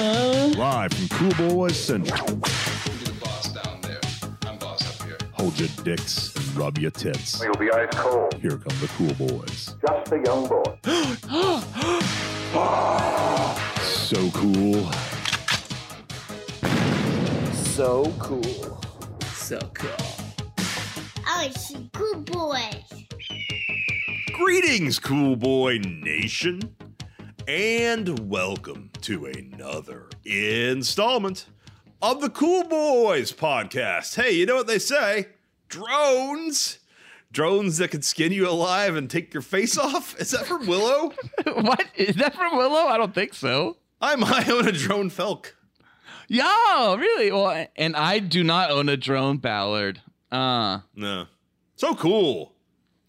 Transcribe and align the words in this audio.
Uh-huh. 0.00 0.54
Live 0.56 0.92
from 0.92 1.08
Cool 1.08 1.48
Boys 1.48 1.76
Central. 1.76 2.28
You 2.30 2.36
the 2.36 3.16
boss 3.20 3.52
down 3.52 3.80
there. 3.80 3.98
I'm 4.46 4.56
boss 4.58 5.00
up 5.00 5.06
here. 5.06 5.18
Hold 5.32 5.58
your 5.58 5.68
dicks 5.82 6.34
and 6.36 6.56
rub 6.56 6.78
your 6.78 6.92
tits. 6.92 7.42
You'll 7.42 7.52
be 7.54 7.68
ice 7.72 7.88
cold. 7.92 8.34
Here 8.34 8.58
come 8.58 8.78
the 8.80 8.88
Cool 8.96 9.12
Boys. 9.14 9.74
Just 9.84 10.12
a 10.12 10.22
young 10.24 10.46
boy. 10.46 10.64
So 14.08 14.30
cool. 14.30 14.90
So 17.52 18.10
cool. 18.18 18.80
So 19.34 19.58
cool. 19.74 19.90
Oh, 21.26 21.42
it's 21.44 21.72
cool 21.92 22.20
boys. 22.22 23.04
Greetings, 24.32 24.98
Cool 24.98 25.36
Boy 25.36 25.78
Nation, 25.78 26.74
and 27.48 28.28
welcome 28.28 28.90
to 29.00 29.24
another 29.24 30.06
installment 30.26 31.46
of 32.02 32.20
the 32.20 32.28
Cool 32.28 32.64
Boys 32.64 33.32
podcast. 33.32 34.14
Hey, 34.22 34.32
you 34.32 34.44
know 34.44 34.56
what 34.56 34.66
they 34.66 34.78
say? 34.78 35.28
Drones. 35.70 36.78
Drones 37.32 37.78
that 37.78 37.90
can 37.90 38.02
skin 38.02 38.32
you 38.32 38.46
alive 38.46 38.96
and 38.96 39.08
take 39.08 39.32
your 39.32 39.40
face 39.42 39.78
off. 39.78 40.14
Is 40.20 40.32
that 40.32 40.44
from 40.44 40.66
Willow? 40.66 41.14
what? 41.54 41.86
Is 41.94 42.16
that 42.16 42.34
from 42.34 42.58
Willow? 42.58 42.86
I 42.86 42.98
don't 42.98 43.14
think 43.14 43.32
so. 43.32 43.78
I 44.02 44.14
might 44.16 44.46
own 44.50 44.68
a 44.68 44.72
drone 44.72 45.08
Felk. 45.08 45.52
Yeah, 46.28 46.96
really? 46.96 47.32
Well, 47.32 47.66
and 47.76 47.96
I 47.96 48.18
do 48.18 48.44
not 48.44 48.70
own 48.70 48.90
a 48.90 48.96
drone 48.98 49.38
Ballard. 49.38 50.02
Uh, 50.30 50.80
No. 50.94 51.24
So 51.76 51.94
cool. 51.94 52.52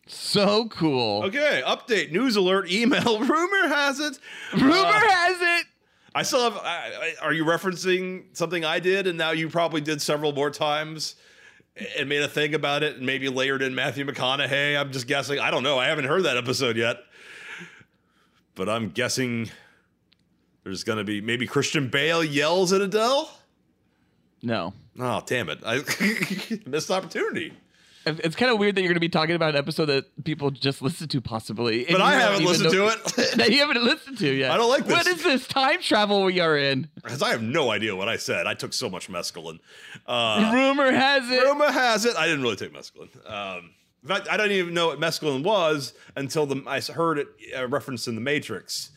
So 0.09 0.68
cool. 0.68 1.23
Okay, 1.26 1.62
update, 1.66 2.12
news 2.12 2.36
alert, 2.36 2.70
email. 2.72 3.20
Rumor 3.20 3.67
has 3.67 4.00
it. 4.00 4.17
Rumor 4.54 4.76
uh, 4.76 4.91
has 4.91 5.38
it. 5.40 5.67
I 6.16 6.23
still 6.23 6.41
have. 6.41 6.58
I, 6.58 7.13
I, 7.22 7.26
are 7.26 7.34
you 7.34 7.45
referencing 7.45 8.36
something 8.36 8.66
I 8.66 8.80
did, 8.80 9.08
and 9.08 9.17
now 9.17 9.31
you 9.31 9.50
probably 9.50 9.81
did 9.81 10.02
several 10.02 10.31
more 10.31 10.50
times, 10.50 11.16
and 11.97 12.09
made 12.09 12.23
a 12.23 12.28
thing 12.28 12.56
about 12.56 12.81
it, 12.81 12.97
and 12.97 13.06
maybe 13.06 13.30
layered 13.30 13.61
in 13.61 13.75
Matthew 13.75 14.06
McConaughey? 14.06 14.80
I'm 14.80 14.92
just 14.92 15.08
guessing. 15.08 15.39
I 15.39 15.52
don't 15.52 15.64
know. 15.64 15.78
I 15.78 15.86
haven't 15.86 16.06
heard 16.06 16.23
that 16.23 16.38
episode 16.38 16.75
yet, 16.75 16.97
but 18.56 18.67
I'm 18.67 18.89
guessing 18.89 19.52
there's 20.64 20.84
going 20.84 20.97
to 20.97 21.03
be 21.03 21.22
maybe 21.22 21.45
Christian 21.45 21.88
Bale 21.88 22.23
yells 22.23 22.73
at 22.73 22.81
Adele. 22.81 23.30
No. 24.41 24.73
Oh 25.00 25.22
damn 25.25 25.50
it! 25.50 25.59
I 25.64 25.84
missed 26.66 26.89
opportunity. 26.89 27.53
It- 28.05 28.19
It's 28.23 28.36
kind 28.36 28.52
of 28.52 28.58
weird 28.59 28.75
that 28.75 28.81
you're 28.81 28.88
going 28.89 28.95
to 28.95 29.00
be 29.00 29.09
talking 29.09 29.36
about 29.36 29.52
an 29.52 29.55
episode 29.58 29.86
that 29.88 30.23
people 30.23 30.52
just 30.52 30.81
listened 30.81 31.11
to, 31.11 31.22
possibly. 31.22 31.86
But 31.89 32.02
I 32.02 32.14
haven't 32.14 32.45
listened 32.45 32.73
know- 32.73 32.89
to 32.89 32.94
it 32.94 33.31
that 33.38 33.52
you 33.52 33.58
haven't 33.59 33.83
listened 33.83 34.17
to 34.19 34.33
yet. 34.33 34.52
I 34.52 34.58
don't 34.58 34.69
like 34.69 34.86
What 34.88 35.06
this. 35.06 35.17
is 35.17 35.23
this 35.23 35.47
time 35.47 35.81
travel 35.81 36.23
we 36.23 36.39
are 36.39 36.58
in? 36.58 36.88
because 36.95 37.22
I 37.22 37.30
have 37.31 37.41
no 37.44 37.72
idea 37.72 37.95
what 37.95 38.08
I 38.09 38.17
said. 38.17 38.47
I 38.47 38.53
took 38.53 38.73
so 38.73 38.89
much 38.89 39.09
mescaline. 39.09 39.59
Uh, 40.08 40.52
Rumor 40.53 40.91
has 40.91 41.30
it. 41.30 41.44
Rumor 41.44 41.72
has 41.72 42.06
it, 42.06 42.16
I 42.16 42.25
didn't 42.25 42.41
really 42.41 42.56
take 42.56 42.73
mescaline. 42.73 43.09
Um, 43.30 43.72
in 44.02 44.08
fact, 44.08 44.28
I 44.31 44.38
didn't 44.38 44.53
even 44.53 44.73
know 44.73 44.88
what 44.88 45.00
mescaline 45.00 45.44
was 45.44 45.94
until 46.16 46.45
the, 46.45 46.63
I 46.66 46.80
heard 46.80 47.19
it 47.19 47.28
uh, 47.58 47.67
referenced 47.67 48.08
in 48.08 48.16
The 48.16 48.22
Matrix, 48.22 48.91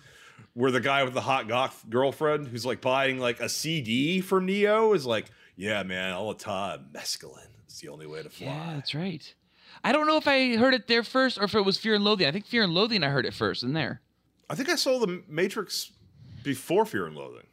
where 0.54 0.70
the 0.70 0.80
guy 0.80 1.02
with 1.02 1.14
the 1.14 1.22
hot 1.22 1.48
goth 1.48 1.84
girlfriend 1.90 2.46
who's 2.48 2.64
like 2.64 2.80
buying 2.80 3.18
like 3.18 3.40
a 3.40 3.48
CD 3.48 4.20
from 4.20 4.46
Neo 4.46 4.92
is 4.92 5.04
like, 5.04 5.26
"Yeah, 5.56 5.82
man, 5.82 6.12
all 6.12 6.28
the 6.32 6.38
time, 6.38 6.86
mescaline. 6.92 7.48
It's 7.72 7.80
the 7.80 7.88
only 7.88 8.06
way 8.06 8.22
to 8.22 8.28
fly." 8.28 8.46
Yeah, 8.48 8.72
that's 8.74 8.94
right. 8.94 9.34
I 9.82 9.92
don't 9.92 10.06
know 10.06 10.18
if 10.18 10.28
I 10.28 10.56
heard 10.56 10.74
it 10.74 10.86
there 10.86 11.02
first 11.02 11.38
or 11.38 11.44
if 11.44 11.54
it 11.54 11.62
was 11.62 11.78
Fear 11.78 11.94
and 11.94 12.04
Loathing. 12.04 12.26
I 12.26 12.30
think 12.30 12.46
Fear 12.46 12.64
and 12.64 12.74
Loathing 12.74 13.02
I 13.02 13.08
heard 13.08 13.24
it 13.24 13.32
first 13.32 13.62
in 13.62 13.72
there. 13.72 14.02
I 14.50 14.54
think 14.54 14.68
I 14.68 14.74
saw 14.74 14.98
The 14.98 15.22
Matrix 15.26 15.92
before 16.42 16.84
Fear 16.84 17.06
and 17.06 17.16
Loathing. 17.16 17.46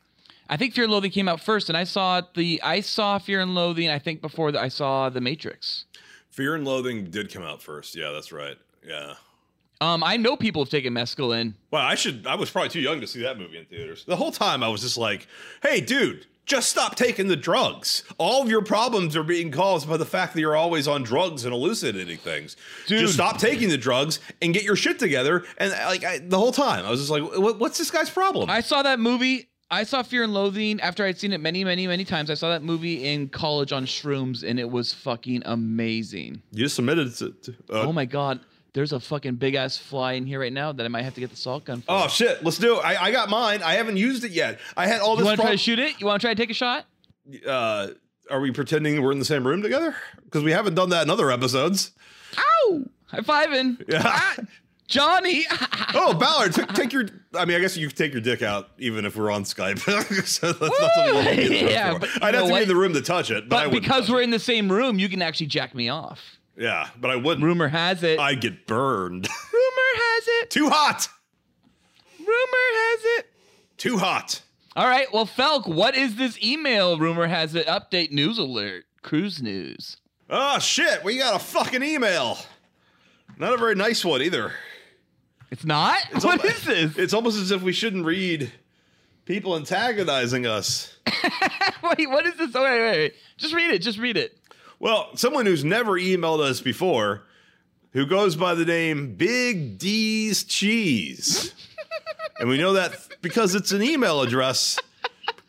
I 0.50 0.58
think 0.58 0.74
Fear 0.74 0.86
and 0.86 0.94
Loathing 0.94 1.12
came 1.12 1.30
out 1.30 1.40
first, 1.40 1.70
and 1.70 1.78
I 1.78 1.86
saw 1.86 2.22
the 2.36 2.62
I 2.62 2.82
saw 2.82 3.18
Fear 3.20 3.42
and 3.42 3.56
Loathing. 3.56 3.90
I 3.90 4.00
think 4.00 4.22
before 4.22 4.52
the, 4.52 4.60
I 4.60 4.68
saw 4.68 5.10
The 5.10 5.22
Matrix. 5.22 5.86
Fear 6.30 6.56
and 6.56 6.66
Loathing 6.66 7.10
did 7.10 7.32
come 7.32 7.44
out 7.44 7.62
first. 7.62 7.96
Yeah, 7.96 8.12
that's 8.12 8.32
right. 8.32 8.58
Yeah. 8.86 9.14
Um, 9.82 10.04
I 10.04 10.18
know 10.18 10.36
people 10.36 10.64
have 10.64 10.70
taken 10.70 10.94
mescaline. 10.94 11.54
Well, 11.72 11.82
I 11.82 11.96
should. 11.96 12.28
I 12.28 12.36
was 12.36 12.50
probably 12.50 12.70
too 12.70 12.82
young 12.82 13.00
to 13.00 13.08
see 13.08 13.22
that 13.22 13.38
movie 13.38 13.58
in 13.58 13.66
theaters. 13.66 14.04
The 14.04 14.18
whole 14.18 14.32
time 14.32 14.62
I 14.62 14.68
was 14.68 14.82
just 14.82 14.98
like, 14.98 15.28
"Hey, 15.62 15.80
dude, 15.80 16.26
just 16.50 16.70
stop 16.70 16.96
taking 16.96 17.28
the 17.28 17.36
drugs. 17.36 18.04
All 18.18 18.42
of 18.42 18.50
your 18.50 18.64
problems 18.64 19.16
are 19.16 19.24
being 19.24 19.52
caused 19.52 19.88
by 19.88 19.98
the 19.98 20.06
fact 20.06 20.34
that 20.34 20.42
you're 20.42 20.56
always 20.56 20.88
on 20.88 21.04
drugs 21.04 21.46
and 21.46 21.54
hallucinating 21.54 22.18
things. 22.18 22.58
Dude. 22.88 23.00
Just 23.00 23.14
stop 23.14 23.38
taking 23.38 23.70
the 23.70 23.78
drugs 23.78 24.20
and 24.42 24.54
get 24.54 24.64
your 24.64 24.76
shit 24.76 25.00
together." 25.00 25.46
And 25.58 25.72
like 25.72 26.04
I, 26.04 26.18
the 26.18 26.38
whole 26.38 26.52
time, 26.52 26.86
I 26.86 26.90
was 26.90 27.00
just 27.00 27.12
like, 27.12 27.24
"What's 27.24 27.78
this 27.78 27.92
guy's 27.92 28.10
problem?" 28.10 28.50
I 28.50 28.62
saw 28.62 28.82
that 28.84 29.00
movie. 29.00 29.50
I 29.72 29.84
saw 29.84 30.02
Fear 30.02 30.24
and 30.24 30.34
Loathing 30.34 30.82
after 30.82 31.06
I'd 31.06 31.20
seen 31.20 31.32
it 31.32 31.40
many, 31.40 31.64
many, 31.64 31.86
many 31.86 32.04
times. 32.04 32.32
I 32.32 32.34
saw 32.34 32.50
that 32.50 32.64
movie 32.64 33.06
in 33.06 33.30
college 33.30 33.72
on 33.72 33.86
shrooms, 33.86 34.44
and 34.44 34.60
it 34.60 34.70
was 34.70 34.92
fucking 34.94 35.44
amazing. 35.46 36.42
you 36.52 36.68
submitted 36.68 37.22
it. 37.22 37.44
to 37.44 37.52
uh, 37.70 37.84
oh 37.84 37.94
my 37.94 38.06
god, 38.06 38.40
there's 38.74 38.94
a 38.94 39.00
fucking 39.00 39.36
big 39.36 39.56
ass 39.56 39.78
fly 39.78 40.14
in 40.14 40.26
here 40.26 40.40
right 40.40 40.54
now 40.54 40.72
that 40.72 40.86
I 40.86 40.90
might 40.90 41.04
have 41.04 41.16
to 41.16 41.20
get 41.22 41.30
the 41.30 41.36
salt 41.36 41.66
gun 41.66 41.82
for. 41.82 41.86
Oh 41.90 42.08
shit! 42.08 42.44
Let's 42.44 42.58
do 42.58 42.78
it. 42.78 42.86
I, 42.86 43.06
I 43.06 43.12
got 43.12 43.30
mine. 43.30 43.62
I 43.64 43.74
haven't 43.74 43.98
used 43.98 44.24
it 44.24 44.32
yet. 44.32 44.60
I 44.78 44.88
had 44.88 45.02
all 45.02 45.16
this. 45.16 45.24
you 45.24 45.26
want 45.28 45.38
to 45.40 45.44
try 45.44 45.52
to 45.52 45.58
shoot 45.58 45.80
it? 45.80 46.00
You 46.00 46.06
want 46.08 46.22
to 46.22 46.26
try 46.28 46.34
to 46.34 46.42
take 46.42 46.50
a 46.50 46.54
shot? 46.54 46.86
uh, 47.48 47.88
are 48.30 48.40
we 48.40 48.52
pretending 48.52 49.02
we're 49.02 49.12
in 49.12 49.20
the 49.20 49.26
same 49.26 49.46
room 49.46 49.62
together? 49.62 49.96
Because 50.24 50.44
we 50.44 50.52
haven't 50.52 50.76
done 50.76 50.90
that 50.90 51.04
in 51.04 51.10
other 51.10 51.32
episodes. 51.32 51.92
Ow! 52.38 52.84
High 53.08 53.20
fiving. 53.22 53.84
Yeah. 53.90 54.36
Johnny. 54.88 55.46
Oh, 55.92 56.14
Ballard, 56.14 56.54
t- 56.54 56.64
take 56.76 56.94
your. 56.94 57.08
I 57.34 57.46
mean, 57.46 57.58
I 57.58 57.60
guess 57.60 57.76
you 57.76 57.88
could 57.88 57.98
take 57.98 58.12
your 58.12 58.22
dick 58.22 58.44
out 58.44 58.70
even 58.78 59.06
if 59.06 59.16
we're 59.16 59.32
on 59.32 59.44
Skype. 59.44 59.80
so 60.28 60.52
that's 60.54 60.80
not 60.80 60.92
something 60.94 61.16
we'll 61.16 61.24
be 61.36 61.42
in 61.42 61.50
the 61.50 61.60
room 61.62 61.70
Yeah, 61.72 61.98
but 61.98 62.10
I'd 62.24 62.36
have 62.36 62.46
to 62.46 62.52
what? 62.52 62.58
be 62.60 62.62
in 62.64 62.68
the 62.68 62.76
room 62.76 62.94
to 62.94 63.02
touch 63.02 63.32
it, 63.32 63.50
but, 63.50 63.66
but 63.66 63.72
because 63.72 64.08
we're 64.08 64.22
it. 64.22 64.26
in 64.26 64.30
the 64.30 64.38
same 64.38 64.72
room, 64.72 65.00
you 65.00 65.10
can 65.10 65.24
actually 65.24 65.48
jack 65.48 65.74
me 65.74 65.90
off. 65.90 66.39
Yeah, 66.60 66.90
but 67.00 67.10
I 67.10 67.16
wouldn't. 67.16 67.44
Rumor 67.44 67.70
has 67.70 68.04
it. 68.04 68.20
I'd 68.20 68.42
get 68.42 68.68
burned. 68.68 69.28
Rumor 69.54 69.92
has 69.96 70.24
it. 70.28 70.50
Too 70.52 70.70
hot. 70.70 71.08
Rumor 72.20 72.28
has 72.28 73.00
it. 73.20 73.26
Too 73.78 73.98
hot. 73.98 74.42
All 74.76 74.88
right. 74.88 75.12
Well, 75.12 75.26
Felk, 75.26 75.68
what 75.68 75.96
is 75.96 76.16
this 76.18 76.38
email? 76.44 77.00
Rumor 77.00 77.28
has 77.28 77.56
it. 77.56 77.66
Update 77.66 78.12
news 78.12 78.38
alert. 78.38 78.86
Cruise 79.02 79.42
news. 79.42 79.98
Oh 80.30 80.60
shit! 80.60 81.04
We 81.04 81.18
got 81.18 81.36
a 81.36 81.40
fucking 81.40 81.82
email. 81.82 82.38
Not 83.40 83.54
a 83.54 83.58
very 83.58 83.74
nice 83.76 84.04
one 84.04 84.22
either. 84.22 84.52
It's 85.50 85.66
not. 85.66 85.98
It's 86.12 86.26
what 86.26 86.44
al- 86.44 86.52
is 86.52 86.64
this? 86.66 86.98
It's 86.98 87.14
almost 87.14 87.40
as 87.40 87.52
if 87.52 87.62
we 87.64 87.72
shouldn't 87.74 88.06
read 88.06 88.52
people 89.26 89.56
antagonizing 89.56 90.46
us. 90.46 90.96
wait. 91.84 92.10
What 92.10 92.26
is 92.28 92.36
this? 92.36 92.52
Oh, 92.54 92.64
wait, 92.64 92.80
wait, 92.80 92.98
wait. 92.98 93.14
Just 93.38 93.54
read 93.54 93.72
it. 93.72 93.80
Just 93.80 93.98
read 93.98 94.18
it. 94.18 94.38
Well, 94.80 95.10
someone 95.16 95.46
who's 95.46 95.66
never 95.66 95.94
emailed 95.94 96.40
us 96.40 96.62
before, 96.62 97.24
who 97.92 98.06
goes 98.06 98.38
by 98.38 98.56
the 98.56 98.64
name 98.64 99.16
Big 99.16 99.78
D's 99.78 100.46
Cheese. 100.46 101.54
and 102.40 102.48
we 102.48 102.58
know 102.58 102.74
that 102.74 102.96
because 103.22 103.56
it's 103.56 103.74
an 103.74 103.82
email 103.82 104.22
address, 104.22 104.80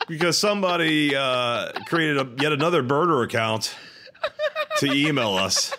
because 0.09 0.37
somebody 0.37 1.15
uh, 1.15 1.71
created 1.87 2.17
a, 2.19 2.43
yet 2.43 2.51
another 2.53 2.83
burner 2.83 3.23
account 3.23 3.73
to 4.79 4.93
email 4.93 5.35
us. 5.35 5.77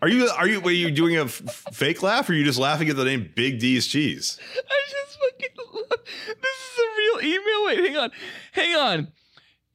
Are 0.00 0.08
you 0.08 0.28
are 0.28 0.48
you 0.48 0.60
were 0.60 0.70
you 0.70 0.90
doing 0.90 1.16
a 1.16 1.24
f- 1.24 1.42
fake 1.72 2.02
laugh 2.02 2.30
or 2.30 2.32
are 2.32 2.36
you 2.36 2.44
just 2.44 2.58
laughing 2.58 2.88
at 2.88 2.96
the 2.96 3.04
name 3.04 3.30
Big 3.34 3.58
D's 3.58 3.86
Cheese? 3.86 4.38
I 4.56 4.90
just 4.90 5.18
fucking 5.18 5.74
love. 5.74 6.00
This 6.06 6.56
is 6.72 6.78
a 6.78 6.96
real 6.96 7.34
email. 7.34 7.66
Wait, 7.66 7.86
hang 7.90 7.96
on, 7.98 8.10
hang 8.52 8.76
on. 8.76 9.08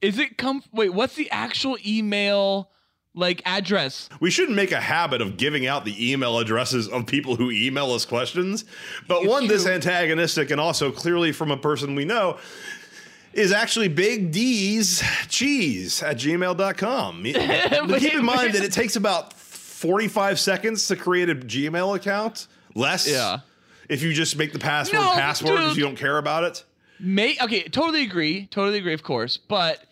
Is 0.00 0.18
it 0.18 0.36
come? 0.36 0.64
Wait, 0.72 0.92
what's 0.92 1.14
the 1.14 1.30
actual 1.30 1.76
email 1.86 2.70
like 3.16 3.42
address? 3.44 4.08
We 4.20 4.30
shouldn't 4.30 4.56
make 4.56 4.70
a 4.70 4.80
habit 4.80 5.20
of 5.20 5.36
giving 5.36 5.66
out 5.66 5.84
the 5.84 6.12
email 6.12 6.38
addresses 6.38 6.86
of 6.88 7.06
people 7.06 7.34
who 7.34 7.50
email 7.50 7.90
us 7.92 8.04
questions. 8.04 8.64
But 9.08 9.22
It's 9.22 9.28
one 9.28 9.48
this 9.48 9.66
antagonistic 9.66 10.50
and 10.50 10.60
also 10.60 10.92
clearly 10.92 11.32
from 11.32 11.50
a 11.50 11.56
person 11.56 11.96
we 11.96 12.04
know 12.04 12.38
is 13.32 13.52
actually 13.52 13.88
Big 13.88 14.30
D's 14.30 15.02
Cheese 15.28 16.02
at 16.02 16.16
gmail.com. 16.16 17.22
But 17.88 18.00
keep 18.00 18.14
in 18.14 18.24
mind 18.24 18.54
that 18.54 18.62
it 18.62 18.72
takes 18.72 18.96
about 18.96 19.32
45 19.32 20.40
seconds 20.40 20.88
to 20.88 20.96
create 20.96 21.28
a 21.28 21.34
Gmail 21.34 21.96
account. 21.96 22.46
Less. 22.74 23.08
Yeah. 23.08 23.40
If 23.88 24.02
you 24.02 24.12
just 24.12 24.36
make 24.36 24.52
the 24.52 24.58
password 24.58 25.00
No, 25.00 25.12
password 25.12 25.58
because 25.58 25.76
you 25.76 25.84
don't 25.84 25.96
care 25.96 26.18
about 26.18 26.44
it. 26.44 26.64
May 26.98 27.36
okay, 27.42 27.64
totally 27.64 28.02
agree, 28.02 28.46
totally 28.46 28.78
agree, 28.78 28.94
of 28.94 29.02
course. 29.02 29.36
But 29.36 29.84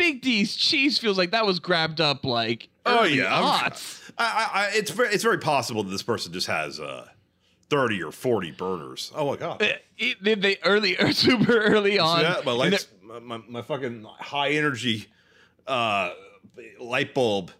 Big 0.00 0.22
D's 0.22 0.56
cheese 0.56 0.98
feels 0.98 1.18
like 1.18 1.30
that 1.32 1.44
was 1.44 1.58
grabbed 1.58 2.00
up 2.00 2.24
like 2.24 2.68
Oh, 2.86 3.00
early 3.00 3.18
yeah, 3.18 3.26
I, 3.30 3.70
I, 4.16 4.50
I, 4.54 4.70
it's 4.72 4.90
very, 4.90 5.10
it's 5.10 5.22
very 5.22 5.38
possible 5.38 5.82
that 5.82 5.90
this 5.90 6.02
person 6.02 6.32
just 6.32 6.46
has 6.46 6.80
uh, 6.80 7.06
30 7.68 8.02
or 8.02 8.10
40 8.10 8.52
burners. 8.52 9.12
Oh 9.14 9.26
my 9.30 9.36
god. 9.36 9.62
Uh, 9.62 9.66
it- 9.98 10.22
Did 10.24 10.40
they 10.40 10.56
early 10.64 10.96
or 10.98 11.12
super 11.26 11.56
early 11.60 11.98
on? 11.98 12.22
yeah, 12.22 12.40
my 12.46 12.52
lights, 12.52 12.88
my, 13.02 13.18
my, 13.18 13.40
my 13.46 13.60
fucking 13.62 14.06
high 14.18 14.50
energy 14.52 15.06
uh, 15.66 16.12
light 16.78 17.12
bulb 17.14 17.50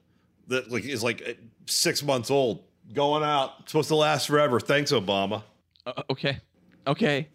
that 0.48 0.70
like 0.70 0.84
is 0.86 1.02
like 1.04 1.38
six 1.66 2.02
months 2.02 2.30
old, 2.30 2.64
going 2.94 3.22
out, 3.22 3.68
supposed 3.68 3.88
to 3.88 3.96
last 3.96 4.26
forever. 4.26 4.58
Thanks, 4.58 4.92
Obama. 4.92 5.42
Uh, 5.86 6.02
okay, 6.10 6.38
okay. 6.86 7.28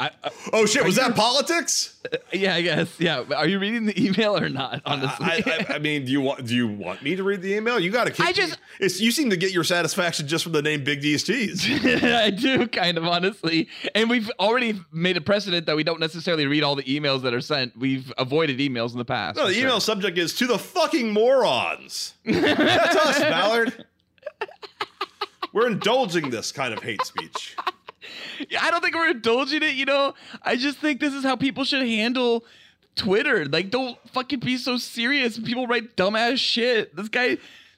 I, 0.00 0.10
I, 0.24 0.30
Oh 0.52 0.64
shit, 0.66 0.84
was 0.84 0.96
you- 0.96 1.02
that 1.02 1.14
politics? 1.14 2.00
yeah, 2.32 2.54
I 2.54 2.62
guess. 2.62 2.98
Yeah. 2.98 3.24
Are 3.36 3.46
you 3.46 3.58
reading 3.58 3.84
the 3.84 4.02
email 4.02 4.36
or 4.36 4.48
not? 4.48 4.80
Honestly, 4.86 5.26
I, 5.26 5.42
I, 5.70 5.74
I 5.74 5.78
mean, 5.78 6.06
do 6.06 6.10
you 6.12 6.20
want 6.22 6.46
do 6.46 6.54
you 6.56 6.66
want 6.66 7.02
me 7.02 7.14
to 7.16 7.22
read 7.22 7.42
the 7.42 7.52
email? 7.54 7.78
You 7.78 7.90
got 7.90 8.06
to. 8.12 8.22
I 8.22 8.32
just- 8.32 8.58
it's, 8.80 8.98
you 9.00 9.10
seem 9.12 9.28
to 9.30 9.36
get 9.36 9.52
your 9.52 9.62
satisfaction 9.64 10.26
just 10.26 10.42
from 10.44 10.52
the 10.52 10.62
name 10.62 10.82
Big 10.84 11.02
D's 11.02 11.22
Cheese. 11.24 11.66
I 11.84 12.30
do 12.30 12.66
kind 12.66 12.96
of 12.96 13.04
honestly, 13.06 13.68
and 13.94 14.08
we've 14.08 14.30
already 14.40 14.80
made 14.90 15.18
a 15.18 15.20
precedent 15.20 15.66
that 15.66 15.76
we 15.76 15.84
don't 15.84 16.00
necessarily 16.00 16.46
read 16.46 16.62
all 16.62 16.74
the 16.76 16.84
emails 16.84 17.20
that 17.22 17.34
are 17.34 17.42
sent. 17.42 17.76
We've 17.76 18.10
avoided 18.16 18.58
emails 18.58 18.92
in 18.92 18.98
the 18.98 19.04
past. 19.04 19.36
No, 19.36 19.46
the 19.48 19.52
sure. 19.54 19.64
email 19.64 19.80
subject 19.80 20.16
is 20.16 20.34
to 20.36 20.46
the 20.46 20.58
fucking 20.58 21.12
morons. 21.12 22.14
That's 22.24 22.96
us, 22.96 23.18
Ballard. 23.20 23.84
We're 25.52 25.66
indulging 25.66 26.30
this 26.30 26.52
kind 26.52 26.72
of 26.72 26.82
hate 26.82 27.04
speech. 27.04 27.56
I 28.60 28.70
don't 28.70 28.82
think 28.82 28.94
we're 28.94 29.10
indulging 29.10 29.62
it. 29.62 29.74
You 29.74 29.84
know, 29.84 30.14
I 30.42 30.56
just 30.56 30.78
think 30.78 31.00
this 31.00 31.14
is 31.14 31.24
how 31.24 31.36
people 31.36 31.64
should 31.64 31.86
handle 31.86 32.44
Twitter. 32.96 33.46
Like, 33.46 33.70
don't 33.70 33.98
fucking 34.10 34.40
be 34.40 34.56
so 34.56 34.76
serious. 34.76 35.38
People 35.38 35.66
write 35.66 35.96
dumbass 35.96 36.38
shit. 36.38 36.94
This 36.94 37.08
guy, 37.08 37.28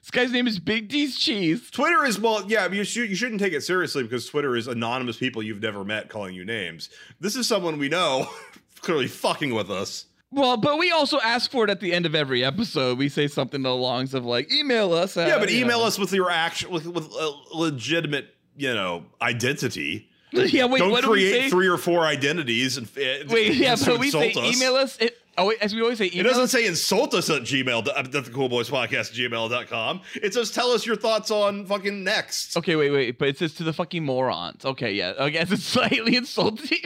this 0.01 0.11
guy's 0.11 0.31
name 0.31 0.47
is 0.47 0.59
Big 0.59 0.89
D's 0.89 1.17
Cheese. 1.17 1.69
Twitter 1.71 2.05
is 2.05 2.19
well, 2.19 2.45
yeah. 2.47 2.69
You 2.69 2.83
should 2.83 3.09
you 3.09 3.15
shouldn't 3.15 3.39
take 3.39 3.53
it 3.53 3.61
seriously 3.61 4.03
because 4.03 4.27
Twitter 4.27 4.55
is 4.55 4.67
anonymous 4.67 5.17
people 5.17 5.43
you've 5.43 5.61
never 5.61 5.83
met 5.83 6.09
calling 6.09 6.35
you 6.35 6.45
names. 6.45 6.89
This 7.19 7.35
is 7.35 7.47
someone 7.47 7.79
we 7.79 7.89
know 7.89 8.27
clearly 8.81 9.07
fucking 9.07 9.53
with 9.53 9.69
us. 9.71 10.05
Well, 10.31 10.57
but 10.57 10.79
we 10.79 10.89
also 10.91 11.19
ask 11.19 11.51
for 11.51 11.63
it 11.63 11.69
at 11.69 11.79
the 11.79 11.93
end 11.93 12.07
of 12.07 12.15
every 12.15 12.43
episode. 12.43 12.97
We 12.97 13.07
say 13.07 13.27
something 13.27 13.63
along 13.65 14.07
the 14.07 14.17
of 14.17 14.25
like, 14.25 14.51
email 14.51 14.91
us. 14.91 15.15
At, 15.15 15.27
Yeah, 15.27 15.37
but 15.37 15.51
email 15.51 15.79
know. 15.79 15.85
us 15.85 15.99
with 15.99 16.11
your 16.11 16.31
action 16.31 16.71
with 16.71 16.87
with 16.87 17.05
a 17.05 17.33
legitimate 17.53 18.33
you 18.57 18.73
know 18.73 19.05
identity. 19.21 20.09
yeah, 20.51 20.65
wait, 20.65 20.79
Don't 20.79 20.91
what 20.91 21.03
do 21.03 21.11
we 21.11 21.17
create 21.29 21.43
say? 21.43 21.49
three 21.49 21.67
or 21.67 21.77
four 21.77 22.05
identities 22.05 22.77
and 22.77 22.87
uh, 22.87 23.25
Wait, 23.29 23.53
yeah, 23.55 23.75
so 23.75 23.97
we 23.97 24.09
say 24.09 24.31
us. 24.33 24.55
email 24.55 24.75
us. 24.75 24.97
It, 24.99 25.17
oh, 25.37 25.47
wait, 25.47 25.59
as 25.61 25.73
we 25.75 25.81
always 25.81 25.97
say, 25.99 26.07
It 26.07 26.23
doesn't 26.23 26.43
us. 26.43 26.51
say 26.51 26.65
insult 26.65 27.13
us 27.13 27.29
at 27.29 27.43
gmail 27.43 27.87
at 27.95 28.11
the 28.11 28.21
cool 28.33 28.49
boys 28.49 28.69
podcast 28.69 29.13
gmail.com. 29.13 30.01
It 30.15 30.33
says 30.33 30.51
tell 30.51 30.71
us 30.71 30.85
your 30.85 30.95
thoughts 30.95 31.29
on 31.31 31.65
fucking 31.65 32.03
next. 32.03 32.57
Okay, 32.57 32.75
wait, 32.75 32.89
wait, 32.91 33.17
but 33.19 33.27
it 33.29 33.37
says 33.37 33.53
to 33.55 33.63
the 33.63 33.73
fucking 33.73 34.03
morons. 34.03 34.65
Okay, 34.65 34.93
yeah, 34.93 35.13
I 35.19 35.29
guess 35.29 35.51
it's 35.51 35.63
slightly 35.75 36.15
insulting. 36.15 36.79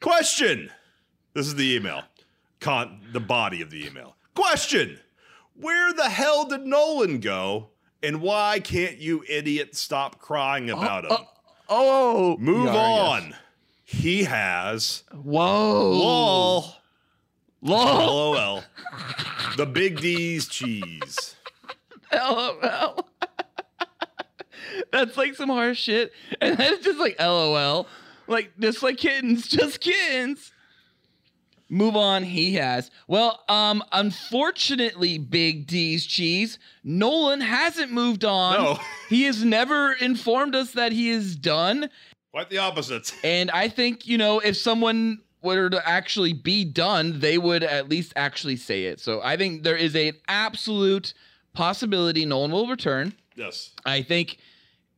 Question. 0.00 0.70
This 1.34 1.46
is 1.46 1.54
the 1.56 1.74
email. 1.74 2.02
Con 2.60 3.00
the 3.12 3.20
body 3.20 3.62
of 3.62 3.70
the 3.70 3.86
email. 3.86 4.16
Question. 4.34 4.98
Where 5.54 5.92
the 5.92 6.08
hell 6.08 6.44
did 6.46 6.66
Nolan 6.66 7.18
go? 7.20 7.68
And 8.02 8.20
why 8.20 8.60
can't 8.60 8.98
you 8.98 9.24
idiot 9.28 9.74
stop 9.74 10.20
crying 10.20 10.70
about 10.70 11.04
him? 11.04 11.10
oh, 11.12 11.26
Oh, 11.68 12.36
move 12.38 12.66
yeah, 12.66 12.76
on. 12.76 13.34
He 13.84 14.24
has 14.24 15.04
Whoa, 15.12 15.90
lol 15.90 16.74
lol, 17.62 18.32
lol 18.32 18.62
the 19.56 19.66
big 19.66 20.00
D's 20.00 20.46
cheese. 20.48 21.36
lol. 22.12 23.06
That's 24.92 25.16
like 25.16 25.34
some 25.34 25.48
harsh 25.48 25.80
shit, 25.80 26.12
and 26.40 26.56
then 26.56 26.74
it's 26.74 26.84
just 26.84 26.98
like 26.98 27.20
lol, 27.20 27.86
like 28.26 28.52
just 28.58 28.82
like 28.82 28.96
kittens, 28.98 29.48
just 29.48 29.80
kittens. 29.80 30.52
Move 31.70 31.96
on, 31.96 32.22
he 32.22 32.54
has. 32.54 32.90
Well, 33.06 33.44
um, 33.48 33.82
unfortunately, 33.92 35.18
Big 35.18 35.66
D's 35.66 36.06
cheese, 36.06 36.58
Nolan 36.82 37.42
hasn't 37.42 37.92
moved 37.92 38.24
on. 38.24 38.54
No. 38.54 38.78
He 39.08 39.22
has 39.22 39.42
never 39.42 39.92
informed 39.92 40.54
us 40.54 40.72
that 40.72 40.92
he 40.92 41.08
is 41.08 41.34
done. 41.34 41.88
Quite 42.30 42.50
the 42.50 42.58
opposite. 42.58 43.14
And 43.24 43.50
I 43.50 43.68
think, 43.68 44.06
you 44.06 44.18
know, 44.18 44.38
if 44.38 44.54
someone 44.56 45.20
were 45.42 45.70
to 45.70 45.88
actually 45.88 46.34
be 46.34 46.64
done, 46.64 47.20
they 47.20 47.38
would 47.38 47.62
at 47.62 47.88
least 47.88 48.12
actually 48.16 48.56
say 48.56 48.84
it. 48.84 49.00
So 49.00 49.22
I 49.22 49.38
think 49.38 49.62
there 49.62 49.76
is 49.76 49.94
an 49.94 50.12
absolute 50.26 51.14
possibility 51.54 52.26
Nolan 52.26 52.50
will 52.50 52.66
return. 52.66 53.14
Yes. 53.34 53.70
I 53.86 54.02
think 54.02 54.38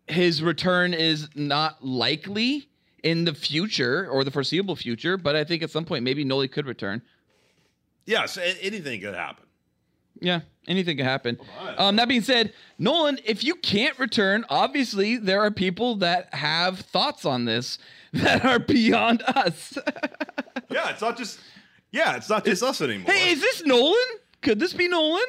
his 0.09 0.43
return 0.43 0.93
is 0.93 1.29
not 1.35 1.85
likely 1.85 2.70
in 3.03 3.25
the 3.25 3.35
future 3.35 4.09
or 4.09 4.25
the 4.25 4.31
foreseeable 4.31 4.77
future, 4.77 5.17
but 5.17 5.37
I 5.37 5.45
think 5.45 5.63
at 5.63 5.71
some 5.71 5.85
point 5.85 6.05
maybe 6.05 6.25
Nolan 6.25 6.49
could 6.49 6.67
return. 6.67 7.03
Yes, 8.07 8.39
anything 8.39 9.01
could 9.01 9.15
happen. 9.15 9.45
Yeah, 10.21 10.41
anything 10.67 10.97
could 10.97 11.07
happen. 11.07 11.39
Um, 11.79 11.97
that 11.97 12.09
being 12.09 12.23
said, 12.23 12.53
Nolan, 12.79 13.19
if 13.25 13.43
you 13.43 13.55
can't 13.55 13.99
return, 13.99 14.45
obviously 14.51 15.17
there 15.17 15.41
are 15.41 15.51
people 15.51 15.97
that 15.97 16.35
have 16.35 16.81
thoughts 16.81 17.25
on 17.25 17.45
this 17.45 17.79
that 18.13 18.45
are 18.45 18.59
beyond 18.59 19.23
us. 19.23 19.79
Yeah, 20.73 20.91
it's 20.91 21.01
not 21.01 21.19
just 21.19 21.41
yeah, 21.91 22.15
it's 22.17 22.31
not 22.31 22.45
just 22.45 22.63
us 22.63 22.81
anymore. 22.81 23.13
Hey, 23.13 23.33
is 23.33 23.41
this 23.41 23.65
Nolan? 23.65 23.97
Could 24.41 24.61
this 24.61 24.73
be 24.73 24.87
Nolan? 24.87 25.21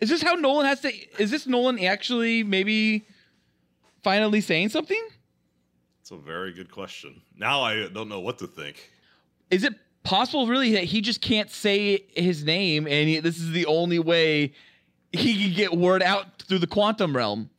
Is 0.00 0.10
this 0.10 0.22
how 0.22 0.34
Nolan 0.34 0.66
has 0.66 0.80
to? 0.82 0.92
Is 1.18 1.30
this 1.30 1.46
Nolan 1.46 1.82
actually 1.82 2.44
maybe 2.44 3.06
finally 4.02 4.40
saying 4.42 4.68
something? 4.68 5.02
It's 6.08 6.12
a 6.14 6.16
very 6.16 6.54
good 6.54 6.70
question. 6.70 7.20
Now 7.36 7.60
I 7.60 7.86
don't 7.88 8.08
know 8.08 8.20
what 8.20 8.38
to 8.38 8.46
think. 8.46 8.90
Is 9.50 9.62
it 9.62 9.74
possible 10.04 10.46
really 10.46 10.72
that 10.72 10.84
he 10.84 11.02
just 11.02 11.20
can't 11.20 11.50
say 11.50 12.06
his 12.16 12.44
name 12.44 12.86
and 12.86 13.06
he, 13.10 13.18
this 13.20 13.36
is 13.36 13.50
the 13.50 13.66
only 13.66 13.98
way 13.98 14.54
he 15.12 15.34
can 15.44 15.54
get 15.54 15.76
word 15.76 16.02
out 16.02 16.40
through 16.40 16.60
the 16.60 16.66
quantum 16.66 17.14
realm? 17.14 17.50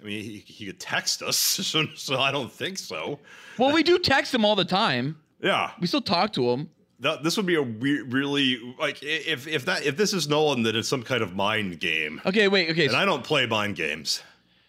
I 0.00 0.04
mean, 0.06 0.22
he, 0.24 0.38
he 0.38 0.64
could 0.64 0.80
text 0.80 1.22
us, 1.22 1.36
so, 1.38 1.84
so 1.94 2.18
I 2.18 2.32
don't 2.32 2.50
think 2.50 2.78
so. 2.78 3.18
Well, 3.58 3.74
we 3.74 3.82
do 3.82 3.98
text 3.98 4.32
him 4.32 4.46
all 4.46 4.56
the 4.56 4.64
time. 4.64 5.18
Yeah, 5.42 5.72
We 5.78 5.86
still 5.86 6.00
talk 6.00 6.32
to 6.34 6.48
him. 6.50 6.70
that, 7.00 7.22
this 7.24 7.36
would 7.36 7.44
be 7.44 7.56
a 7.56 7.62
we- 7.62 8.00
really 8.00 8.74
like 8.80 9.02
if 9.02 9.46
if 9.46 9.66
that 9.66 9.84
if 9.84 9.98
this 9.98 10.14
is 10.14 10.26
Nolan, 10.30 10.62
that 10.62 10.74
it's 10.74 10.88
some 10.88 11.02
kind 11.02 11.22
of 11.22 11.34
mind 11.36 11.78
game, 11.78 12.22
Okay, 12.24 12.48
wait. 12.48 12.70
Okay. 12.70 12.86
and 12.86 12.96
I 12.96 13.04
don't 13.04 13.22
play 13.22 13.44
mind 13.44 13.76
games. 13.76 14.22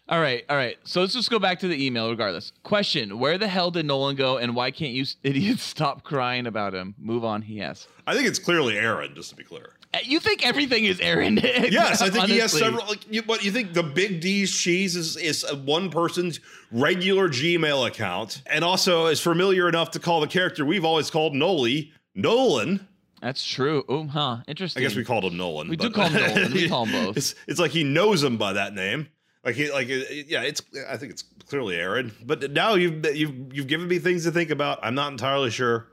All 0.08 0.20
right. 0.22 0.44
All 0.50 0.56
right. 0.56 0.78
So 0.84 1.02
let's 1.02 1.14
just 1.14 1.30
go 1.30 1.40
back 1.40 1.60
to 1.60 1.68
the 1.68 1.86
email 1.86 2.10
regardless. 2.10 2.52
Question 2.64 3.20
Where 3.20 3.38
the 3.38 3.48
hell 3.48 3.72
did 3.72 3.86
Nolan 3.86 4.16
go 4.16 4.38
and 4.38 4.56
why 4.56 4.72
can't 4.72 4.94
you 4.94 5.06
idiots 5.24 5.64
stop 5.64 6.04
crying 6.04 6.48
about 6.48 6.74
him? 6.74 6.96
Move 6.98 7.24
on, 7.26 7.42
he 7.42 7.58
has. 7.60 7.88
I 8.08 8.14
think 8.14 8.28
it's 8.28 8.40
clearly 8.40 8.78
Aaron, 8.78 9.16
just 9.16 9.30
to 9.32 9.36
be 9.36 9.44
clear. 9.44 9.72
Uh, 9.94 10.00
You 10.04 10.20
think 10.20 10.46
everything 10.46 10.86
is 10.86 11.00
Aaron? 11.00 11.38
Yes, 11.44 12.02
I 12.02 12.10
think 12.10 12.26
he 12.26 12.38
has 12.38 12.52
several. 12.52 12.86
Like, 12.88 13.12
you, 13.12 13.22
what 13.24 13.44
you 13.44 13.52
think? 13.52 13.74
The 13.74 13.84
Big 13.84 14.22
D's 14.22 14.56
cheese 14.56 14.96
is 14.96 15.18
is 15.18 15.46
one 15.64 15.90
person's 15.90 16.40
regular 16.72 17.28
Gmail 17.30 17.88
account, 17.88 18.42
and 18.46 18.64
also 18.64 19.08
is 19.08 19.20
familiar 19.20 19.68
enough 19.70 19.92
to 19.92 20.00
call 20.00 20.22
the 20.22 20.28
character 20.28 20.66
we've 20.66 20.86
always 20.86 21.10
called 21.10 21.34
Noli 21.34 21.92
Nolan. 22.14 22.88
That's 23.22 23.44
true. 23.44 23.84
Oh, 23.90 24.06
huh. 24.06 24.38
Interesting. 24.48 24.84
I 24.84 24.86
guess 24.86 24.96
we 24.96 25.04
called 25.04 25.24
him 25.26 25.36
Nolan. 25.38 25.68
We 25.68 25.78
do 25.78 25.90
call 25.90 26.10
him 26.10 26.22
Nolan. 26.36 26.54
We 26.54 26.70
call 26.70 26.86
him 26.86 27.06
both. 27.06 27.18
It's, 27.18 27.34
it's 27.48 27.60
like 27.60 27.72
he 27.72 27.84
knows 27.84 28.22
him 28.24 28.38
by 28.38 28.54
that 28.54 28.76
name. 28.76 29.08
Like 29.46 29.56
he, 29.56 29.72
like 29.72 29.88
uh, 29.90 30.02
yeah. 30.28 30.42
It's 30.42 30.62
I 30.90 30.98
think 30.98 31.12
it's 31.12 31.24
clearly 31.48 31.76
Aaron. 31.76 32.12
But 32.26 32.52
now 32.52 32.74
you've 32.74 33.06
you've 33.16 33.54
you've 33.54 33.68
given 33.68 33.88
me 33.88 34.00
things 34.00 34.24
to 34.24 34.32
think 34.32 34.50
about. 34.50 34.80
I'm 34.82 34.96
not 34.96 35.12
entirely 35.12 35.52
sure. 35.52 35.88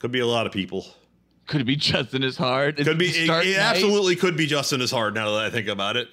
Could 0.00 0.10
be 0.12 0.18
a 0.20 0.26
lot 0.26 0.46
of 0.46 0.52
people. 0.52 0.84
Could 1.46 1.60
it 1.60 1.64
be 1.64 1.76
Justin 1.76 2.24
is 2.24 2.36
hard? 2.36 2.76
Could 2.76 2.98
be. 2.98 3.06
it 3.06 3.16
It, 3.16 3.24
Stark 3.26 3.44
it 3.46 3.50
Knight? 3.56 3.58
absolutely 3.76 4.16
could 4.16 4.36
be 4.36 4.46
Justin 4.46 4.80
is 4.80 4.90
hard. 4.90 5.14
Now 5.14 5.30
that 5.36 5.44
I 5.44 5.50
think 5.50 5.68
about 5.68 5.96
it. 5.96 6.08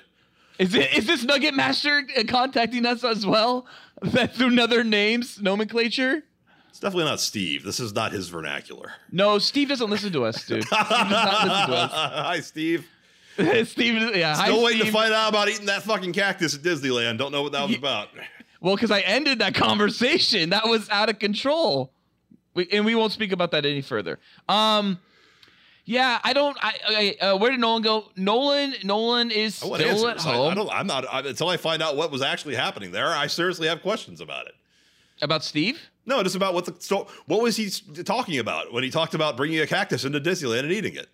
Is 0.59 0.75
it? 0.75 0.93
Is 0.93 1.07
this 1.07 1.23
Nugget 1.23 1.55
Master 1.55 2.03
uh, 2.17 2.23
contacting 2.27 2.85
us 2.85 3.03
as 3.03 3.25
well? 3.25 3.65
That 4.01 4.33
through 4.33 4.47
another 4.47 4.85
names 4.85 5.41
nomenclature? 5.41 6.23
It's 6.69 6.79
definitely 6.79 7.03
not 7.03 7.19
Steve. 7.19 7.65
This 7.65 7.81
is 7.81 7.93
not 7.93 8.13
his 8.13 8.29
vernacular. 8.29 8.93
No, 9.11 9.39
Steve 9.39 9.67
doesn't 9.67 9.89
listen 9.89 10.13
to 10.13 10.23
us, 10.23 10.45
dude. 10.45 10.63
Steve 10.63 10.79
does 10.79 11.09
not 11.11 11.47
listen 11.47 11.67
to 11.67 11.75
us. 11.75 11.91
Hi, 11.93 12.39
Steve. 12.39 12.87
Steve, 13.65 14.15
yeah. 14.15 14.35
hi, 14.35 14.45
Still 14.45 14.63
waiting 14.63 14.85
to 14.85 14.91
find 14.91 15.13
out 15.13 15.29
about 15.29 15.49
eating 15.49 15.67
that 15.67 15.83
fucking 15.83 16.13
cactus 16.13 16.55
at 16.55 16.61
Disneyland. 16.61 17.17
Don't 17.17 17.31
know 17.31 17.43
what 17.43 17.53
that 17.53 17.67
was 17.67 17.77
about. 17.77 18.09
Well, 18.61 18.75
because 18.75 18.91
I 18.91 18.99
ended 19.01 19.39
that 19.39 19.55
conversation. 19.55 20.49
That 20.49 20.67
was 20.67 20.89
out 20.89 21.09
of 21.09 21.19
control. 21.19 21.93
We, 22.53 22.67
and 22.71 22.83
we 22.83 22.95
won't 22.95 23.13
speak 23.13 23.31
about 23.31 23.51
that 23.51 23.65
any 23.65 23.81
further. 23.81 24.19
Um, 24.49 24.99
yeah, 25.85 26.19
I 26.23 26.33
don't. 26.33 26.57
I, 26.61 26.73
okay, 26.89 27.17
uh, 27.17 27.37
where 27.37 27.51
did 27.51 27.59
Nolan 27.59 27.81
go? 27.81 28.11
Nolan, 28.15 28.75
Nolan 28.83 29.31
is 29.31 29.55
still 29.55 29.75
answers. 29.75 30.03
at 30.03 30.19
home. 30.19 30.51
I, 30.51 30.55
don't, 30.55 30.69
I'm 30.69 30.87
not 30.87 31.05
I, 31.11 31.21
until 31.21 31.49
I 31.49 31.57
find 31.57 31.81
out 31.81 31.95
what 31.95 32.11
was 32.11 32.21
actually 32.21 32.55
happening 32.55 32.91
there. 32.91 33.07
I 33.07 33.27
seriously 33.27 33.67
have 33.67 33.81
questions 33.81 34.21
about 34.21 34.47
it. 34.47 34.53
About 35.21 35.43
Steve? 35.43 35.79
No, 36.05 36.21
just 36.21 36.35
about 36.35 36.53
what 36.53 36.65
the 36.65 36.75
so 36.79 37.07
what 37.25 37.41
was 37.41 37.55
he 37.55 37.69
talking 38.03 38.39
about 38.39 38.73
when 38.73 38.83
he 38.83 38.89
talked 38.89 39.13
about 39.13 39.37
bringing 39.37 39.59
a 39.59 39.67
cactus 39.67 40.05
into 40.05 40.19
Disneyland 40.19 40.59
and 40.59 40.71
eating 40.71 40.95
it? 40.95 41.07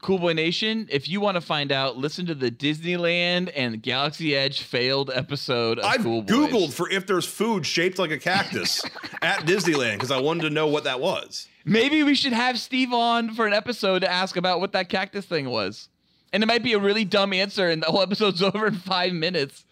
Cool 0.00 0.18
Boy 0.18 0.32
Nation, 0.32 0.88
if 0.90 1.08
you 1.08 1.20
want 1.20 1.36
to 1.36 1.40
find 1.40 1.70
out, 1.70 1.96
listen 1.96 2.26
to 2.26 2.34
the 2.34 2.50
Disneyland 2.50 3.52
and 3.54 3.82
Galaxy 3.82 4.34
Edge 4.34 4.62
failed 4.62 5.10
episode 5.12 5.78
of 5.78 5.84
I've 5.84 6.02
Cool 6.02 6.22
googled 6.24 6.72
for 6.72 6.90
if 6.90 7.06
there's 7.06 7.26
food 7.26 7.66
shaped 7.66 7.98
like 7.98 8.10
a 8.10 8.18
cactus 8.18 8.82
at 9.22 9.40
Disneyland 9.40 9.94
because 9.94 10.10
I 10.10 10.20
wanted 10.20 10.42
to 10.42 10.50
know 10.50 10.66
what 10.66 10.84
that 10.84 11.00
was. 11.00 11.48
Maybe 11.64 12.02
we 12.02 12.14
should 12.14 12.32
have 12.32 12.58
Steve 12.58 12.92
on 12.92 13.34
for 13.34 13.46
an 13.46 13.52
episode 13.52 14.00
to 14.00 14.10
ask 14.10 14.36
about 14.36 14.60
what 14.60 14.72
that 14.72 14.88
cactus 14.88 15.24
thing 15.24 15.48
was. 15.48 15.88
And 16.32 16.42
it 16.42 16.46
might 16.46 16.62
be 16.62 16.72
a 16.72 16.78
really 16.78 17.04
dumb 17.04 17.32
answer, 17.32 17.68
and 17.68 17.82
the 17.82 17.86
whole 17.86 18.02
episode's 18.02 18.42
over 18.42 18.66
in 18.66 18.74
five 18.74 19.12
minutes 19.12 19.64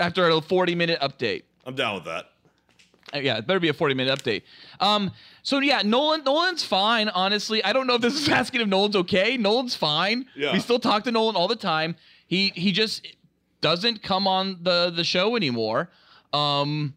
after 0.00 0.28
a 0.28 0.40
40 0.40 0.74
minute 0.74 1.00
update. 1.00 1.44
I'm 1.64 1.74
down 1.74 1.94
with 1.94 2.04
that. 2.04 2.26
Uh, 3.14 3.18
yeah, 3.18 3.38
it 3.38 3.46
better 3.46 3.60
be 3.60 3.68
a 3.68 3.74
40 3.74 3.94
minute 3.94 4.18
update. 4.18 4.42
Um, 4.80 5.12
so 5.42 5.58
yeah, 5.58 5.82
Nolan, 5.84 6.24
Nolan's 6.24 6.64
fine. 6.64 7.08
Honestly, 7.08 7.62
I 7.64 7.72
don't 7.72 7.86
know 7.86 7.94
if 7.96 8.02
this 8.02 8.14
is 8.14 8.28
asking 8.40 8.60
if 8.60 8.68
Nolan's 8.68 8.96
okay. 8.96 9.36
Nolan's 9.36 9.74
fine. 9.74 10.26
Yeah. 10.36 10.52
We 10.52 10.60
still 10.60 10.78
talk 10.78 11.04
to 11.04 11.10
Nolan 11.10 11.36
all 11.36 11.48
the 11.48 11.56
time. 11.56 11.96
He 12.26 12.52
he 12.54 12.72
just 12.72 13.06
doesn't 13.60 14.02
come 14.02 14.26
on 14.26 14.58
the 14.62 14.92
the 14.94 15.04
show 15.04 15.36
anymore. 15.36 15.90
Um, 16.32 16.94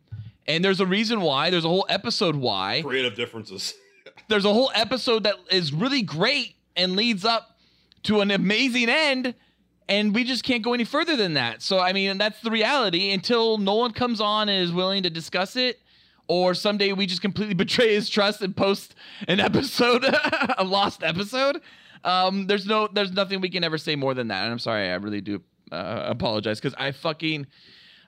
and 0.47 0.63
there's 0.63 0.79
a 0.79 0.85
reason 0.85 1.21
why. 1.21 1.49
There's 1.49 1.65
a 1.65 1.69
whole 1.69 1.85
episode 1.89 2.35
why. 2.35 2.81
Creative 2.85 3.15
differences. 3.15 3.73
There's 4.27 4.45
a 4.45 4.53
whole 4.53 4.71
episode 4.73 5.23
that 5.23 5.35
is 5.51 5.71
really 5.73 6.01
great 6.01 6.55
and 6.75 6.95
leads 6.95 7.25
up 7.25 7.57
to 8.03 8.21
an 8.21 8.31
amazing 8.31 8.89
end. 8.89 9.35
And 9.87 10.15
we 10.15 10.23
just 10.23 10.43
can't 10.43 10.63
go 10.63 10.73
any 10.73 10.83
further 10.83 11.15
than 11.15 11.35
that. 11.35 11.61
So 11.61 11.79
I 11.79 11.93
mean, 11.93 12.17
that's 12.17 12.39
the 12.41 12.49
reality 12.49 13.11
until 13.11 13.57
Nolan 13.57 13.93
comes 13.93 14.19
on 14.19 14.49
and 14.49 14.63
is 14.63 14.71
willing 14.71 15.03
to 15.03 15.09
discuss 15.11 15.55
it, 15.55 15.79
or 16.27 16.53
someday 16.53 16.91
we 16.93 17.05
just 17.05 17.21
completely 17.21 17.53
betray 17.65 17.93
his 17.93 18.09
trust 18.09 18.41
and 18.41 18.55
post 18.55 18.95
an 19.27 19.39
episode, 19.39 20.03
a 20.57 20.63
lost 20.63 21.03
episode. 21.03 21.61
Um, 22.03 22.47
there's 22.47 22.65
no, 22.65 22.87
there's 22.87 23.11
nothing 23.11 23.41
we 23.41 23.49
can 23.49 23.63
ever 23.63 23.77
say 23.77 23.95
more 23.95 24.13
than 24.13 24.27
that. 24.27 24.43
And 24.43 24.51
I'm 24.51 24.59
sorry, 24.59 24.89
I 24.89 24.95
really 24.95 25.21
do 25.21 25.41
uh, 25.71 26.03
apologize 26.07 26.59
because 26.59 26.75
I 26.77 26.91
fucking, 26.91 27.47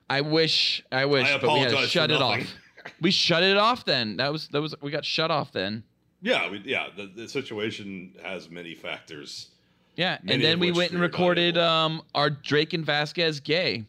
I 0.08 0.20
wish, 0.20 0.84
I 0.92 1.04
wish, 1.06 1.26
I 1.28 1.38
but 1.38 1.52
we 1.52 1.60
had 1.60 1.70
to 1.70 1.86
shut 1.86 2.10
it 2.10 2.18
nothing. 2.18 2.42
off. 2.44 2.54
We 3.02 3.10
shut 3.10 3.42
it 3.42 3.58
off 3.58 3.84
then. 3.84 4.16
That 4.16 4.32
was 4.32 4.48
that 4.48 4.62
was 4.62 4.74
we 4.80 4.90
got 4.90 5.04
shut 5.04 5.30
off 5.30 5.52
then. 5.52 5.82
Yeah, 6.22 6.50
we, 6.50 6.62
yeah. 6.64 6.86
The, 6.96 7.06
the 7.06 7.28
situation 7.28 8.14
has 8.22 8.48
many 8.48 8.74
factors. 8.74 9.48
Yeah, 9.94 10.16
Many 10.22 10.36
and 10.36 10.44
then 10.44 10.58
we 10.58 10.72
went 10.72 10.92
and 10.92 11.00
recorded 11.00 11.58
um 11.58 12.00
our 12.14 12.30
Drake 12.30 12.72
and 12.72 12.86
Vasquez 12.86 13.40
gay. 13.40 13.84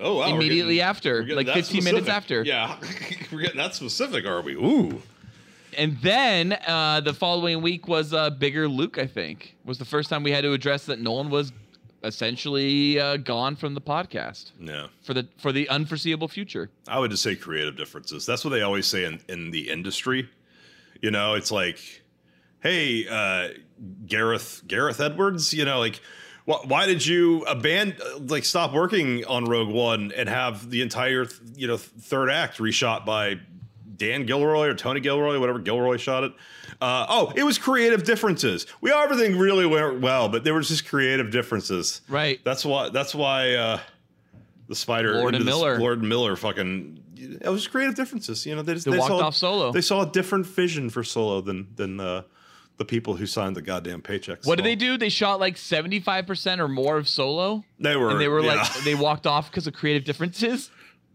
Oh 0.00 0.18
wow! 0.18 0.28
Immediately 0.34 0.76
getting- 0.76 0.88
after, 0.88 1.24
like 1.34 1.46
that 1.46 1.54
15 1.54 1.84
minutes 1.84 2.08
after. 2.08 2.42
Yeah, 2.44 2.78
we're 3.32 3.40
getting 3.40 3.56
that 3.58 3.74
specific, 3.74 4.24
are 4.26 4.40
we? 4.42 4.54
Ooh. 4.54 5.02
And 5.76 5.98
then 6.00 6.52
uh 6.66 7.00
the 7.00 7.12
following 7.12 7.62
week 7.62 7.86
was 7.88 8.12
uh 8.14 8.30
Bigger 8.30 8.68
Luke, 8.68 8.98
I 8.98 9.06
think. 9.06 9.56
Was 9.64 9.78
the 9.78 9.84
first 9.84 10.08
time 10.10 10.22
we 10.22 10.30
had 10.32 10.42
to 10.42 10.52
address 10.52 10.86
that 10.86 11.00
Nolan 11.00 11.30
was 11.30 11.52
essentially 12.04 12.98
uh, 13.00 13.16
gone 13.16 13.56
from 13.56 13.74
the 13.74 13.80
podcast 13.80 14.52
Yeah. 14.60 14.86
for 15.02 15.14
the 15.14 15.26
for 15.38 15.52
the 15.52 15.68
unforeseeable 15.68 16.28
future. 16.28 16.70
I 16.86 16.98
would 16.98 17.10
just 17.10 17.22
say 17.22 17.34
creative 17.36 17.76
differences. 17.76 18.24
That's 18.24 18.44
what 18.44 18.50
they 18.50 18.62
always 18.62 18.86
say 18.86 19.04
in, 19.04 19.20
in 19.28 19.50
the 19.50 19.68
industry. 19.68 20.28
You 21.02 21.10
know, 21.10 21.34
it's 21.34 21.50
like, 21.50 21.78
hey, 22.60 23.06
uh, 23.08 23.48
Gareth 24.06 24.62
Gareth 24.66 25.00
Edwards. 25.00 25.52
You 25.52 25.64
know, 25.64 25.78
like, 25.80 26.00
why 26.48 26.86
did 26.86 27.04
you 27.04 27.42
abandon, 27.42 28.26
like, 28.28 28.44
stop 28.44 28.72
working 28.72 29.24
on 29.26 29.44
Rogue 29.44 29.68
One 29.68 30.12
and 30.16 30.28
have 30.28 30.70
the 30.70 30.80
entire, 30.80 31.28
you 31.54 31.66
know, 31.66 31.76
third 31.76 32.30
act 32.30 32.56
reshot 32.56 33.04
by 33.04 33.38
Dan 33.94 34.24
Gilroy 34.24 34.68
or 34.68 34.74
Tony 34.74 35.00
Gilroy, 35.00 35.38
whatever 35.38 35.58
Gilroy 35.58 35.98
shot 35.98 36.24
it. 36.24 36.32
Uh, 36.80 37.04
oh, 37.08 37.32
it 37.36 37.42
was 37.42 37.58
creative 37.58 38.04
differences. 38.04 38.66
We 38.80 38.92
everything 38.92 39.36
really 39.36 39.66
went 39.66 40.00
well, 40.00 40.28
but 40.28 40.42
there 40.44 40.54
was 40.54 40.68
just 40.68 40.88
creative 40.88 41.30
differences. 41.30 42.00
Right. 42.08 42.40
That's 42.44 42.64
why. 42.64 42.88
That's 42.90 43.14
why 43.14 43.54
uh, 43.54 43.80
the 44.68 44.74
spider, 44.74 45.16
Lord 45.16 45.34
and 45.34 45.44
Miller. 45.44 45.78
Lord 45.78 46.02
Miller, 46.02 46.36
fucking. 46.36 47.02
It 47.16 47.48
was 47.48 47.66
creative 47.66 47.96
differences. 47.96 48.46
You 48.46 48.54
know, 48.54 48.62
they 48.62 48.74
just 48.74 48.86
They 48.88 48.96
walked 48.96 49.08
saw, 49.08 49.18
off 49.18 49.34
Solo. 49.34 49.72
They 49.72 49.80
saw 49.80 50.08
a 50.08 50.10
different 50.10 50.46
vision 50.46 50.88
for 50.88 51.02
Solo 51.02 51.40
than 51.40 51.66
than 51.74 51.98
uh, 51.98 52.22
the 52.78 52.84
people 52.84 53.16
who 53.16 53.26
signed 53.26 53.56
the 53.56 53.62
goddamn 53.62 54.00
paychecks. 54.00 54.46
What 54.46 54.56
did 54.56 54.64
they 54.64 54.76
do? 54.76 54.96
They 54.96 55.08
shot 55.08 55.40
like 55.40 55.56
75% 55.56 56.58
or 56.60 56.68
more 56.68 56.96
of 56.96 57.08
Solo. 57.08 57.64
They 57.78 57.96
were. 57.96 58.10
And 58.10 58.20
they 58.20 58.28
were 58.28 58.40
yeah, 58.40 58.54
like 58.54 58.84
they 58.84 58.94
walked 58.94 59.26
off 59.26 59.50
because 59.50 59.66
of 59.66 59.74
creative 59.74 60.04
differences. 60.04 60.70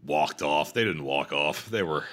walked 0.06 0.42
off. 0.42 0.74
They 0.74 0.84
didn't 0.84 1.04
walk 1.04 1.32
off. 1.32 1.66
They 1.70 1.82
were. 1.82 2.04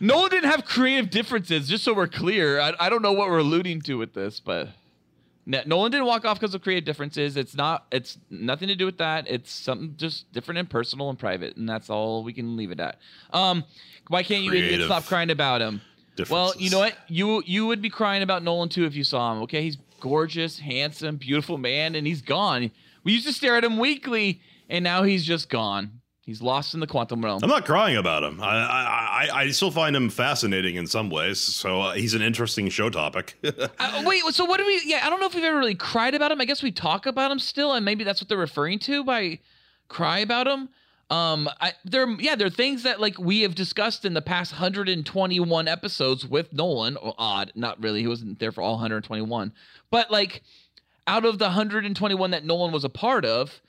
Nolan 0.00 0.30
didn't 0.30 0.50
have 0.50 0.64
creative 0.64 1.10
differences, 1.10 1.68
just 1.68 1.84
so 1.84 1.92
we're 1.94 2.08
clear. 2.08 2.60
I, 2.60 2.72
I 2.78 2.88
don't 2.88 3.02
know 3.02 3.12
what 3.12 3.28
we're 3.28 3.38
alluding 3.38 3.82
to 3.82 3.94
with 3.98 4.12
this, 4.14 4.38
but 4.40 4.68
No- 5.46 5.62
Nolan 5.66 5.90
didn't 5.92 6.06
walk 6.06 6.24
off 6.24 6.38
because 6.38 6.54
of 6.54 6.62
creative 6.62 6.84
differences. 6.84 7.36
It's 7.36 7.54
not. 7.54 7.86
It's 7.90 8.18
nothing 8.30 8.68
to 8.68 8.76
do 8.76 8.86
with 8.86 8.98
that. 8.98 9.26
It's 9.28 9.52
something 9.52 9.94
just 9.96 10.32
different 10.32 10.58
and 10.58 10.70
personal 10.70 11.10
and 11.10 11.18
private, 11.18 11.56
and 11.56 11.68
that's 11.68 11.90
all 11.90 12.22
we 12.22 12.32
can 12.32 12.56
leave 12.56 12.70
it 12.70 12.80
at. 12.80 12.98
Um, 13.32 13.64
why 14.08 14.22
can't 14.22 14.44
you 14.44 14.52
idiots 14.52 14.84
stop 14.84 15.04
crying 15.06 15.30
about 15.30 15.60
him? 15.60 15.80
Well, 16.30 16.54
you 16.58 16.70
know 16.70 16.78
what? 16.78 16.96
You 17.08 17.42
you 17.46 17.66
would 17.66 17.82
be 17.82 17.90
crying 17.90 18.22
about 18.22 18.42
Nolan 18.42 18.68
too 18.68 18.84
if 18.84 18.94
you 18.94 19.04
saw 19.04 19.32
him. 19.32 19.42
Okay, 19.42 19.62
he's 19.62 19.78
gorgeous, 20.00 20.58
handsome, 20.58 21.16
beautiful 21.16 21.58
man, 21.58 21.94
and 21.94 22.06
he's 22.06 22.22
gone. 22.22 22.70
We 23.04 23.12
used 23.12 23.26
to 23.26 23.32
stare 23.32 23.56
at 23.56 23.64
him 23.64 23.78
weekly, 23.78 24.40
and 24.68 24.82
now 24.84 25.02
he's 25.02 25.24
just 25.24 25.48
gone. 25.48 26.00
He's 26.24 26.40
lost 26.40 26.72
in 26.72 26.80
the 26.80 26.86
quantum 26.86 27.22
realm. 27.22 27.40
I'm 27.42 27.50
not 27.50 27.66
crying 27.66 27.98
about 27.98 28.22
him. 28.22 28.40
I 28.40 28.46
I, 28.46 29.28
I, 29.30 29.40
I 29.42 29.50
still 29.50 29.70
find 29.70 29.94
him 29.94 30.08
fascinating 30.08 30.76
in 30.76 30.86
some 30.86 31.10
ways. 31.10 31.38
So 31.38 31.82
uh, 31.82 31.92
he's 31.92 32.14
an 32.14 32.22
interesting 32.22 32.68
show 32.70 32.90
topic. 32.90 33.34
Uh, 33.78 34.02
wait, 34.06 34.22
so 34.30 34.44
what 34.44 34.58
do 34.58 34.66
we? 34.66 34.80
Yeah, 34.84 35.00
I 35.04 35.10
don't 35.10 35.20
know 35.20 35.26
if 35.26 35.34
we've 35.34 35.44
ever 35.44 35.58
really 35.58 35.74
cried 35.74 36.14
about 36.14 36.32
him. 36.32 36.40
I 36.40 36.44
guess 36.44 36.62
we 36.62 36.72
talk 36.72 37.06
about 37.06 37.30
him 37.30 37.38
still, 37.38 37.74
and 37.74 37.84
maybe 37.84 38.04
that's 38.04 38.20
what 38.20 38.28
they're 38.28 38.38
referring 38.38 38.78
to 38.80 39.04
by 39.04 39.40
cry 39.88 40.20
about 40.20 40.46
him. 40.46 40.68
Um, 41.10 41.48
I 41.60 41.72
there, 41.84 42.08
yeah, 42.18 42.34
there 42.34 42.46
are 42.46 42.50
things 42.50 42.84
that 42.84 43.00
like 43.00 43.18
we 43.18 43.42
have 43.42 43.54
discussed 43.54 44.04
in 44.04 44.14
the 44.14 44.22
past 44.22 44.52
121 44.52 45.68
episodes 45.68 46.26
with 46.26 46.52
Nolan. 46.52 46.96
Or 46.96 47.14
odd, 47.18 47.52
not 47.54 47.82
really. 47.82 48.00
He 48.00 48.08
wasn't 48.08 48.38
there 48.38 48.52
for 48.52 48.62
all 48.62 48.74
121, 48.74 49.52
but 49.90 50.10
like 50.10 50.42
out 51.06 51.24
of 51.24 51.38
the 51.38 51.46
121 51.46 52.30
that 52.30 52.44
Nolan 52.44 52.72
was 52.72 52.84
a 52.84 52.88
part 52.88 53.24
of, 53.24 53.60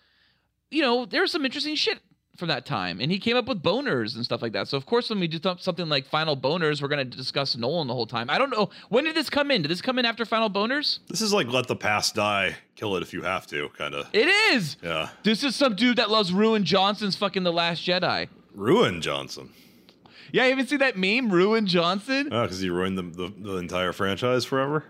you 0.72 0.82
know, 0.82 1.06
there's 1.06 1.32
some 1.32 1.46
interesting 1.46 1.76
shit 1.76 2.00
from 2.38 2.50
that 2.50 2.66
time, 2.66 3.00
and 3.00 3.12
he 3.12 3.18
came 3.20 3.38
up 3.38 3.48
with 3.48 3.64
boners 3.64 4.16
and 4.16 4.24
stuff 4.26 4.42
like 4.42 4.52
that. 4.54 4.68
So 4.68 4.76
of 4.78 4.86
course, 4.86 5.10
when 5.10 5.20
we 5.20 5.28
do 5.28 5.40
th- 5.40 5.62
something 5.62 5.88
like 5.88 6.06
Final 6.06 6.36
Boners, 6.36 6.82
we're 6.82 6.88
gonna 6.90 7.06
discuss 7.06 7.56
Nolan 7.56 7.88
the 7.88 7.94
whole 7.94 8.06
time. 8.08 8.30
I 8.30 8.38
don't 8.38 8.50
know 8.50 8.70
when 8.90 9.04
did 9.06 9.16
this 9.16 9.30
come 9.30 9.52
in. 9.52 9.62
Did 9.62 9.72
this 9.72 9.82
come 9.82 9.98
in 10.00 10.06
after 10.06 10.26
Final 10.26 10.50
Boners? 10.50 11.00
this 11.08 11.22
is 11.22 11.32
like 11.34 11.48
let 11.48 11.68
the 11.68 11.76
past 11.76 12.16
die, 12.16 12.56
kill 12.76 12.96
it 12.98 13.04
if 13.04 13.14
you 13.14 13.22
have 13.22 13.48
to, 13.48 13.70
kind 13.78 13.94
of. 13.96 14.08
It 14.14 14.28
is. 14.54 14.78
Yeah, 14.84 15.10
This 15.24 15.44
is 15.44 15.56
some 15.56 15.76
dude 15.76 15.98
that 15.98 16.10
loves 16.10 16.34
Ruin 16.34 16.64
Johnson's 16.66 17.16
fucking 17.16 17.44
The 17.44 17.54
Last 17.54 17.86
Jedi. 17.86 18.28
ruin 18.54 19.02
Johnson. 19.02 19.50
Yeah, 20.32 20.46
you 20.46 20.52
even 20.52 20.68
see 20.68 20.78
that 20.78 20.98
meme, 20.98 21.30
Ruin 21.32 21.66
Johnson? 21.68 22.28
Oh, 22.32 22.42
because 22.42 22.60
he 22.60 22.70
ruined 22.70 22.98
the, 22.98 23.04
the 23.04 23.34
the 23.38 23.56
entire 23.58 23.94
franchise 23.94 24.44
forever. 24.44 24.84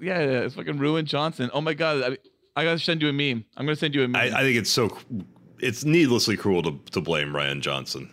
Yeah, 0.00 0.20
yeah, 0.20 0.26
it's 0.40 0.54
fucking 0.54 0.78
Ruin 0.78 1.04
Johnson. 1.04 1.50
Oh 1.52 1.60
my 1.60 1.74
god, 1.74 2.12
I, 2.56 2.60
I 2.60 2.64
gotta 2.64 2.78
send 2.78 3.02
you 3.02 3.08
a 3.08 3.12
meme. 3.12 3.44
I'm 3.56 3.66
gonna 3.66 3.76
send 3.76 3.94
you 3.94 4.04
a 4.04 4.08
meme. 4.08 4.16
I, 4.34 4.38
I 4.38 4.42
think 4.42 4.56
it's 4.56 4.70
so 4.70 4.96
it's 5.60 5.84
needlessly 5.84 6.36
cruel 6.36 6.62
to, 6.62 6.78
to 6.92 7.00
blame 7.00 7.32
Rian 7.32 7.60
Johnson. 7.60 8.10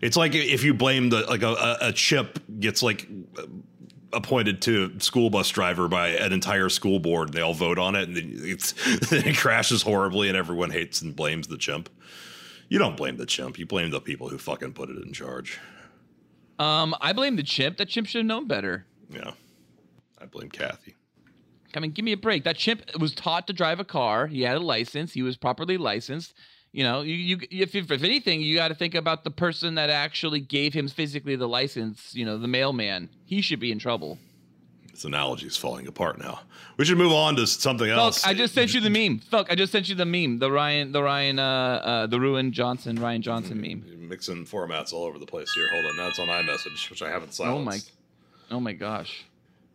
It's 0.00 0.16
like 0.16 0.34
if 0.34 0.62
you 0.64 0.74
blame 0.74 1.10
the 1.10 1.22
like 1.22 1.42
a, 1.42 1.78
a, 1.80 1.92
chip 1.92 2.38
gets 2.60 2.82
like 2.82 3.08
appointed 4.12 4.60
to 4.62 5.00
school 5.00 5.30
bus 5.30 5.48
driver 5.48 5.88
by 5.88 6.08
an 6.08 6.32
entire 6.32 6.68
school 6.68 6.98
board 6.98 7.28
and 7.28 7.36
they 7.36 7.40
all 7.40 7.54
vote 7.54 7.78
on 7.78 7.94
it 7.94 8.08
and 8.08 8.16
then 8.16 8.32
it's 8.42 8.72
then 9.08 9.26
it 9.26 9.36
crashes 9.36 9.82
horribly 9.82 10.28
and 10.28 10.36
everyone 10.36 10.70
hates 10.70 11.00
and 11.00 11.16
blames 11.16 11.48
the 11.48 11.56
chimp. 11.56 11.88
You 12.68 12.78
don't 12.78 12.96
blame 12.96 13.16
the 13.16 13.26
chimp. 13.26 13.58
You 13.58 13.66
blame 13.66 13.90
the 13.90 14.00
people 14.00 14.28
who 14.28 14.38
fucking 14.38 14.72
put 14.72 14.90
it 14.90 15.02
in 15.02 15.12
charge. 15.12 15.58
um, 16.58 16.94
I 17.00 17.12
blame 17.12 17.36
the 17.36 17.42
chimp. 17.42 17.78
That 17.78 17.88
chimp 17.88 18.06
should 18.06 18.20
have 18.20 18.26
known 18.26 18.46
better. 18.46 18.86
Yeah. 19.10 19.32
I 20.18 20.26
blame 20.26 20.50
Kathy. 20.50 20.96
I 21.76 21.80
mean, 21.80 21.90
give 21.90 22.04
me 22.04 22.12
a 22.12 22.16
break. 22.16 22.44
That 22.44 22.56
chimp 22.56 22.82
was 22.98 23.14
taught 23.14 23.46
to 23.48 23.52
drive 23.52 23.80
a 23.80 23.84
car. 23.84 24.26
He 24.26 24.42
had 24.42 24.56
a 24.56 24.60
license. 24.60 25.12
He 25.12 25.22
was 25.22 25.36
properly 25.36 25.76
licensed. 25.76 26.34
You 26.74 26.82
know, 26.82 27.02
you, 27.02 27.14
you 27.14 27.38
if, 27.62 27.76
if 27.76 27.88
anything, 28.02 28.40
you 28.40 28.56
got 28.56 28.66
to 28.66 28.74
think 28.74 28.96
about 28.96 29.22
the 29.22 29.30
person 29.30 29.76
that 29.76 29.90
actually 29.90 30.40
gave 30.40 30.74
him 30.74 30.88
physically 30.88 31.36
the 31.36 31.46
license. 31.46 32.12
You 32.16 32.24
know, 32.24 32.36
the 32.36 32.48
mailman. 32.48 33.10
He 33.24 33.42
should 33.42 33.60
be 33.60 33.70
in 33.70 33.78
trouble. 33.78 34.18
This 34.90 35.04
analogy 35.04 35.46
is 35.46 35.56
falling 35.56 35.86
apart 35.86 36.18
now. 36.18 36.40
We 36.76 36.84
should 36.84 36.98
move 36.98 37.12
on 37.12 37.36
to 37.36 37.46
something 37.46 37.86
Look, 37.86 37.96
else. 37.96 38.26
I 38.26 38.34
just 38.34 38.54
sent 38.54 38.74
you 38.74 38.80
the 38.80 38.90
meme. 38.90 39.20
Look, 39.30 39.52
I 39.52 39.54
just 39.54 39.70
sent 39.70 39.88
you 39.88 39.94
the 39.94 40.04
meme. 40.04 40.40
The 40.40 40.48
Rian, 40.48 40.92
the 40.92 41.00
Rian, 41.00 41.38
uh, 41.38 41.42
uh, 41.42 42.06
the 42.08 42.18
Ruin 42.18 42.50
Johnson, 42.50 42.98
Rian 42.98 43.20
Johnson 43.20 43.60
meme. 43.60 43.84
You're 43.86 43.96
mixing 43.96 44.44
formats 44.44 44.92
all 44.92 45.04
over 45.04 45.20
the 45.20 45.26
place 45.26 45.52
here. 45.54 45.68
Hold 45.70 45.84
on. 45.86 45.96
That's 45.96 46.18
on 46.18 46.26
iMessage, 46.26 46.90
which 46.90 47.02
I 47.02 47.08
haven't 47.08 47.34
silenced. 47.34 47.92
Oh 48.50 48.54
my, 48.54 48.56
oh 48.56 48.60
my 48.60 48.72
gosh. 48.72 49.24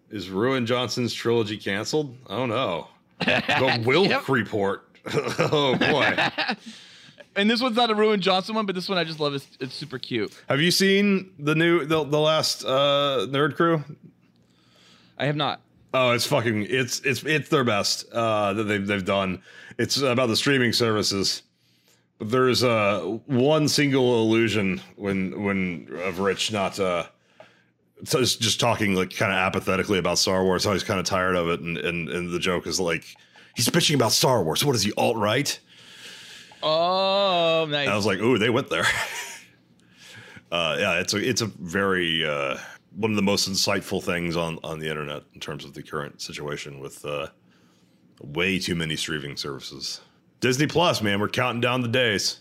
Is 0.10 0.30
Ruin 0.30 0.66
Johnson's 0.66 1.14
trilogy 1.14 1.56
canceled? 1.56 2.14
Oh 2.28 2.46
no. 2.46 2.90
The 3.26 3.84
Wilk 3.86 4.10
Yep. 4.10 4.28
report. 4.28 4.86
oh 5.14 5.78
boy. 5.78 6.18
And 7.40 7.50
this 7.50 7.62
one's 7.62 7.78
not 7.78 7.90
a 7.90 7.96
Ruin 7.96 8.20
Johnson 8.20 8.54
one, 8.54 8.66
but 8.66 8.76
this 8.76 8.90
one 8.90 8.98
I 8.98 9.06
just 9.06 9.22
love. 9.22 9.34
It's, 9.34 9.48
it's 9.62 9.74
super 9.74 9.98
cute. 9.98 10.38
Have 10.50 10.60
you 10.60 10.72
seen 10.72 11.32
the 11.40 11.56
new 11.56 11.86
the, 11.86 12.04
the 12.04 12.20
last 12.20 12.66
uh 12.66 13.28
Nerd 13.30 13.56
Crew? 13.56 13.82
I 15.18 15.26
have 15.26 15.38
not. 15.38 15.62
Oh, 15.94 16.12
it's 16.12 16.26
fucking 16.26 16.68
it's 16.70 17.00
it's 17.00 17.24
it's 17.24 17.48
their 17.48 17.64
best 17.64 18.12
uh 18.12 18.52
that 18.54 18.64
they've 18.66 18.86
they've 18.86 19.06
done. 19.06 19.42
It's 19.78 20.02
about 20.02 20.28
the 20.28 20.36
streaming 20.36 20.74
services. 20.74 21.44
But 22.18 22.30
there's 22.30 22.62
uh 22.62 23.20
one 23.28 23.70
single 23.70 24.22
illusion 24.22 24.82
when 24.98 25.42
when 25.42 25.88
of 26.04 26.20
Rich 26.20 26.52
not 26.52 26.78
uh 26.78 27.06
so 28.04 28.20
it's 28.20 28.36
just 28.36 28.60
talking 28.60 28.96
like 28.96 29.16
kind 29.16 29.32
of 29.32 29.38
apathetically 29.38 29.98
about 29.98 30.18
Star 30.18 30.44
Wars. 30.44 30.66
How 30.66 30.74
he's 30.74 30.84
kind 30.84 31.00
of 31.00 31.06
tired 31.06 31.38
of 31.38 31.48
it, 31.48 31.62
and, 31.62 31.78
and 31.78 32.10
and 32.10 32.32
the 32.34 32.40
joke 32.40 32.68
is 32.68 32.82
like 32.82 33.06
he's 33.56 33.70
bitching 33.70 33.96
about 33.96 34.12
Star 34.12 34.44
Wars. 34.44 34.66
What 34.66 34.76
is 34.76 34.84
he 34.84 34.92
alt 34.98 35.16
right? 35.16 35.58
Oh, 36.62 37.68
nice. 37.70 37.88
I 37.88 37.96
was 37.96 38.06
like, 38.06 38.20
ooh, 38.20 38.38
they 38.38 38.50
went 38.50 38.70
there. 38.70 38.86
uh, 40.52 40.76
yeah, 40.80 41.00
it's 41.00 41.14
a 41.14 41.18
it's 41.18 41.42
a 41.42 41.46
very 41.46 42.26
uh, 42.26 42.58
one 42.96 43.12
of 43.12 43.16
the 43.16 43.22
most 43.24 43.50
insightful 43.50 44.04
things 44.04 44.36
on 44.36 44.60
on 44.64 44.80
the 44.80 44.90
internet 44.90 45.24
in 45.34 45.40
terms 45.40 45.66
of 45.66 45.74
the 45.74 45.84
current 45.84 46.22
situation 46.22 46.80
with 46.80 47.06
uh, 47.06 47.28
way 48.22 48.60
too 48.60 48.76
many 48.76 48.96
streaming 48.96 49.38
services. 49.38 50.02
Disney 50.40 50.68
Plus, 50.68 51.02
man, 51.02 51.20
we're 51.20 51.30
counting 51.30 51.62
down 51.62 51.82
the 51.82 51.88
days. 51.88 52.40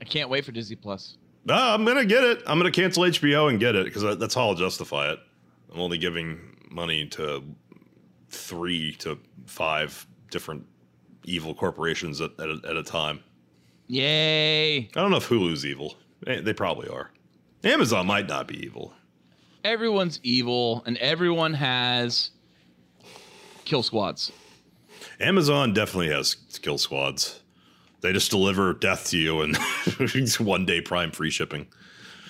I 0.00 0.04
can't 0.04 0.28
wait 0.28 0.44
for 0.44 0.52
Disney 0.52 0.76
Plus. 0.76 1.16
No, 1.44 1.54
I'm 1.54 1.84
gonna 1.84 2.04
get 2.04 2.24
it. 2.24 2.42
I'm 2.46 2.58
gonna 2.58 2.70
cancel 2.70 3.04
HBO 3.04 3.48
and 3.48 3.60
get 3.60 3.74
it 3.74 3.86
because 3.86 4.18
that's 4.18 4.34
how 4.34 4.48
I'll 4.48 4.54
justify 4.54 5.12
it. 5.12 5.18
I'm 5.72 5.80
only 5.80 5.98
giving 5.98 6.56
money 6.70 7.06
to 7.08 7.42
three 8.28 8.92
to 8.96 9.18
five 9.46 10.06
different 10.30 10.66
evil 11.24 11.54
corporations 11.54 12.20
at, 12.20 12.30
at, 12.40 12.48
a, 12.48 12.60
at 12.68 12.76
a 12.76 12.82
time. 12.82 13.22
Yay! 13.88 14.78
I 14.78 14.88
don't 14.94 15.10
know 15.10 15.18
if 15.18 15.28
Hulu's 15.28 15.64
evil. 15.64 15.96
They 16.24 16.52
probably 16.52 16.88
are. 16.88 17.10
Amazon 17.62 18.06
might 18.06 18.26
not 18.26 18.48
be 18.48 18.64
evil. 18.64 18.92
Everyone's 19.64 20.20
evil, 20.22 20.82
and 20.86 20.96
everyone 20.98 21.54
has 21.54 22.30
kill 23.64 23.82
squads. 23.82 24.32
Amazon 25.20 25.72
definitely 25.72 26.08
has 26.08 26.34
kill 26.62 26.78
squads. 26.78 27.40
They 28.00 28.12
just 28.12 28.30
deliver 28.30 28.74
death 28.74 29.08
to 29.10 29.18
you 29.18 29.40
and 29.40 29.56
it's 29.98 30.38
one 30.40 30.66
day 30.66 30.80
prime 30.80 31.10
free 31.10 31.30
shipping. 31.30 31.66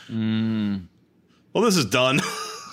Hmm. 0.06 0.76
Well, 1.52 1.64
this 1.64 1.76
is 1.76 1.86
done. 1.86 2.20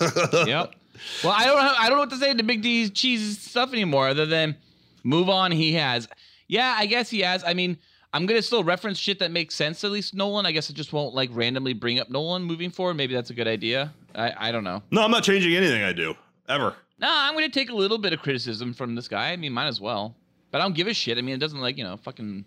yep. 0.46 0.74
Well, 1.22 1.32
I 1.32 1.44
don't 1.46 1.56
know. 1.56 1.74
I 1.78 1.88
don't 1.88 1.96
know 1.96 2.02
what 2.02 2.10
to 2.10 2.16
say 2.16 2.34
to 2.34 2.42
Big 2.42 2.62
D's 2.62 2.90
cheese 2.90 3.38
stuff 3.38 3.72
anymore, 3.72 4.08
other 4.08 4.26
than 4.26 4.56
move 5.02 5.28
on. 5.28 5.50
He 5.50 5.74
has. 5.74 6.08
Yeah, 6.48 6.74
I 6.76 6.86
guess 6.86 7.10
he 7.10 7.20
has. 7.20 7.42
I 7.44 7.54
mean, 7.54 7.78
I'm 8.14 8.26
gonna 8.26 8.42
still 8.42 8.62
reference 8.62 8.96
shit 8.96 9.18
that 9.18 9.32
makes 9.32 9.56
sense. 9.56 9.82
At 9.82 9.90
least 9.90 10.14
Nolan. 10.14 10.46
I 10.46 10.52
guess 10.52 10.70
I 10.70 10.72
just 10.72 10.92
won't 10.92 11.14
like 11.16 11.30
randomly 11.32 11.72
bring 11.72 11.98
up 11.98 12.08
Nolan 12.10 12.44
moving 12.44 12.70
forward. 12.70 12.94
Maybe 12.94 13.12
that's 13.12 13.30
a 13.30 13.34
good 13.34 13.48
idea. 13.48 13.92
I 14.14 14.48
I 14.48 14.52
don't 14.52 14.62
know. 14.62 14.82
no, 14.92 15.02
I'm 15.02 15.10
not 15.10 15.24
changing 15.24 15.54
anything 15.56 15.82
I 15.82 15.92
do 15.92 16.14
ever. 16.48 16.76
No, 17.00 17.08
I'm 17.10 17.34
gonna 17.34 17.48
take 17.48 17.70
a 17.70 17.74
little 17.74 17.98
bit 17.98 18.12
of 18.12 18.20
criticism 18.20 18.72
from 18.72 18.94
this 18.94 19.08
guy. 19.08 19.32
I 19.32 19.36
mean, 19.36 19.52
might 19.52 19.66
as 19.66 19.80
well. 19.80 20.14
But 20.52 20.60
I 20.60 20.64
don't 20.64 20.76
give 20.76 20.86
a 20.86 20.94
shit. 20.94 21.18
I 21.18 21.22
mean, 21.22 21.34
it 21.34 21.38
doesn't 21.38 21.60
like 21.60 21.76
you 21.76 21.82
know 21.82 21.96
fucking 21.96 22.44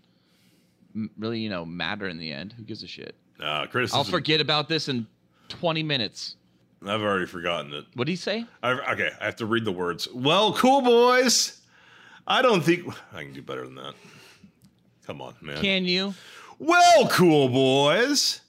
really 1.20 1.40
you 1.40 1.50
know 1.50 1.66
matter 1.66 2.08
in 2.08 2.18
the 2.18 2.32
end. 2.32 2.54
Who 2.54 2.64
gives 2.64 2.82
a 2.82 2.88
shit? 2.88 3.14
Uh, 3.38 3.68
criticism. 3.68 3.98
I'll 4.00 4.06
forget 4.06 4.40
about 4.40 4.70
this 4.70 4.88
in 4.88 5.06
20 5.50 5.84
minutes. 5.84 6.38
I've 6.82 7.02
already 7.02 7.26
forgotten 7.26 7.74
it. 7.74 7.86
What 7.96 8.06
did 8.06 8.14
he 8.14 8.16
say? 8.16 8.46
I, 8.64 8.72
okay, 8.94 9.10
I 9.20 9.26
have 9.26 9.36
to 9.38 9.46
read 9.46 9.66
the 9.66 9.72
words. 9.72 10.08
Well, 10.14 10.54
cool 10.54 10.82
boys. 10.82 11.60
I 12.26 12.42
don't 12.42 12.62
think 12.62 12.88
I 13.14 13.24
can 13.24 13.34
do 13.34 13.42
better 13.42 13.66
than 13.66 13.76
that. 13.76 13.94
Come 15.08 15.22
on, 15.22 15.36
man. 15.42 15.56
Can 15.62 15.86
you? 15.86 16.16
Well, 16.60 17.08
cool 17.08 17.48
boys. 17.48 18.42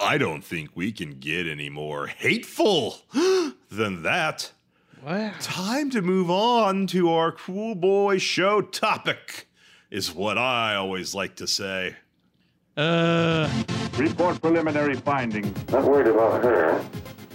I 0.00 0.16
don't 0.16 0.42
think 0.42 0.70
we 0.74 0.90
can 0.90 1.18
get 1.18 1.46
any 1.46 1.68
more 1.68 2.06
hateful 2.06 2.96
than 3.70 4.02
that. 4.02 4.52
What? 5.02 5.38
Time 5.42 5.90
to 5.90 6.00
move 6.00 6.30
on 6.30 6.86
to 6.88 7.10
our 7.12 7.30
cool 7.30 7.74
boy 7.74 8.16
show 8.16 8.62
topic, 8.62 9.48
is 9.90 10.14
what 10.14 10.38
I 10.38 10.76
always 10.76 11.14
like 11.14 11.36
to 11.36 11.46
say. 11.46 11.96
Uh, 12.74 13.46
Report 13.98 14.40
preliminary 14.40 14.94
findings. 14.96 15.52
Not 15.70 15.84
worried 15.84 16.06
about 16.06 16.42
her. 16.42 16.82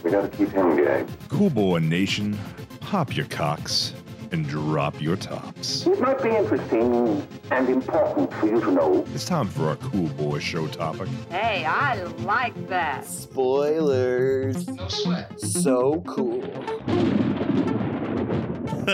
We 0.04 0.10
gotta 0.10 0.30
keep 0.30 0.50
him 0.50 0.78
gagged. 0.78 1.12
Cool 1.30 1.52
Boy 1.52 1.78
Nation, 1.78 2.40
pop 2.80 3.16
your 3.16 3.28
cocks 3.28 3.94
and 4.32 4.48
drop 4.48 5.00
your 5.02 5.16
tops. 5.16 5.86
It 5.86 6.00
might 6.00 6.22
be 6.22 6.30
interesting 6.30 7.26
and 7.52 7.70
important 7.70 8.34
for 8.34 8.48
you 8.48 8.60
to 8.62 8.72
know. 8.72 9.06
It's 9.14 9.26
time 9.26 9.48
for 9.48 9.70
our 9.70 9.76
Cool 9.76 10.10
Boy 10.10 10.40
show 10.40 10.68
topic. 10.68 11.08
Hey, 11.30 11.66
I 11.66 12.04
like 12.04 12.68
that. 12.68 13.06
Spoilers. 13.06 14.68
No 14.68 14.88
sweat. 14.88 15.40
So 15.40 16.02
cool. 16.08 16.42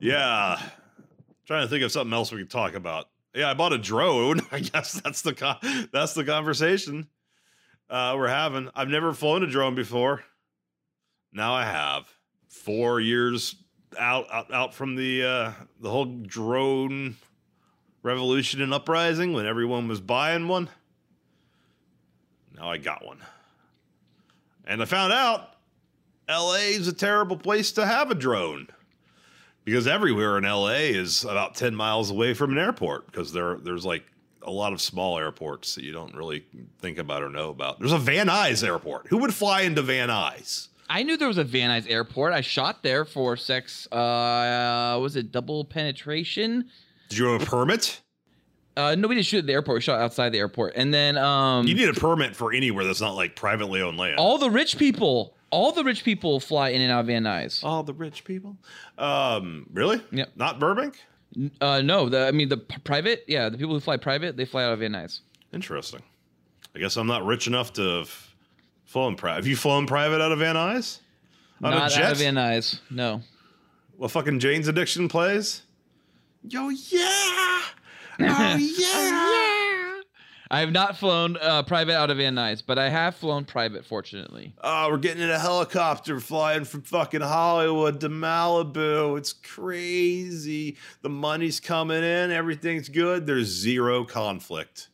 yeah. 0.00 0.60
Trying 1.46 1.62
to 1.62 1.68
think 1.68 1.84
of 1.84 1.92
something 1.92 2.12
else 2.12 2.32
we 2.32 2.38
could 2.38 2.50
talk 2.50 2.74
about. 2.74 3.06
Yeah, 3.34 3.50
I 3.50 3.54
bought 3.54 3.72
a 3.72 3.78
drone. 3.78 4.40
I 4.52 4.60
guess 4.60 5.00
that's 5.00 5.22
the 5.22 5.34
con- 5.34 5.58
that's 5.92 6.14
the 6.14 6.24
conversation 6.24 7.08
uh, 7.88 8.14
we're 8.16 8.28
having. 8.28 8.68
I've 8.74 8.88
never 8.88 9.12
flown 9.12 9.42
a 9.42 9.46
drone 9.46 9.74
before. 9.74 10.24
Now 11.32 11.54
I 11.54 11.64
have. 11.64 12.12
Four 12.62 13.00
years 13.00 13.56
out 13.98 14.26
out, 14.32 14.52
out 14.52 14.74
from 14.74 14.96
the 14.96 15.24
uh, 15.24 15.52
the 15.80 15.90
whole 15.90 16.06
drone 16.06 17.16
revolution 18.02 18.62
and 18.62 18.72
uprising 18.72 19.32
when 19.32 19.46
everyone 19.46 19.88
was 19.88 20.00
buying 20.00 20.48
one. 20.48 20.68
Now 22.56 22.70
I 22.70 22.78
got 22.78 23.04
one. 23.04 23.18
And 24.66 24.82
I 24.82 24.84
found 24.84 25.12
out 25.12 25.54
LA 26.28 26.70
is 26.70 26.88
a 26.88 26.92
terrible 26.92 27.36
place 27.36 27.72
to 27.72 27.86
have 27.86 28.10
a 28.10 28.14
drone 28.14 28.68
because 29.64 29.86
everywhere 29.86 30.38
in 30.38 30.44
LA 30.44 30.88
is 30.90 31.24
about 31.24 31.54
10 31.54 31.74
miles 31.74 32.10
away 32.10 32.34
from 32.34 32.52
an 32.52 32.58
airport 32.58 33.06
because 33.06 33.32
there 33.32 33.56
there's 33.56 33.84
like 33.84 34.04
a 34.42 34.50
lot 34.50 34.72
of 34.72 34.80
small 34.80 35.18
airports 35.18 35.74
that 35.74 35.84
you 35.84 35.92
don't 35.92 36.14
really 36.14 36.46
think 36.78 36.98
about 36.98 37.22
or 37.22 37.28
know 37.28 37.50
about. 37.50 37.78
There's 37.78 37.92
a 37.92 37.98
Van 37.98 38.28
Nuys 38.28 38.66
airport. 38.66 39.08
Who 39.08 39.18
would 39.18 39.34
fly 39.34 39.62
into 39.62 39.82
Van 39.82 40.08
Nuys? 40.08 40.68
I 40.88 41.02
knew 41.02 41.16
there 41.16 41.28
was 41.28 41.38
a 41.38 41.44
Van 41.44 41.70
Nuys 41.70 41.90
airport. 41.90 42.32
I 42.32 42.40
shot 42.40 42.82
there 42.82 43.04
for 43.04 43.36
sex. 43.36 43.90
Uh, 43.90 44.98
was 45.00 45.16
it 45.16 45.32
double 45.32 45.64
penetration? 45.64 46.68
Did 47.08 47.18
you 47.18 47.26
have 47.26 47.42
a 47.42 47.46
permit? 47.46 48.00
Uh, 48.76 48.94
no, 48.94 49.08
we 49.08 49.14
didn't 49.14 49.26
shoot 49.26 49.38
at 49.38 49.46
the 49.46 49.52
airport. 49.52 49.76
We 49.76 49.80
shot 49.80 50.00
outside 50.00 50.30
the 50.30 50.38
airport, 50.38 50.74
and 50.76 50.92
then 50.92 51.16
um, 51.16 51.66
You 51.66 51.74
need 51.74 51.88
a 51.88 51.94
permit 51.94 52.36
for 52.36 52.52
anywhere 52.52 52.84
that's 52.84 53.00
not 53.00 53.14
like 53.14 53.34
privately 53.34 53.80
owned 53.80 53.96
land. 53.96 54.18
all 54.18 54.36
the 54.38 54.50
rich 54.50 54.76
people, 54.76 55.34
all 55.50 55.72
the 55.72 55.82
rich 55.82 56.04
people 56.04 56.40
fly 56.40 56.68
in 56.70 56.82
and 56.82 56.92
out 56.92 57.00
of 57.00 57.06
Van 57.06 57.22
Nuys. 57.24 57.64
all 57.64 57.82
the 57.82 57.94
rich 57.94 58.24
people. 58.24 58.56
Um, 58.98 59.66
really? 59.72 60.02
Yep. 60.12 60.32
Not 60.36 60.58
Burbank? 60.60 60.98
Uh, 61.60 61.80
no, 61.82 62.08
the 62.10 62.26
I 62.28 62.32
mean 62.32 62.48
the 62.50 62.58
p- 62.58 62.76
private. 62.84 63.24
Yeah, 63.26 63.48
the 63.48 63.56
people 63.58 63.72
who 63.74 63.80
fly 63.80 63.96
private, 63.96 64.36
they 64.36 64.44
fly 64.44 64.64
out 64.64 64.72
of 64.74 64.80
Van 64.80 64.92
Nuys. 64.92 65.20
Interesting. 65.54 66.02
I 66.74 66.78
guess 66.78 66.96
I'm 66.96 67.06
not 67.06 67.24
rich 67.24 67.46
enough 67.46 67.72
to 67.74 67.82
have 67.82 68.25
flown 68.86 69.16
private. 69.16 69.36
Have 69.36 69.46
you 69.46 69.56
flown 69.56 69.86
private 69.86 70.22
out 70.22 70.32
of 70.32 70.38
Van 70.38 70.54
Nuys? 70.56 71.00
On 71.62 71.70
Not 71.70 71.92
a 71.92 71.94
jet? 71.94 72.04
out 72.04 72.12
of 72.12 72.18
Van 72.18 72.34
Nuys. 72.34 72.80
No. 72.90 73.20
Well, 73.98 74.08
fucking 74.08 74.40
Jane's 74.40 74.68
Addiction 74.68 75.08
plays? 75.08 75.62
Yo, 76.48 76.68
yeah! 76.70 77.62
Oh, 78.18 78.24
yeah! 78.24 78.56
yeah. 78.56 80.00
I 80.50 80.60
have 80.60 80.72
not 80.72 80.96
flown 80.96 81.36
uh, 81.38 81.64
private 81.64 81.94
out 81.94 82.08
of 82.10 82.16
Van 82.16 82.34
Nuys, 82.34 82.62
but 82.66 82.78
I 82.78 82.88
have 82.88 83.14
flown 83.16 83.44
private, 83.44 83.84
fortunately. 83.84 84.54
Oh, 84.62 84.88
we're 84.90 84.96
getting 84.96 85.22
in 85.22 85.28
a 85.28 85.38
helicopter 85.38 86.18
flying 86.18 86.64
from 86.64 86.80
fucking 86.80 87.20
Hollywood 87.20 88.00
to 88.00 88.08
Malibu. 88.08 89.18
It's 89.18 89.34
crazy. 89.34 90.78
The 91.02 91.10
money's 91.10 91.60
coming 91.60 92.02
in. 92.02 92.30
Everything's 92.30 92.88
good. 92.88 93.26
There's 93.26 93.48
zero 93.48 94.04
conflict. 94.04 94.88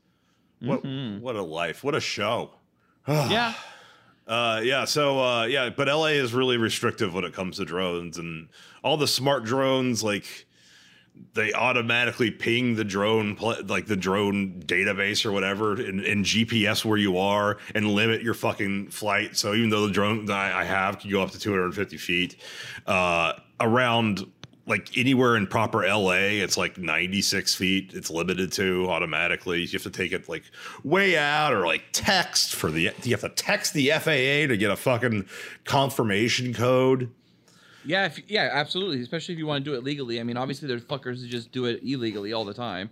What, 0.61 0.85
what 0.85 1.37
a 1.37 1.43
life. 1.43 1.85
What 1.85 1.95
a 1.95 2.01
show. 2.01 2.51
yeah. 3.07 3.55
Uh, 4.27 4.61
yeah. 4.63 4.85
So, 4.85 5.21
uh, 5.21 5.45
yeah, 5.45 5.71
but 5.71 5.89
LA 5.89 6.07
is 6.07 6.33
really 6.33 6.57
restrictive 6.57 7.15
when 7.15 7.25
it 7.25 7.33
comes 7.33 7.57
to 7.57 7.65
drones 7.65 8.19
and 8.19 8.49
all 8.85 8.97
the 8.97 9.09
smart 9.09 9.45
drones, 9.45 10.03
like 10.03 10.47
they 11.35 11.53
automatically 11.53 12.31
ping 12.31 12.75
the 12.75 12.85
drone, 12.85 13.37
like 13.67 13.87
the 13.87 13.97
drone 13.97 14.63
database 14.67 15.27
or 15.27 15.33
whatever, 15.33 15.73
and, 15.75 16.01
and 16.01 16.25
GPS 16.25 16.85
where 16.85 16.99
you 16.99 17.19
are 17.19 17.59
and 17.75 17.89
limit 17.89 18.23
your 18.23 18.35
fucking 18.35 18.89
flight. 18.91 19.37
So 19.37 19.55
even 19.55 19.71
though 19.71 19.87
the 19.87 19.93
drone 19.93 20.31
I 20.31 20.61
I 20.61 20.65
have 20.65 20.99
can 20.99 21.11
go 21.11 21.23
up 21.23 21.31
to 21.31 21.39
250 21.39 21.97
feet, 21.97 22.37
uh, 22.87 23.35
around 23.61 24.27
like 24.67 24.97
anywhere 24.97 25.37
in 25.37 25.47
proper 25.47 25.87
LA, 25.87 26.41
it's 26.41 26.57
like 26.57 26.79
96 26.79 27.55
feet. 27.55 27.93
It's 27.95 28.11
limited 28.11 28.53
to 28.53 28.89
automatically. 28.89 29.61
You 29.61 29.69
have 29.73 29.83
to 29.83 29.91
take 29.91 30.13
it 30.13 30.29
like 30.29 30.45
way 30.85 31.17
out 31.17 31.53
or 31.53 31.67
like 31.67 31.85
text 31.93 32.55
for 32.55 32.71
the, 32.71 32.91
you 33.03 33.11
have 33.11 33.23
to 33.23 33.29
text 33.29 33.75
the 33.75 33.91
FAA 33.91 34.49
to 34.49 34.57
get 34.57 34.71
a 34.71 34.77
fucking 34.77 35.27
confirmation 35.65 36.55
code. 36.55 37.11
Yeah, 37.85 38.07
if, 38.07 38.21
yeah, 38.29 38.51
absolutely. 38.53 39.01
Especially 39.03 39.35
if 39.35 39.39
you 39.39 39.47
want 39.47 39.65
to 39.65 39.71
do 39.71 39.77
it 39.77 39.83
legally. 39.83 40.21
I 40.21 40.23
mean, 40.23 40.37
obviously 40.37 40.69
there's 40.69 40.85
fuckers 40.85 41.21
who 41.21 41.27
just 41.27 41.51
do 41.51 41.65
it 41.65 41.81
illegally 41.83 42.33
all 42.33 42.45
the 42.45 42.55
time. 42.55 42.91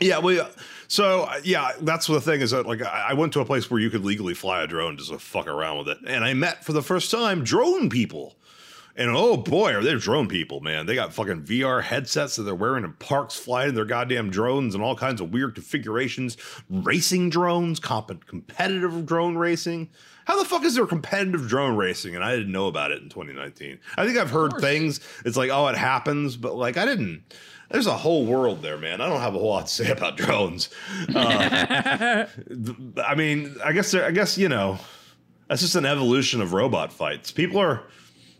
Yeah, 0.00 0.18
well, 0.18 0.48
so 0.86 1.28
yeah, 1.42 1.72
that's 1.80 2.06
the 2.06 2.20
thing 2.20 2.40
is 2.40 2.52
that 2.52 2.66
like 2.66 2.82
I 2.82 3.08
I 3.10 3.12
went 3.14 3.32
to 3.32 3.40
a 3.40 3.44
place 3.44 3.70
where 3.70 3.80
you 3.80 3.90
could 3.90 4.04
legally 4.04 4.34
fly 4.34 4.62
a 4.62 4.66
drone 4.66 4.96
just 4.96 5.10
to 5.10 5.18
fuck 5.18 5.48
around 5.48 5.78
with 5.78 5.88
it, 5.88 5.98
and 6.06 6.24
I 6.24 6.34
met 6.34 6.64
for 6.64 6.72
the 6.72 6.82
first 6.82 7.10
time 7.10 7.42
drone 7.42 7.90
people, 7.90 8.36
And 8.98 9.10
oh 9.14 9.36
boy, 9.36 9.74
are 9.74 9.82
they 9.82 9.94
drone 9.94 10.26
people, 10.26 10.58
man. 10.60 10.86
They 10.86 10.96
got 10.96 11.14
fucking 11.14 11.44
VR 11.44 11.80
headsets 11.80 12.34
that 12.34 12.42
they're 12.42 12.54
wearing 12.54 12.82
in 12.82 12.92
parks, 12.94 13.36
flying 13.36 13.74
their 13.74 13.84
goddamn 13.84 14.28
drones 14.28 14.74
and 14.74 14.82
all 14.82 14.96
kinds 14.96 15.20
of 15.20 15.32
weird 15.32 15.54
configurations. 15.54 16.36
Racing 16.68 17.30
drones, 17.30 17.78
comp- 17.78 18.26
competitive 18.26 19.06
drone 19.06 19.38
racing. 19.38 19.88
How 20.24 20.36
the 20.36 20.44
fuck 20.44 20.64
is 20.64 20.74
there 20.74 20.84
competitive 20.84 21.46
drone 21.46 21.76
racing? 21.76 22.16
And 22.16 22.24
I 22.24 22.34
didn't 22.34 22.50
know 22.50 22.66
about 22.66 22.90
it 22.90 23.00
in 23.00 23.08
2019. 23.08 23.78
I 23.96 24.04
think 24.04 24.18
I've 24.18 24.30
heard 24.30 24.54
things. 24.60 24.98
It's 25.24 25.36
like, 25.36 25.50
oh, 25.50 25.68
it 25.68 25.76
happens, 25.76 26.36
but 26.36 26.56
like 26.56 26.76
I 26.76 26.84
didn't. 26.84 27.22
There's 27.70 27.86
a 27.86 27.96
whole 27.96 28.26
world 28.26 28.62
there, 28.62 28.78
man. 28.78 29.00
I 29.00 29.08
don't 29.08 29.20
have 29.20 29.36
a 29.36 29.38
whole 29.38 29.50
lot 29.50 29.68
to 29.68 29.72
say 29.72 29.92
about 29.92 30.16
drones. 30.16 30.70
Uh, 31.14 32.26
I 33.06 33.14
mean, 33.14 33.54
I 33.64 33.72
guess 33.72 33.94
I 33.94 34.10
guess 34.10 34.36
you 34.36 34.48
know 34.48 34.78
that's 35.46 35.60
just 35.60 35.76
an 35.76 35.86
evolution 35.86 36.40
of 36.40 36.52
robot 36.52 36.92
fights. 36.92 37.30
People 37.30 37.60
are 37.60 37.84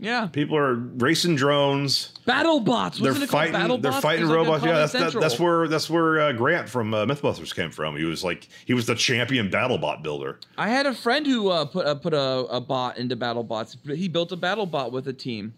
Yeah. 0.01 0.27
people 0.27 0.57
are 0.57 0.75
racing 0.75 1.35
drones. 1.37 2.13
Battle 2.25 2.61
bots. 2.61 2.99
They're 3.01 3.15
fighting. 3.15 3.53
Battle 3.53 3.79
they're 3.79 3.93
fighting 3.93 4.27
It 4.27 4.29
was 4.29 4.31
like 4.31 4.47
robots. 4.47 4.65
yeah, 4.65 4.73
that's 4.87 4.93
that, 5.15 5.21
that's 5.21 5.41
where 5.41 5.67
that's 5.67 5.91
where 5.91 6.21
uh, 6.21 6.33
Grant 6.33 6.69
from 6.69 6.95
uh, 6.95 7.05
MythBusters 7.05 7.55
came 7.55 7.71
from. 7.73 7.97
He 7.97 8.05
was 8.05 8.23
like 8.23 8.47
he 8.65 8.75
was 8.75 8.87
the 8.87 8.95
champion 8.95 9.51
battle 9.51 9.77
bot 9.79 10.03
builder. 10.05 10.39
I 10.57 10.69
had 10.69 10.87
a 10.87 10.95
friend 10.95 11.27
who 11.27 11.49
uh, 11.49 11.65
put 11.65 11.87
uh, 11.87 11.95
put 11.97 12.15
a, 12.15 12.21
a 12.51 12.61
bot 12.61 12.97
into 12.99 13.17
battle 13.17 13.43
bots. 13.43 13.77
He 13.87 14.09
built 14.09 14.31
a 14.31 14.37
battle 14.37 14.67
bot 14.67 14.93
with 14.93 15.09
a 15.09 15.13
team. 15.13 15.55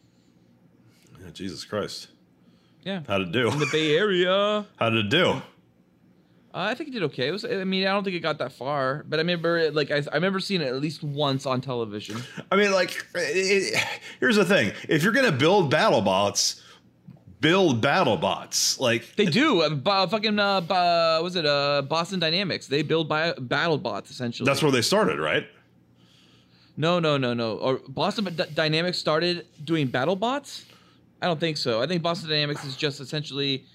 Yeah, 1.23 1.31
Jesus 1.33 1.65
Christ, 1.65 2.09
Yeah. 2.83 3.03
how 3.07 3.19
did 3.19 3.29
it 3.29 3.33
do? 3.33 3.51
In 3.51 3.59
the 3.59 3.69
Bay 3.71 3.95
Area. 3.97 4.65
How 4.79 4.89
did 4.89 5.05
it 5.07 5.11
do? 5.11 5.43
Uh, 6.53 6.59
I 6.71 6.75
think 6.75 6.89
it 6.89 6.93
did 6.93 7.03
okay. 7.05 7.29
It 7.29 7.31
was. 7.31 7.45
I 7.45 7.63
mean, 7.65 7.87
I 7.87 7.93
don't 7.93 8.03
think 8.03 8.17
it 8.17 8.21
got 8.21 8.39
that 8.39 8.51
far, 8.53 9.05
but 9.09 9.19
I 9.19 9.23
remember, 9.23 9.57
it, 9.57 9.75
like, 9.75 9.91
I, 9.93 10.03
I 10.11 10.15
remember 10.17 10.41
seeing 10.41 10.61
it 10.61 10.67
at 10.67 10.81
least 10.81 11.01
once 11.03 11.47
on 11.47 11.61
television. 11.61 12.21
I 12.51 12.57
mean, 12.57 12.73
like, 12.73 12.91
it, 13.15 13.75
it- 13.75 13.89
here's 14.19 14.35
the 14.37 14.45
thing: 14.45 14.73
if 14.89 15.03
you're 15.05 15.13
gonna 15.13 15.31
build 15.31 15.71
battle 15.71 16.01
bots, 16.01 16.61
build 17.41 17.81
battle 17.81 18.17
bots. 18.17 18.81
Like, 18.81 19.15
They 19.15 19.27
do. 19.27 19.61
Uh, 19.63 19.69
b- 19.71 20.11
fucking, 20.11 20.39
uh, 20.41 20.61
b- 20.63 20.75
uh, 20.75 21.21
was 21.23 21.37
it 21.37 21.47
uh, 21.47 21.83
Boston 21.83 22.19
Dynamics? 22.19 22.67
They 22.67 22.83
build 22.83 23.09
bi- 23.09 23.35
battle 23.39 23.79
bots 23.79 24.11
essentially. 24.11 24.45
that's 24.45 24.61
where 24.63 24.73
they 24.73 24.83
started, 24.83 25.21
right? 25.21 25.47
No, 26.77 26.99
no, 26.99 27.17
no, 27.17 27.35
no. 27.35 27.59
Or 27.59 27.81
Boston 27.89 28.25
D- 28.35 28.43
Dynamics 28.55 28.99
started 28.99 29.47
doing 29.63 29.87
battle 29.87 30.17
bots? 30.17 30.65
I 31.23 31.27
don't 31.27 31.39
think 31.39 31.59
so. 31.59 31.83
I 31.83 31.87
think 31.87 32.03
Boston 32.03 32.31
Dynamics 32.31 32.65
is 32.65 32.75
just 32.77 33.01
essentially 33.01 33.67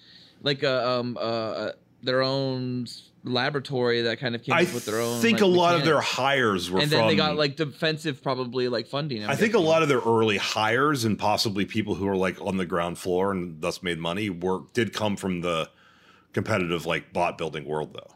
like 0.41 0.63
a 0.63 0.87
um 0.89 1.17
uh 1.19 1.71
their 2.05 2.21
own 2.21 2.85
laboratory 3.23 4.03
that 4.03 4.19
kind 4.19 4.35
of 4.35 4.43
came 4.43 4.53
I 4.53 4.61
up 4.63 4.73
with 4.73 4.85
their 4.85 4.99
own. 5.01 5.17
I 5.17 5.21
think 5.21 5.39
like, 5.39 5.41
a 5.41 5.45
lot 5.47 5.75
of 5.75 5.83
their 5.83 5.99
hires 5.99 6.69
were 6.69 6.79
and 6.79 6.89
from. 6.89 6.99
then 6.99 7.07
they 7.07 7.15
got 7.15 7.35
like 7.35 7.55
defensive 7.55 8.21
probably 8.21 8.67
like 8.69 8.87
funding. 8.87 9.23
I'm 9.23 9.31
I 9.31 9.35
think 9.35 9.53
a 9.55 9.59
lot 9.59 9.81
of 9.81 9.89
their 9.89 9.99
early 10.01 10.37
hires 10.37 11.03
and 11.05 11.17
possibly 11.17 11.65
people 11.65 11.95
who 11.95 12.07
are 12.07 12.15
like 12.15 12.39
on 12.41 12.57
the 12.57 12.65
ground 12.65 12.97
floor 12.99 13.31
and 13.31 13.59
thus 13.61 13.81
made 13.81 13.97
money 13.99 14.29
were 14.29 14.61
did 14.73 14.93
come 14.93 15.17
from 15.17 15.41
the 15.41 15.69
competitive 16.33 16.85
like 16.85 17.13
bot 17.13 17.37
building 17.37 17.65
world 17.65 17.93
though. 17.93 18.15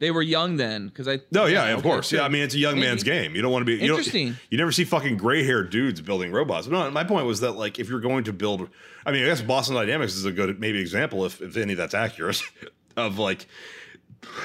they 0.00 0.10
were 0.10 0.22
young 0.22 0.56
then 0.56 0.88
because 0.88 1.06
I. 1.06 1.20
No, 1.30 1.46
yeah, 1.46 1.66
of 1.68 1.82
course. 1.82 2.08
sure. 2.08 2.18
Yeah, 2.18 2.24
I 2.24 2.28
mean 2.28 2.42
it's 2.42 2.54
a 2.54 2.58
young 2.58 2.74
Maybe. 2.74 2.86
man's 2.88 3.04
game. 3.04 3.36
You 3.36 3.42
don't 3.42 3.52
want 3.52 3.62
to 3.62 3.66
be 3.66 3.74
you 3.84 3.90
Interesting. 3.92 4.36
you 4.50 4.58
never 4.58 4.72
see 4.72 4.84
fucking 4.84 5.16
gray 5.16 5.44
haired 5.44 5.70
dudes 5.70 6.00
building 6.00 6.32
robots. 6.32 6.66
No, 6.66 6.90
my 6.90 7.04
point 7.04 7.26
was 7.26 7.40
that 7.40 7.52
like 7.52 7.78
if 7.78 7.88
you're 7.88 8.00
going 8.00 8.24
to 8.24 8.32
build, 8.32 8.68
I 9.06 9.12
mean 9.12 9.22
I 9.22 9.26
guess 9.26 9.42
Boston 9.42 9.76
Dynamics 9.76 10.14
is 10.16 10.24
a 10.24 10.32
good 10.32 10.58
maybe 10.58 10.80
example 10.80 11.24
if 11.24 11.40
if 11.40 11.56
any 11.56 11.74
that's 11.74 11.94
accurate 11.94 12.42
of 12.96 13.18
like, 13.18 13.46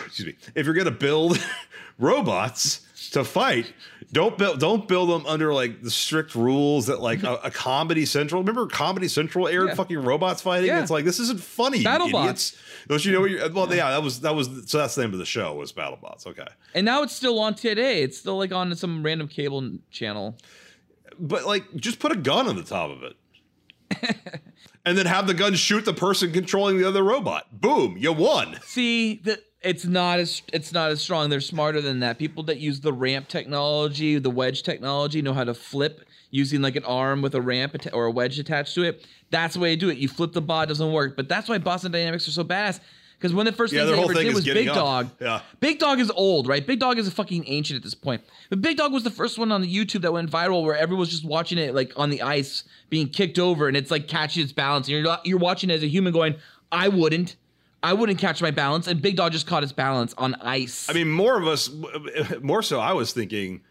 excuse 0.06 0.28
me, 0.28 0.36
if 0.56 0.66
you're 0.66 0.76
gonna 0.76 0.92
build 0.92 1.38
robots 2.00 2.82
to 3.12 3.24
fight. 3.24 3.74
Don't 4.12 4.38
build. 4.38 4.60
Don't 4.60 4.88
build 4.88 5.10
them 5.10 5.26
under 5.26 5.54
like 5.54 5.82
the 5.82 5.90
strict 5.92 6.36
rules 6.36 6.88
that 6.88 7.02
like 7.02 7.24
a, 7.24 7.36
a 7.44 7.52
Comedy 7.52 8.06
Central. 8.06 8.42
Remember 8.42 8.68
Comedy 8.68 9.08
Central 9.08 9.48
aired 9.48 9.70
Yeah. 9.70 9.76
fucking 9.76 9.98
robots 10.04 10.42
fighting. 10.42 10.68
Yeah. 10.68 10.82
It's 10.82 10.92
like 10.92 11.06
this 11.06 11.20
isn't 11.20 11.42
funny. 11.42 11.84
BattleBots. 11.84 12.56
Don't 12.88 13.04
you 13.04 13.12
know? 13.12 13.22
What 13.22 13.30
you're, 13.32 13.44
uh, 13.44 13.50
well, 13.52 13.74
yeah, 13.76 13.90
that 13.92 14.04
was 14.04 14.22
that 14.22 14.36
was 14.36 14.48
so 14.68 14.78
that's 14.78 14.96
the 14.96 15.02
name 15.02 15.12
of 15.14 15.20
the 15.20 15.26
show 15.26 15.54
was 15.56 15.74
BattleBots. 15.74 16.28
Okay. 16.28 16.46
And 16.74 16.86
now 16.86 17.02
it's 17.04 17.16
still 17.16 17.40
on 17.40 17.56
today. 17.56 18.04
It's 18.04 18.18
still 18.18 18.38
like 18.38 18.52
on 18.54 18.74
some 18.76 19.04
random 19.04 19.28
cable 19.28 19.70
channel. 19.92 20.38
but 21.20 21.46
like 21.46 21.64
just 21.76 22.00
put 22.00 22.12
a 22.12 22.16
gun 22.18 22.48
on 22.48 22.56
the 22.56 22.64
top 22.64 22.92
of 22.92 23.04
it 23.04 23.16
and 24.86 24.98
then 24.98 25.06
have 25.06 25.28
the 25.28 25.34
gun 25.34 25.56
shoot 25.56 25.86
the 25.86 25.94
person 25.94 26.32
controlling 26.32 26.78
the 26.78 26.88
other 26.88 27.04
robot 27.04 27.60
boom 27.60 27.98
you 27.98 28.14
won 28.14 28.58
See, 28.64 29.22
the, 29.24 29.42
it's 29.66 29.86
not 29.86 30.20
as 30.20 30.44
it's 30.54 30.72
not 30.72 30.92
as 30.92 31.02
strong. 31.02 31.30
They're 31.30 31.42
smarter 31.42 31.82
than 31.82 32.00
that. 32.02 32.20
People 32.20 32.44
that 32.44 32.60
use 32.60 32.82
the 32.82 32.94
ramp 32.94 33.28
technology, 33.28 34.20
the 34.20 34.30
wedge 34.30 34.62
technology, 34.62 35.22
know 35.22 35.34
how 35.34 35.44
to 35.44 35.56
flip 35.56 36.06
using 36.30 36.62
like 36.62 36.76
an 36.76 36.86
arm 36.86 37.22
with 37.22 37.34
a 37.34 37.42
ramp 37.42 37.76
or 37.92 38.06
a 38.06 38.12
wedge 38.12 38.38
attached 38.38 38.76
to 38.76 38.84
it. 38.84 39.06
That's 39.32 39.56
the 39.56 39.60
way 39.60 39.76
to 39.76 39.80
do 39.80 39.90
it. 39.90 39.98
You 39.98 40.08
flip 40.08 40.34
the 40.34 40.42
bot, 40.42 40.68
doesn't 40.68 40.92
work. 40.92 41.16
But 41.16 41.28
that's 41.28 41.50
why 41.50 41.58
Boston 41.58 41.92
Dynamics 41.92 42.28
are 42.28 42.32
so 42.32 42.44
badass. 42.44 42.80
Because 43.26 43.36
one 43.36 43.48
of 43.48 43.54
the 43.54 43.58
first 43.58 43.74
Yeah, 43.74 43.86
things 43.86 43.98
they 43.98 44.04
ever 44.04 44.14
thing 44.14 44.26
did 44.28 44.36
was 44.36 44.46
Big 44.46 44.68
up. 44.68 44.76
Dog. 44.76 45.10
Yeah. 45.20 45.42
Big 45.60 45.80
Dog 45.80 46.00
is 46.00 46.12
old, 46.12 46.48
right? 46.48 46.66
Big 46.66 46.80
Dog 46.80 47.00
is 47.00 47.08
a 47.08 47.12
fucking 47.12 47.44
ancient 47.48 47.78
at 47.78 47.84
this 47.84 47.96
point. 47.96 48.22
But 48.52 48.62
Big 48.62 48.78
Dog 48.78 48.94
was 48.94 49.04
the 49.04 49.10
first 49.10 49.40
one 49.40 49.52
on 49.52 49.62
the 49.62 49.68
YouTube 49.76 50.02
that 50.04 50.14
went 50.14 50.30
viral 50.30 50.64
where 50.64 50.78
everyone 50.78 51.00
was 51.00 51.10
just 51.10 51.26
watching 51.26 51.58
it 51.58 51.74
like 51.74 51.92
on 51.98 52.12
the 52.12 52.22
ice 52.22 52.64
being 52.90 53.10
kicked 53.10 53.40
over 53.40 53.68
and 53.68 53.76
it's 53.76 53.90
like 53.90 54.08
catching 54.08 54.44
its 54.44 54.52
balance. 54.52 54.88
And 54.88 55.04
you're 55.04 55.18
you're 55.24 55.40
watching 55.40 55.72
it 55.72 55.74
as 55.74 55.84
a 55.84 55.88
human 55.88 56.14
going, 56.14 56.36
I 56.72 56.88
wouldn't. 56.90 57.36
I 57.82 57.94
wouldn't 57.94 58.20
catch 58.20 58.42
my 58.42 58.52
balance. 58.52 58.88
And 58.88 59.02
Big 59.02 59.16
Dog 59.16 59.32
just 59.32 59.48
caught 59.48 59.64
his 59.64 59.74
balance 59.74 60.14
on 60.18 60.36
ice. 60.36 60.88
i 60.90 60.94
mean 60.94 61.10
more 61.10 61.40
of 61.42 61.48
us 61.48 61.70
more 62.42 62.62
so 62.62 62.80
i 62.80 62.94
was 62.94 63.12
thinking 63.12 63.62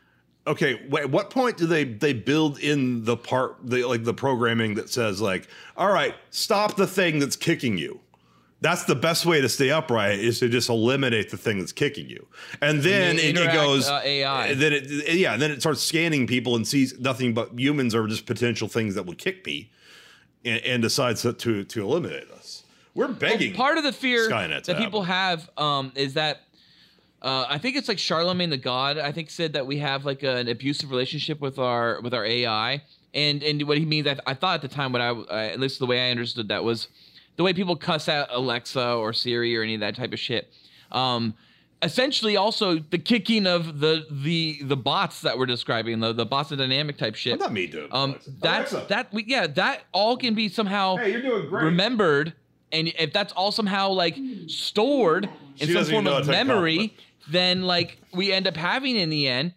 okay 0.47 0.81
at 0.99 1.11
what 1.11 1.31
point 1.31 1.57
do 1.57 1.67
they 1.67 1.85
they 1.85 2.13
build 2.13 2.59
in 2.59 3.05
the 3.05 3.17
part 3.17 3.57
the 3.65 3.85
like 3.85 4.05
the 4.05 4.13
programming 4.15 4.75
that 4.75 4.91
says 4.91 5.21
like 5.21 5.49
all 5.77 5.91
right 5.91 6.15
stop 6.31 6.77
the 6.77 6.87
thing 6.87 7.19
that's 7.19 7.35
kicking 7.37 7.79
you 7.79 7.99
that's 8.65 8.85
the 8.85 8.95
best 8.95 9.27
way 9.27 9.43
to 9.43 9.49
stay 9.49 9.71
upright 9.71 10.19
is 10.19 10.39
to 10.41 10.49
just 10.49 10.71
eliminate 10.71 11.31
the 11.31 11.37
thing 11.37 11.59
that's 11.59 11.71
kicking 11.71 12.09
you 12.09 12.27
and 12.63 12.81
then 12.81 13.17
it, 13.19 13.37
it 13.37 13.53
goes 13.53 13.89
uh, 13.89 14.01
AI. 14.03 14.55
then 14.55 14.73
it 14.73 15.15
yeah 15.15 15.37
then 15.37 15.51
it 15.51 15.61
starts 15.61 15.83
scanning 15.83 16.27
people 16.27 16.57
and 16.57 16.67
sees 16.67 16.99
nothing 16.99 17.35
but 17.35 17.51
humans 17.59 17.95
are 17.95 18.07
just 18.07 18.25
potential 18.25 18.67
things 18.67 18.95
that 18.95 19.05
would 19.05 19.19
kick 19.19 19.45
me 19.45 19.71
and, 20.47 20.65
and 20.65 20.83
decides 20.83 21.21
to, 21.21 21.35
to 21.35 21.63
to 21.65 21.83
eliminate 21.83 22.31
us 22.31 22.65
we're 22.95 23.09
begging 23.09 23.53
part 23.53 23.77
of 23.77 23.85
the 23.85 23.93
fear 23.93 24.31
Skynet 24.31 24.65
that 24.65 24.79
people 24.79 25.03
have 25.03 25.51
um, 25.59 25.93
is 25.95 26.15
that 26.15 26.41
uh, 27.21 27.47
I 27.49 27.57
think 27.57 27.77
it's 27.77 27.89
like 27.89 27.99
Charlemagne 27.99 28.51
the 28.51 28.59
God. 28.59 28.99
I 28.99 29.11
think 29.11 29.31
said 29.31 29.55
that 29.55 29.67
we 29.67 29.79
have 29.79 30.05
like 30.05 30.23
an 30.23 30.47
abusive 30.47 30.91
relationship 30.91 31.41
with 31.41 31.59
our 31.59 32.03
with 32.03 32.13
our 32.13 32.23
AI, 32.23 32.83
and 33.15 33.43
and 33.43 33.63
what 33.63 33.79
he 33.79 33.87
means. 33.87 34.07
I, 34.07 34.19
I 34.27 34.35
thought 34.35 34.57
at 34.57 34.61
the 34.61 34.69
time 34.69 34.93
what 34.93 35.01
I, 35.01 35.09
I 35.09 35.47
at 35.47 35.59
least 35.59 35.79
the 35.79 35.87
way 35.87 36.07
I 36.07 36.11
understood 36.11 36.49
that 36.49 36.65
was 36.65 36.89
the 37.37 37.43
way 37.43 37.53
people 37.53 37.77
cuss 37.77 38.09
out 38.09 38.29
Alexa 38.31 38.95
or 38.95 39.13
Siri 39.13 39.57
or 39.57 39.63
any 39.63 39.75
of 39.75 39.81
that 39.81 39.97
type 39.97 40.13
of 40.13 40.19
shit. 40.19 40.53
Um, 40.93 41.35
essentially, 41.83 42.37
also 42.37 42.79
the 42.79 42.99
kicking 42.99 43.47
of 43.47 43.81
the 43.81 44.07
the 44.11 44.61
the 44.63 44.77
bots 44.77 45.21
that 45.23 45.37
we're 45.37 45.47
describing, 45.47 46.01
the 46.01 46.13
the 46.13 46.25
Boston 46.27 46.59
Dynamic 46.59 46.97
type 46.97 47.15
shit. 47.15 47.39
not 47.41 47.53
me 47.53 47.67
doing 47.67 47.89
Um, 47.93 48.11
Alexa. 48.11 48.31
that 48.43 48.57
Alexa. 48.73 48.87
that 48.89 49.13
we 49.13 49.25
yeah 49.27 49.47
that 49.49 49.83
all 49.93 50.17
can 50.17 50.35
be 50.35 50.49
somehow 50.49 50.97
Hey, 50.97 51.13
you're 51.13 51.23
doing 51.23 51.49
great. 51.49 51.65
remembered, 51.65 52.33
and 52.73 52.89
if 52.99 53.13
that's 53.13 53.33
all 53.33 53.51
somehow 53.53 53.91
like 53.91 54.17
stored 54.47 55.29
in 55.59 55.67
She 55.69 55.73
some 55.75 55.85
form 55.87 56.07
of 56.07 56.13
how 56.13 56.19
to 56.21 56.25
take 56.27 56.33
memory, 56.33 56.97
then 57.29 57.63
like 57.63 57.99
we 58.13 58.33
end 58.33 58.47
up 58.47 58.57
having 58.57 58.97
in 58.97 59.11
the 59.11 59.29
end 59.29 59.55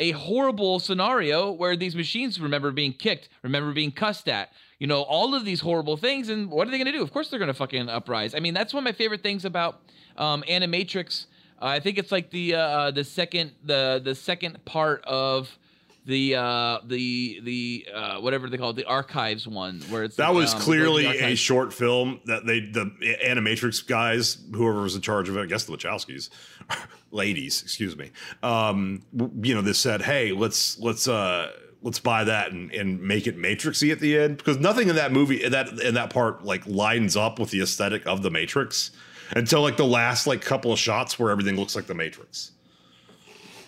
a 0.00 0.12
horrible 0.12 0.80
scenario 0.80 1.52
where 1.52 1.76
these 1.76 1.94
machines 1.94 2.40
remember 2.40 2.72
being 2.72 2.92
kicked, 2.92 3.28
remember 3.42 3.72
being 3.72 3.92
cussed 3.92 4.28
at, 4.28 4.52
you 4.78 4.86
know, 4.86 5.02
all 5.02 5.34
of 5.34 5.44
these 5.44 5.60
horrible 5.60 5.96
things. 5.96 6.30
And 6.30 6.50
what 6.50 6.66
are 6.66 6.70
they 6.70 6.78
going 6.78 6.86
to 6.86 6.92
do? 6.92 7.02
Of 7.02 7.12
course, 7.12 7.28
they're 7.28 7.38
going 7.38 7.48
to 7.48 7.54
fucking 7.54 7.88
uprise. 7.88 8.34
I 8.34 8.40
mean, 8.40 8.54
that's 8.54 8.72
one 8.74 8.82
of 8.82 8.86
my 8.86 8.92
favorite 8.92 9.22
things 9.22 9.44
about 9.44 9.82
um, 10.16 10.42
Animatrix. 10.48 11.26
Uh, 11.60 11.66
I 11.66 11.80
think 11.80 11.98
it's 11.98 12.10
like 12.10 12.30
the 12.30 12.54
uh, 12.54 12.90
the 12.90 13.04
second 13.04 13.52
the 13.62 14.00
the 14.02 14.14
second 14.14 14.64
part 14.64 15.04
of 15.04 15.58
the 16.06 16.34
uh 16.34 16.78
the 16.86 17.40
the 17.44 17.86
uh 17.94 18.20
whatever 18.20 18.48
they 18.48 18.56
call 18.56 18.70
it 18.70 18.76
the 18.76 18.84
archives 18.84 19.46
one 19.46 19.80
where 19.90 20.04
it's 20.04 20.16
That 20.16 20.34
was 20.34 20.54
um, 20.54 20.60
clearly 20.60 21.06
a 21.06 21.34
short 21.34 21.72
film 21.72 22.20
that 22.26 22.46
they 22.46 22.60
the 22.60 22.90
animatrix 23.24 23.86
guys, 23.86 24.38
whoever 24.52 24.80
was 24.80 24.94
in 24.94 25.02
charge 25.02 25.28
of 25.28 25.36
it, 25.36 25.40
I 25.40 25.46
guess 25.46 25.64
the 25.64 25.72
Wachowskis, 25.76 26.30
ladies, 27.10 27.62
excuse 27.62 27.96
me. 27.96 28.10
Um, 28.42 29.02
you 29.42 29.54
know, 29.54 29.60
they 29.60 29.74
said, 29.74 30.02
"Hey, 30.02 30.32
let's 30.32 30.78
let's 30.78 31.06
uh 31.06 31.52
let's 31.82 31.98
buy 31.98 32.24
that 32.24 32.52
and, 32.52 32.72
and 32.72 33.00
make 33.00 33.26
it 33.26 33.38
matrixy 33.38 33.92
at 33.92 34.00
the 34.00 34.18
end 34.18 34.36
because 34.38 34.58
nothing 34.58 34.88
in 34.88 34.96
that 34.96 35.12
movie 35.12 35.44
in 35.44 35.52
that 35.52 35.68
in 35.80 35.94
that 35.94 36.10
part 36.10 36.44
like 36.44 36.66
lines 36.66 37.16
up 37.16 37.38
with 37.38 37.50
the 37.50 37.60
aesthetic 37.60 38.06
of 38.06 38.22
the 38.22 38.30
Matrix 38.30 38.90
until 39.36 39.60
like 39.62 39.76
the 39.76 39.86
last 39.86 40.26
like 40.26 40.40
couple 40.40 40.72
of 40.72 40.78
shots 40.78 41.18
where 41.18 41.30
everything 41.30 41.56
looks 41.56 41.76
like 41.76 41.86
the 41.86 41.94
Matrix." 41.94 42.52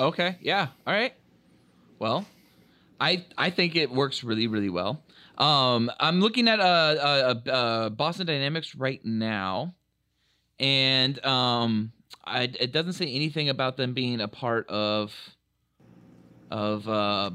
Okay. 0.00 0.38
Yeah. 0.40 0.68
All 0.86 0.94
right. 0.94 1.14
Well, 2.02 2.26
I 3.00 3.24
I 3.38 3.50
think 3.50 3.76
it 3.76 3.88
works 3.88 4.24
really 4.24 4.48
really 4.48 4.70
well. 4.70 5.04
Um, 5.38 5.88
I'm 6.00 6.20
looking 6.20 6.48
at 6.48 6.58
uh, 6.58 6.64
uh, 6.64 7.34
uh, 7.46 7.50
uh 7.50 7.88
Boston 7.90 8.26
Dynamics 8.26 8.74
right 8.74 9.00
now, 9.04 9.76
and 10.58 11.24
um, 11.24 11.92
I, 12.24 12.50
it 12.58 12.72
doesn't 12.72 12.94
say 12.94 13.06
anything 13.06 13.48
about 13.48 13.76
them 13.76 13.94
being 13.94 14.20
a 14.20 14.26
part 14.26 14.68
of 14.68 15.14
of 16.50 16.88
uh 16.88 17.30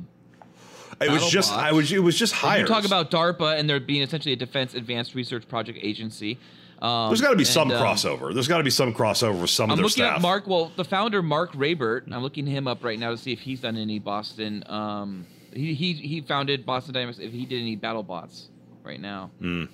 It 1.00 1.12
was 1.12 1.30
just 1.30 1.54
I 1.54 1.72
was 1.72 1.90
it 1.94 2.00
was 2.00 2.20
just 2.20 2.34
And 2.34 2.42
hires. 2.42 2.62
You 2.64 2.68
talk 2.68 2.84
about 2.84 3.10
DARPA 3.10 3.58
and 3.58 3.70
there 3.70 3.80
being 3.80 4.02
essentially 4.02 4.34
a 4.34 4.36
Defense 4.36 4.74
Advanced 4.74 5.16
Research 5.16 5.48
Project 5.48 5.80
Agency. 5.82 6.40
Um, 6.82 7.10
There's 7.10 7.22
got 7.22 7.32
to 7.32 7.36
be 7.36 7.42
and, 7.42 7.48
some 7.48 7.72
um, 7.72 7.82
crossover. 7.84 8.34
There's 8.34 8.48
got 8.48 8.60
to 8.60 8.64
be 8.64 8.70
some 8.70 8.94
crossover 8.94 9.42
with 9.42 9.50
some 9.50 9.72
I'm 9.72 9.72
of 9.72 9.78
their 9.78 9.84
looking 9.86 10.04
staff. 10.04 10.16
at 10.18 10.22
Mark. 10.22 10.46
Well, 10.48 10.72
the 10.76 10.84
founder 10.86 11.24
Marc 11.24 11.54
Raibert. 11.54 12.04
I'm 12.12 12.22
looking 12.22 12.46
him 12.46 12.68
up 12.68 12.84
right 12.84 13.00
now 13.00 13.10
to 13.12 13.18
see 13.18 13.32
if 13.34 13.40
he's 13.40 13.62
done 13.62 13.78
any 13.78 13.98
Boston. 14.00 14.64
Um, 14.68 15.26
he 15.54 15.74
he 15.74 15.94
he 15.94 16.22
founded 16.22 16.66
Boston 16.68 16.94
Dynamics. 16.94 17.18
If 17.20 17.32
he 17.32 17.46
did 17.48 17.62
any 17.62 17.76
battle 17.76 18.04
bots 18.04 18.50
right 18.84 19.00
now, 19.02 19.32
I 19.42 19.44
don't 19.44 19.70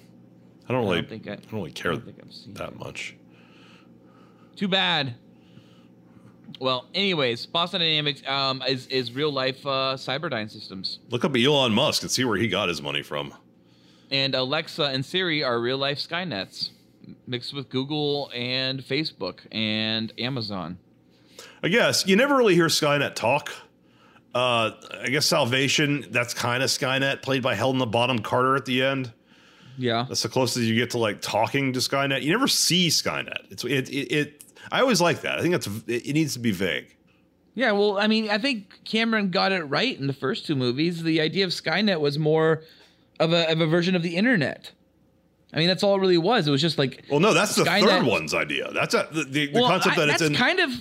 I 0.69 0.73
really. 0.75 0.95
don't 1.01 1.09
think 1.09 1.27
I- 1.27 1.33
I 1.33 1.35
don't 1.35 1.51
really 1.53 1.71
care 1.71 1.91
I 1.91 1.95
don't 1.95 2.05
think 2.05 2.19
I've 2.23 2.31
seen 2.33 2.53
that 2.53 2.69
it. 2.69 2.79
much. 2.79 3.15
too 4.55 4.69
bad. 4.69 5.15
Well, 6.59 6.85
anyways, 6.93 7.45
Boston 7.47 7.81
Dynamics 7.81 8.21
um, 8.27 8.61
is 8.67 8.87
is 8.87 9.11
real 9.11 9.31
life 9.31 9.65
uh, 9.65 9.95
Cyberdyne 9.97 10.49
systems, 10.49 10.99
Look 11.09 11.25
up 11.25 11.35
Elon 11.35 11.73
Musk 11.73 12.03
and 12.03 12.11
see 12.11 12.23
where 12.23 12.37
he 12.37 12.47
got 12.47 12.69
his 12.69 12.81
money 12.81 13.01
from. 13.01 13.33
and 14.11 14.35
Alexa 14.35 14.83
and 14.85 15.03
Siri 15.05 15.43
are 15.43 15.59
real 15.59 15.77
life 15.77 15.97
Skynets 15.97 16.69
mixed 17.27 17.53
with 17.53 17.69
Google 17.69 18.31
and 18.33 18.81
Facebook 18.81 19.39
and 19.51 20.13
Amazon. 20.17 20.77
I 21.61 21.69
guess 21.69 22.05
you 22.05 22.15
never 22.15 22.35
really 22.35 22.55
hear 22.55 22.67
Skynet 22.67 23.15
talk. 23.15 23.51
Uh, 24.35 24.71
I 25.01 25.09
guess 25.09 25.25
Salvation, 25.25 26.05
that's 26.09 26.33
kind 26.33 26.63
of 26.63 26.69
Skynet, 26.69 27.21
played 27.21 27.43
by 27.43 27.53
Helen 27.55 27.77
the 27.77 27.85
Bottom 27.85 28.19
Carter 28.19 28.55
at 28.55 28.65
the 28.65 28.83
end. 28.83 29.11
Yeah, 29.77 30.05
That's 30.07 30.21
the 30.21 30.29
closest 30.29 30.65
you 30.65 30.75
get 30.75 30.91
to 30.91 30.99
like 30.99 31.21
talking 31.21 31.73
to 31.73 31.79
Skynet. 31.79 32.21
You 32.21 32.31
never 32.31 32.47
see 32.47 32.89
Skynet. 32.89 33.51
It's 33.51 33.63
it 33.63 33.89
it. 33.89 34.11
it 34.11 34.43
I 34.71 34.81
always 34.81 35.01
like 35.01 35.21
that. 35.21 35.39
I 35.39 35.41
think 35.41 35.51
that's 35.51 35.67
it, 35.87 36.07
it 36.07 36.13
needs 36.13 36.33
to 36.33 36.39
be 36.39 36.51
vague. 36.51 36.95
Yeah, 37.55 37.71
well, 37.71 37.99
I 37.99 38.07
mean, 38.07 38.29
I 38.29 38.37
think 38.37 38.83
Cameron 38.83 39.29
got 39.29 39.51
it 39.51 39.63
right 39.63 39.99
in 39.99 40.07
the 40.07 40.13
first 40.13 40.45
two 40.45 40.55
movies. 40.55 41.03
The 41.03 41.21
idea 41.21 41.45
of 41.45 41.51
Skynet 41.51 41.99
was 41.99 42.17
more 42.17 42.63
of 43.19 43.33
a 43.33 43.51
of 43.51 43.61
a 43.61 43.67
version 43.67 43.95
of 43.95 44.03
the 44.03 44.15
internet. 44.15 44.71
I 45.53 45.57
mean, 45.59 45.67
that's 45.67 45.83
all 45.83 45.95
it 45.95 45.99
really 45.99 46.17
was. 46.17 46.47
It 46.47 46.51
was 46.51 46.61
just 46.61 46.77
like 46.77 47.03
Well, 47.09 47.19
no, 47.19 47.33
that's 47.33 47.55
the 47.55 47.63
Skynet- 47.63 47.87
third 47.87 48.03
one's 48.05 48.33
idea. 48.33 48.71
That's 48.73 48.93
a, 48.93 49.07
the 49.11 49.23
the, 49.23 49.45
the 49.47 49.51
well, 49.53 49.67
concept 49.69 49.97
I- 49.97 49.99
that 50.05 50.09
it's 50.09 50.19
that's 50.19 50.29
in. 50.31 50.35
kind 50.35 50.59
of 50.59 50.71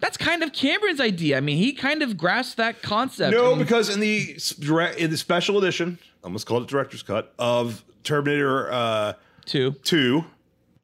that's 0.00 0.16
kind 0.16 0.42
of 0.42 0.52
Cameron's 0.52 1.00
idea. 1.00 1.36
I 1.36 1.40
mean, 1.40 1.58
he 1.58 1.72
kind 1.72 2.02
of 2.02 2.16
grasped 2.16 2.56
that 2.56 2.82
concept. 2.82 3.32
No, 3.36 3.54
because 3.54 3.88
in 3.88 4.00
the 4.00 4.36
in 4.98 5.10
the 5.10 5.16
special 5.16 5.58
edition, 5.58 5.98
almost 6.24 6.46
called 6.46 6.62
it 6.64 6.68
director's 6.68 7.02
cut 7.02 7.32
of 7.38 7.84
Terminator 8.04 8.72
uh, 8.72 9.12
two. 9.44 9.72
Two, 9.84 10.24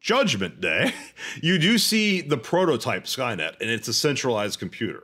Judgment 0.00 0.60
Day, 0.60 0.92
you 1.42 1.58
do 1.58 1.78
see 1.78 2.20
the 2.20 2.36
prototype 2.38 3.04
Skynet, 3.04 3.60
and 3.60 3.68
it's 3.70 3.88
a 3.88 3.92
centralized 3.94 4.58
computer. 4.60 5.02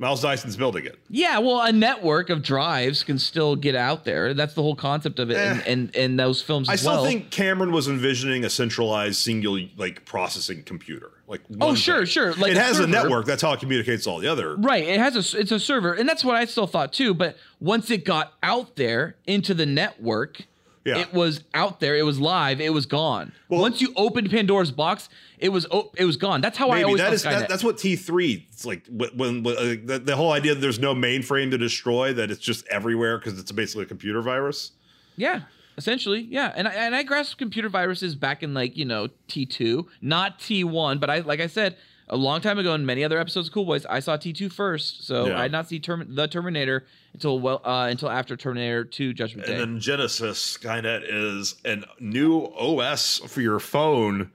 Miles 0.00 0.22
Dyson's 0.22 0.56
building 0.56 0.86
it. 0.86 0.98
Yeah, 1.10 1.38
well, 1.40 1.60
a 1.60 1.70
network 1.70 2.30
of 2.30 2.42
drives 2.42 3.04
can 3.04 3.18
still 3.18 3.54
get 3.54 3.74
out 3.76 4.06
there. 4.06 4.32
That's 4.32 4.54
the 4.54 4.62
whole 4.62 4.74
concept 4.74 5.18
of 5.18 5.30
it, 5.30 5.36
and, 5.36 5.60
Eh. 5.60 5.64
and 5.66 5.94
and 5.96 6.18
those 6.18 6.40
films 6.40 6.70
I 6.70 6.76
still 6.76 6.92
well. 6.92 7.04
think 7.04 7.30
Cameron 7.30 7.70
was 7.70 7.86
envisioning 7.86 8.42
a 8.44 8.50
centralized, 8.50 9.16
single 9.16 9.58
like 9.76 10.06
processing 10.06 10.62
computer. 10.62 11.10
Like 11.28 11.42
oh, 11.60 11.74
sure, 11.74 11.98
thing. 11.98 12.06
sure, 12.06 12.32
like 12.34 12.52
it 12.52 12.56
a 12.56 12.60
has 12.62 12.78
a 12.80 12.86
network. 12.86 13.26
That's 13.26 13.42
how 13.42 13.52
it 13.52 13.60
communicates 13.60 14.06
all 14.06 14.18
the 14.18 14.26
other. 14.26 14.56
Right. 14.56 14.82
It 14.84 14.98
has 14.98 15.14
a 15.34 15.38
it's 15.38 15.52
a 15.52 15.60
server, 15.60 15.92
and 15.92 16.08
that's 16.08 16.24
what 16.24 16.34
I 16.34 16.46
still 16.46 16.66
thought 16.66 16.92
too. 16.94 17.12
But 17.12 17.36
once 17.60 17.90
it 17.90 18.04
got 18.06 18.32
out 18.42 18.76
there 18.76 19.16
into 19.26 19.52
the 19.54 19.66
network, 19.66 20.46
Yeah. 20.84 20.98
it 20.98 21.12
was 21.12 21.44
out 21.52 21.80
there. 21.80 21.94
It 21.94 22.04
was 22.04 22.18
live. 22.18 22.60
It 22.60 22.72
was 22.72 22.86
gone. 22.86 23.32
Well- 23.48 23.60
once 23.60 23.80
you 23.80 23.92
opened 23.96 24.30
Pandora's 24.30 24.70
box, 24.70 25.08
it 25.38 25.50
was 25.50 25.66
it 25.96 26.04
was 26.04 26.16
gone. 26.16 26.40
That's 26.40 26.56
how 26.56 26.70
I 26.70 26.82
always 26.82 27.00
that 27.00 27.12
is 27.12 27.22
that, 27.22 27.48
that's 27.48 27.62
what 27.64 27.78
T 27.78 27.96
three. 27.96 28.46
It's 28.50 28.64
like 28.64 28.86
when, 28.88 29.42
when 29.42 29.46
uh, 29.46 29.76
the, 29.84 30.02
the 30.04 30.16
whole 30.16 30.32
idea 30.32 30.54
that 30.54 30.60
there's 30.60 30.78
no 30.78 30.94
mainframe 30.94 31.50
to 31.50 31.58
destroy, 31.58 32.12
that 32.14 32.30
it's 32.30 32.40
just 32.40 32.66
everywhere 32.68 33.18
because 33.18 33.38
it's 33.38 33.52
basically 33.52 33.84
a 33.84 33.86
computer 33.86 34.22
virus. 34.22 34.72
yeah, 35.16 35.42
essentially, 35.78 36.20
yeah. 36.20 36.52
And 36.54 36.68
I, 36.68 36.72
and 36.72 36.94
I 36.94 37.02
grasped 37.02 37.38
computer 37.38 37.68
viruses 37.68 38.14
back 38.14 38.42
in 38.42 38.54
like 38.54 38.76
you 38.76 38.84
know 38.84 39.08
T 39.28 39.46
two, 39.46 39.88
not 40.00 40.40
T 40.40 40.64
one. 40.64 40.98
But 40.98 41.10
I 41.10 41.20
like 41.20 41.40
I 41.40 41.46
said 41.46 41.76
a 42.10 42.16
long 42.16 42.40
time 42.40 42.58
ago 42.58 42.74
in 42.74 42.84
many 42.84 43.02
other 43.04 43.18
episodes 43.18 43.48
of 43.48 43.54
Cool 43.54 43.64
Boys, 43.64 43.86
I 43.86 44.00
saw 44.00 44.16
T 44.16 44.32
two 44.32 44.48
first. 44.50 45.06
So 45.06 45.26
Yeah. 45.28 45.38
I 45.38 45.42
did 45.44 45.52
not 45.52 45.68
see 45.68 45.78
Term- 45.80 46.14
the 46.14 46.26
Terminator 46.28 46.84
until 47.14 47.38
well 47.40 47.60
uh, 47.64 47.88
until 47.90 48.10
after 48.10 48.36
Terminator 48.36 48.84
two 48.84 49.14
Judgment 49.14 49.46
Day. 49.46 49.52
And 49.54 49.60
then 49.60 49.80
Genesis 49.80 50.58
Skynet 50.58 51.02
is 51.06 51.54
a 51.64 51.78
new 51.98 52.40
OS 52.58 53.18
for 53.26 53.40
your 53.40 53.58
phone 53.60 54.30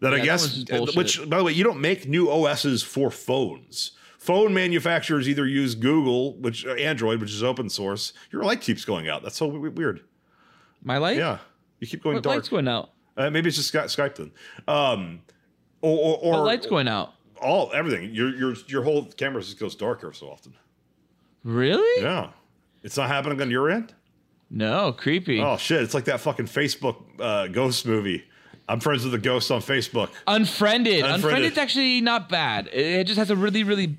that 0.00 0.12
I 0.12 0.16
Yeah, 0.18 0.22
that 0.22 0.26
guess, 0.26 0.64
bullshit. 0.64 0.96
which 0.96 1.28
by 1.30 1.38
the 1.38 1.44
way, 1.44 1.52
you 1.52 1.64
don't 1.64 1.80
make 1.80 2.06
new 2.06 2.28
OSs 2.30 2.82
for 2.82 3.10
phones. 3.10 3.92
Phone 4.18 4.54
manufacturers 4.54 5.28
either 5.28 5.46
use 5.46 5.74
Google, 5.74 6.34
which 6.38 6.64
uh, 6.66 6.70
Android, 6.74 7.20
which 7.20 7.30
is 7.30 7.42
open 7.42 7.68
source. 7.68 8.12
Your 8.32 8.42
light 8.42 8.60
keeps 8.62 8.84
going 8.84 9.08
out. 9.08 9.22
That's 9.22 9.36
so 9.36 9.46
we- 9.46 9.68
weird. 9.68 10.00
My 10.82 10.98
light, 10.98 11.16
Yeah, 11.16 11.38
you 11.80 11.86
keep 11.86 12.02
going 12.02 12.14
what 12.16 12.22
dark. 12.24 12.36
light's 12.36 12.48
going 12.48 12.68
out? 12.68 12.90
Uh, 13.16 13.30
maybe 13.30 13.48
it's 13.48 13.56
just 13.56 13.68
Sky- 13.68 13.84
Skype 13.84 14.16
then. 14.16 14.32
Um, 14.66 15.20
or 15.84 15.98
or, 15.98 16.18
or 16.18 16.32
What 16.32 16.46
light's 16.46 16.66
going 16.66 16.88
out? 16.88 17.12
all 17.40 17.70
everything. 17.74 18.14
Your 18.14 18.34
your 18.34 18.54
your 18.68 18.82
whole 18.82 19.04
camera 19.06 19.42
just 19.42 19.58
goes 19.58 19.74
darker 19.74 20.12
so 20.12 20.28
often. 20.30 20.54
Really? 21.42 22.02
Yeah, 22.02 22.30
it's 22.82 22.96
not 22.96 23.08
happening 23.08 23.40
on 23.42 23.50
your 23.50 23.70
end. 23.70 23.92
No, 24.50 24.92
creepy. 24.92 25.40
Oh 25.40 25.56
shit! 25.56 25.82
It's 25.82 25.94
like 25.94 26.04
that 26.04 26.20
fucking 26.20 26.46
Facebook 26.46 26.96
uh, 27.20 27.48
ghost 27.48 27.86
movie. 27.86 28.24
I'm 28.68 28.80
friends 28.80 29.02
with 29.04 29.12
the 29.12 29.18
ghost 29.18 29.50
on 29.50 29.60
Facebook. 29.60 30.08
Unfriended. 30.26 31.04
Unfriended. 31.04 31.24
Unfriended's 31.24 31.58
actually 31.58 32.00
not 32.00 32.30
bad. 32.30 32.68
It 32.72 33.04
just 33.04 33.18
has 33.18 33.28
a 33.30 33.36
really, 33.36 33.62
really 33.62 33.98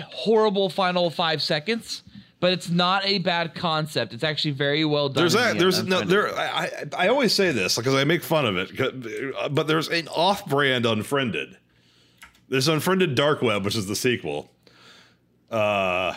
horrible 0.00 0.68
final 0.70 1.10
five 1.10 1.42
seconds, 1.42 2.02
but 2.40 2.52
it's 2.52 2.68
not 2.68 3.04
a 3.06 3.18
bad 3.18 3.54
concept. 3.54 4.12
It's 4.12 4.24
actually 4.24 4.50
very 4.52 4.84
well 4.84 5.08
done. 5.08 5.22
There's 5.22 5.32
that. 5.32 5.54
the 5.54 5.58
There's 5.58 5.84
no. 5.84 6.02
There. 6.02 6.36
I, 6.36 6.66
I 6.98 7.04
I 7.04 7.08
always 7.08 7.32
say 7.34 7.52
this 7.52 7.76
because 7.76 7.94
I 7.94 8.04
make 8.04 8.22
fun 8.22 8.46
of 8.46 8.56
it, 8.56 9.54
but 9.54 9.66
there's 9.66 9.88
an 9.88 10.08
off-brand 10.08 10.84
Unfriended. 10.86 11.56
There's 12.48 12.68
Unfriended 12.68 13.14
Dark 13.14 13.42
Web, 13.42 13.64
which 13.64 13.74
is 13.74 13.86
the 13.86 13.96
sequel. 13.96 14.50
Uh, 15.50 16.14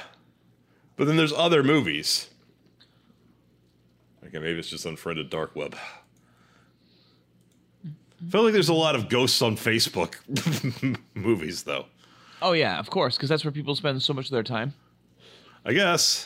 but 0.95 1.05
then 1.07 1.17
there's 1.17 1.33
other 1.33 1.63
movies. 1.63 2.29
Okay, 4.25 4.37
maybe 4.37 4.59
it's 4.59 4.69
just 4.69 4.85
Unfriended 4.85 5.29
Dark 5.29 5.55
Web. 5.55 5.75
I 7.85 8.29
feel 8.29 8.43
like 8.43 8.53
there's 8.53 8.69
a 8.69 8.73
lot 8.73 8.95
of 8.95 9.07
ghosts 9.07 9.41
on 9.41 9.55
Facebook 9.55 10.15
movies, 11.13 11.63
though. 11.63 11.85
Oh 12.41 12.51
yeah, 12.51 12.77
of 12.77 12.89
course, 12.89 13.15
because 13.15 13.29
that's 13.29 13.43
where 13.45 13.51
people 13.51 13.75
spend 13.75 14.01
so 14.01 14.13
much 14.13 14.25
of 14.25 14.31
their 14.31 14.43
time. 14.43 14.73
I 15.69 15.73
guess. 15.73 16.25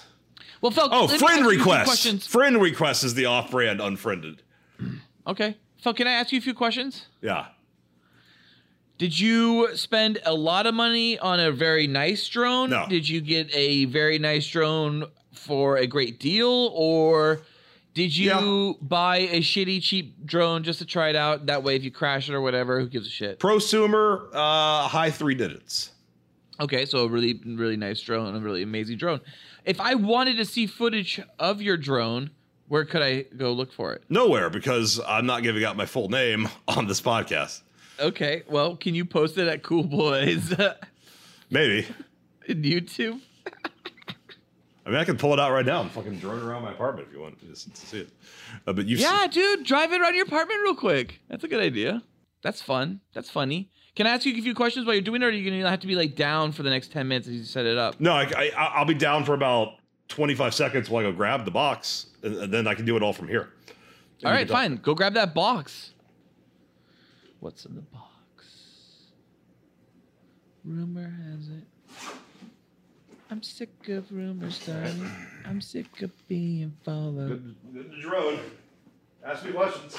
Well, 0.62 0.72
Fel, 0.72 0.88
Oh, 0.90 1.06
friend 1.10 1.22
ask 1.22 1.22
you 1.22 1.28
a 1.28 1.38
few 1.42 1.50
request. 1.60 2.30
Friend 2.30 2.62
request 2.62 3.04
is 3.04 3.14
the 3.14 3.26
off-brand 3.26 3.82
Unfriended. 3.82 4.42
Okay, 5.28 5.56
Fel, 5.82 5.94
can 5.94 6.06
I 6.06 6.12
ask 6.12 6.34
you 6.34 6.38
a 6.38 6.42
few 6.42 6.54
questions? 6.54 7.06
Yeah. 7.22 7.48
Did 8.98 9.18
you 9.18 9.70
spend 9.76 10.20
a 10.26 10.34
lot 10.34 10.66
of 10.68 10.74
money 10.76 11.18
on 11.18 11.40
a 11.40 11.50
very 11.50 11.88
nice 11.88 12.28
drone? 12.28 12.70
No. 12.72 12.86
Did 12.90 13.08
you 13.08 13.22
get 13.22 13.50
a 13.56 13.86
very 13.86 14.20
nice 14.20 14.46
drone 14.48 15.06
for 15.34 15.78
a 15.78 15.88
great 15.88 16.20
deal, 16.20 16.72
or 16.74 17.42
did 17.94 18.16
you 18.18 18.32
Yeah. 18.32 18.74
buy 18.82 19.18
a 19.20 19.40
shitty 19.40 19.82
cheap 19.82 20.26
drone 20.26 20.64
just 20.64 20.80
to 20.80 20.86
try 20.86 21.08
it 21.10 21.16
out? 21.16 21.46
That 21.46 21.64
way, 21.64 21.78
if 21.78 21.86
you 21.86 21.92
crash 21.92 22.28
it 22.28 22.34
or 22.34 22.42
whatever, 22.42 22.82
who 22.82 22.88
gives 22.90 23.08
a 23.08 23.10
shit? 23.10 23.40
Prosumer, 23.40 24.28
uh, 24.34 24.90
high 24.90 25.10
three 25.10 25.36
digits. 25.36 25.92
Okay, 26.64 26.86
so 26.86 27.00
a 27.00 27.08
really, 27.10 27.42
really 27.46 27.76
nice 27.76 28.00
drone, 28.00 28.34
a 28.34 28.40
really 28.40 28.64
amazing 28.64 28.96
drone. 28.98 29.20
If 29.66 29.82
I 29.82 29.96
wanted 29.96 30.38
to 30.38 30.46
see 30.46 30.66
footage 30.66 31.20
of 31.38 31.62
your 31.62 31.76
drone, 31.76 32.30
where 32.70 32.86
could 32.86 33.02
I 33.02 33.24
go 33.36 33.52
look 33.52 33.74
for 33.74 33.92
it? 33.92 34.04
Nowhere 34.08 34.50
because 34.50 35.02
I'm 35.06 35.26
not 35.26 35.44
giving 35.44 35.66
out 35.66 35.76
my 35.76 35.86
full 35.86 36.08
name 36.08 36.48
on 36.70 36.88
this 36.88 37.02
podcast. 37.02 37.64
Okay, 38.00 38.44
well, 38.48 38.78
can 38.78 38.96
you 38.96 39.04
post 39.04 39.38
it 39.38 39.50
at 39.50 39.62
Cool 39.62 39.84
Boys 39.84 40.54
Maybe. 41.50 41.86
in 42.48 42.62
YouTube? 42.64 43.20
I 44.86 44.90
mean, 44.90 44.98
I 45.00 45.04
can 45.04 45.18
pull 45.18 45.34
it 45.34 45.40
out 45.42 45.52
right 45.52 45.66
now 45.66 45.82
and 45.82 45.92
fucking 45.92 46.20
drone 46.20 46.42
around 46.42 46.62
my 46.64 46.72
apartment 46.72 47.10
if 47.10 47.14
you 47.14 47.20
want 47.22 47.40
just 47.50 47.76
to 47.76 47.86
see 47.86 48.00
it. 48.00 48.10
Uh, 48.66 48.72
but 48.72 48.86
you, 48.86 48.96
Yeah, 48.96 49.28
dude, 49.30 49.66
drive 49.66 49.92
it 49.92 50.00
around 50.00 50.16
your 50.16 50.26
apartment 50.26 50.62
real 50.64 50.76
quick. 50.76 51.20
That's 51.28 51.44
a 51.44 51.50
good 51.50 51.62
idea. 51.62 52.02
That's 52.42 52.62
fun. 52.62 53.02
That's 53.14 53.30
funny. 53.30 53.70
Can 53.96 54.08
I 54.08 54.12
ask 54.12 54.26
you 54.26 54.36
a 54.36 54.42
few 54.42 54.56
questions 54.56 54.86
while 54.86 54.96
you're 54.96 55.04
doing 55.04 55.22
it, 55.22 55.26
or 55.26 55.28
are 55.28 55.32
you 55.32 55.50
gonna 55.50 55.70
have 55.70 55.80
to 55.82 55.88
be 55.88 55.96
like 55.96 56.16
down 56.16 56.52
for 56.52 56.64
the 56.64 56.70
next 56.70 56.92
ten 56.92 57.08
minutes 57.08 57.28
as 57.28 57.34
you 57.36 57.44
set 57.44 57.66
it 57.66 57.78
up? 57.78 58.00
no, 58.00 58.14
I, 58.14 58.24
I, 58.36 58.52
I'll 58.56 58.86
be 58.86 58.96
down 58.96 59.24
for 59.24 59.34
about 59.36 59.76
25 60.10 60.54
seconds 60.54 60.90
while 60.90 61.06
I 61.06 61.10
go 61.12 61.16
grab 61.16 61.46
the 61.46 61.52
box, 61.52 62.08
and, 62.24 62.36
and 62.36 62.54
then 62.54 62.68
I 62.68 62.74
can 62.74 62.86
do 62.86 62.96
it 62.98 63.04
all 63.04 63.14
from 63.14 63.28
here. 63.28 63.50
And 64.22 64.26
All 64.26 64.32
you 64.32 64.38
right, 64.38 64.40
can 64.40 64.48
talk. 64.48 64.56
fine. 64.58 64.76
Go 64.78 64.96
grab 64.96 65.14
that 65.14 65.34
box. 65.36 65.92
What's 67.40 67.66
in 67.66 67.76
the 67.76 67.82
box? 67.82 68.04
Rumor 70.66 71.14
has 71.30 71.50
it. 71.50 71.64
I'm 73.30 73.44
sick 73.44 73.90
of 73.90 74.12
rumors 74.12 74.62
starting. 74.62 75.10
I'm 75.46 75.60
sick 75.60 76.02
of 76.02 76.12
being 76.28 76.74
followed. 76.84 77.56
The 77.74 77.84
drone. 78.02 78.40
Ask 79.26 79.44
me 79.46 79.52
questions. 79.52 79.98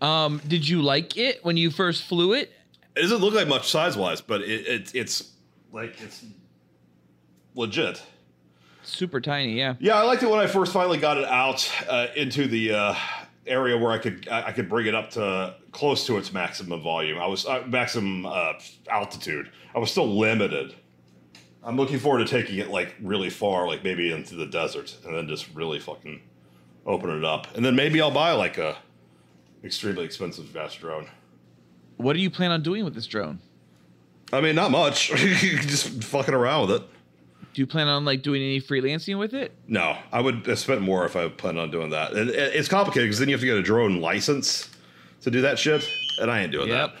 Um, 0.00 0.40
did 0.46 0.68
you 0.68 0.82
like 0.82 1.16
it 1.16 1.44
when 1.44 1.56
you 1.56 1.70
first 1.70 2.04
flew 2.04 2.32
it? 2.32 2.52
It 3.00 3.04
doesn't 3.04 3.22
look 3.22 3.32
like 3.32 3.48
much 3.48 3.70
size 3.70 3.96
wise, 3.96 4.20
but 4.20 4.42
it, 4.42 4.66
it 4.66 4.94
it's 4.94 5.32
like 5.72 5.98
it's 6.02 6.22
legit. 7.54 8.02
super 8.82 9.22
tiny. 9.22 9.54
Yeah. 9.54 9.76
Yeah, 9.80 9.96
I 9.96 10.02
liked 10.02 10.22
it 10.22 10.28
when 10.28 10.38
I 10.38 10.46
first 10.46 10.70
finally 10.70 10.98
got 10.98 11.16
it 11.16 11.24
out 11.24 11.70
uh, 11.88 12.08
into 12.14 12.46
the 12.46 12.74
uh, 12.74 12.94
area 13.46 13.78
where 13.78 13.90
I 13.90 13.96
could 13.96 14.28
I 14.28 14.52
could 14.52 14.68
bring 14.68 14.86
it 14.86 14.94
up 14.94 15.10
to 15.12 15.54
close 15.72 16.06
to 16.08 16.18
its 16.18 16.30
maximum 16.30 16.82
volume. 16.82 17.18
I 17.18 17.26
was 17.26 17.46
uh, 17.46 17.64
maximum 17.66 18.26
uh, 18.26 18.52
altitude. 18.90 19.50
I 19.74 19.78
was 19.78 19.90
still 19.90 20.18
limited. 20.18 20.74
I'm 21.62 21.76
looking 21.76 21.98
forward 21.98 22.26
to 22.26 22.30
taking 22.30 22.58
it 22.58 22.68
like 22.68 22.96
really 23.00 23.30
far, 23.30 23.66
like 23.66 23.82
maybe 23.82 24.12
into 24.12 24.34
the 24.34 24.46
desert, 24.46 24.94
and 25.06 25.14
then 25.14 25.26
just 25.26 25.48
really 25.54 25.78
fucking 25.78 26.20
open 26.84 27.10
it 27.10 27.24
up, 27.24 27.54
and 27.56 27.64
then 27.64 27.74
maybe 27.76 28.02
I'll 28.02 28.10
buy 28.10 28.32
like 28.32 28.58
a 28.58 28.76
extremely 29.64 30.04
expensive 30.04 30.46
fast 30.48 30.80
drone. 30.80 31.08
What 32.00 32.14
do 32.14 32.20
you 32.20 32.30
plan 32.30 32.50
on 32.50 32.62
doing 32.62 32.84
with 32.84 32.94
this 32.94 33.06
drone? 33.06 33.38
I 34.32 34.40
mean, 34.40 34.54
not 34.54 34.70
much. 34.70 35.08
just 35.16 36.04
fucking 36.04 36.34
around 36.34 36.68
with 36.68 36.82
it. 36.82 36.88
Do 37.52 37.60
you 37.62 37.66
plan 37.66 37.88
on 37.88 38.04
like 38.04 38.22
doing 38.22 38.40
any 38.42 38.60
freelancing 38.60 39.18
with 39.18 39.34
it? 39.34 39.52
No, 39.66 39.96
I 40.12 40.20
would 40.20 40.46
have 40.46 40.58
spent 40.58 40.82
more 40.82 41.04
if 41.04 41.16
I 41.16 41.28
planned 41.28 41.58
on 41.58 41.70
doing 41.70 41.90
that. 41.90 42.12
It- 42.12 42.28
it's 42.28 42.68
complicated 42.68 43.08
because 43.08 43.18
then 43.18 43.28
you 43.28 43.34
have 43.34 43.40
to 43.40 43.46
get 43.46 43.56
a 43.56 43.62
drone 43.62 44.00
license 44.00 44.68
to 45.22 45.30
do 45.30 45.40
that 45.42 45.58
shit, 45.58 45.88
and 46.20 46.30
I 46.30 46.42
ain't 46.42 46.52
doing 46.52 46.68
Yep. 46.68 46.92
that. 46.94 46.96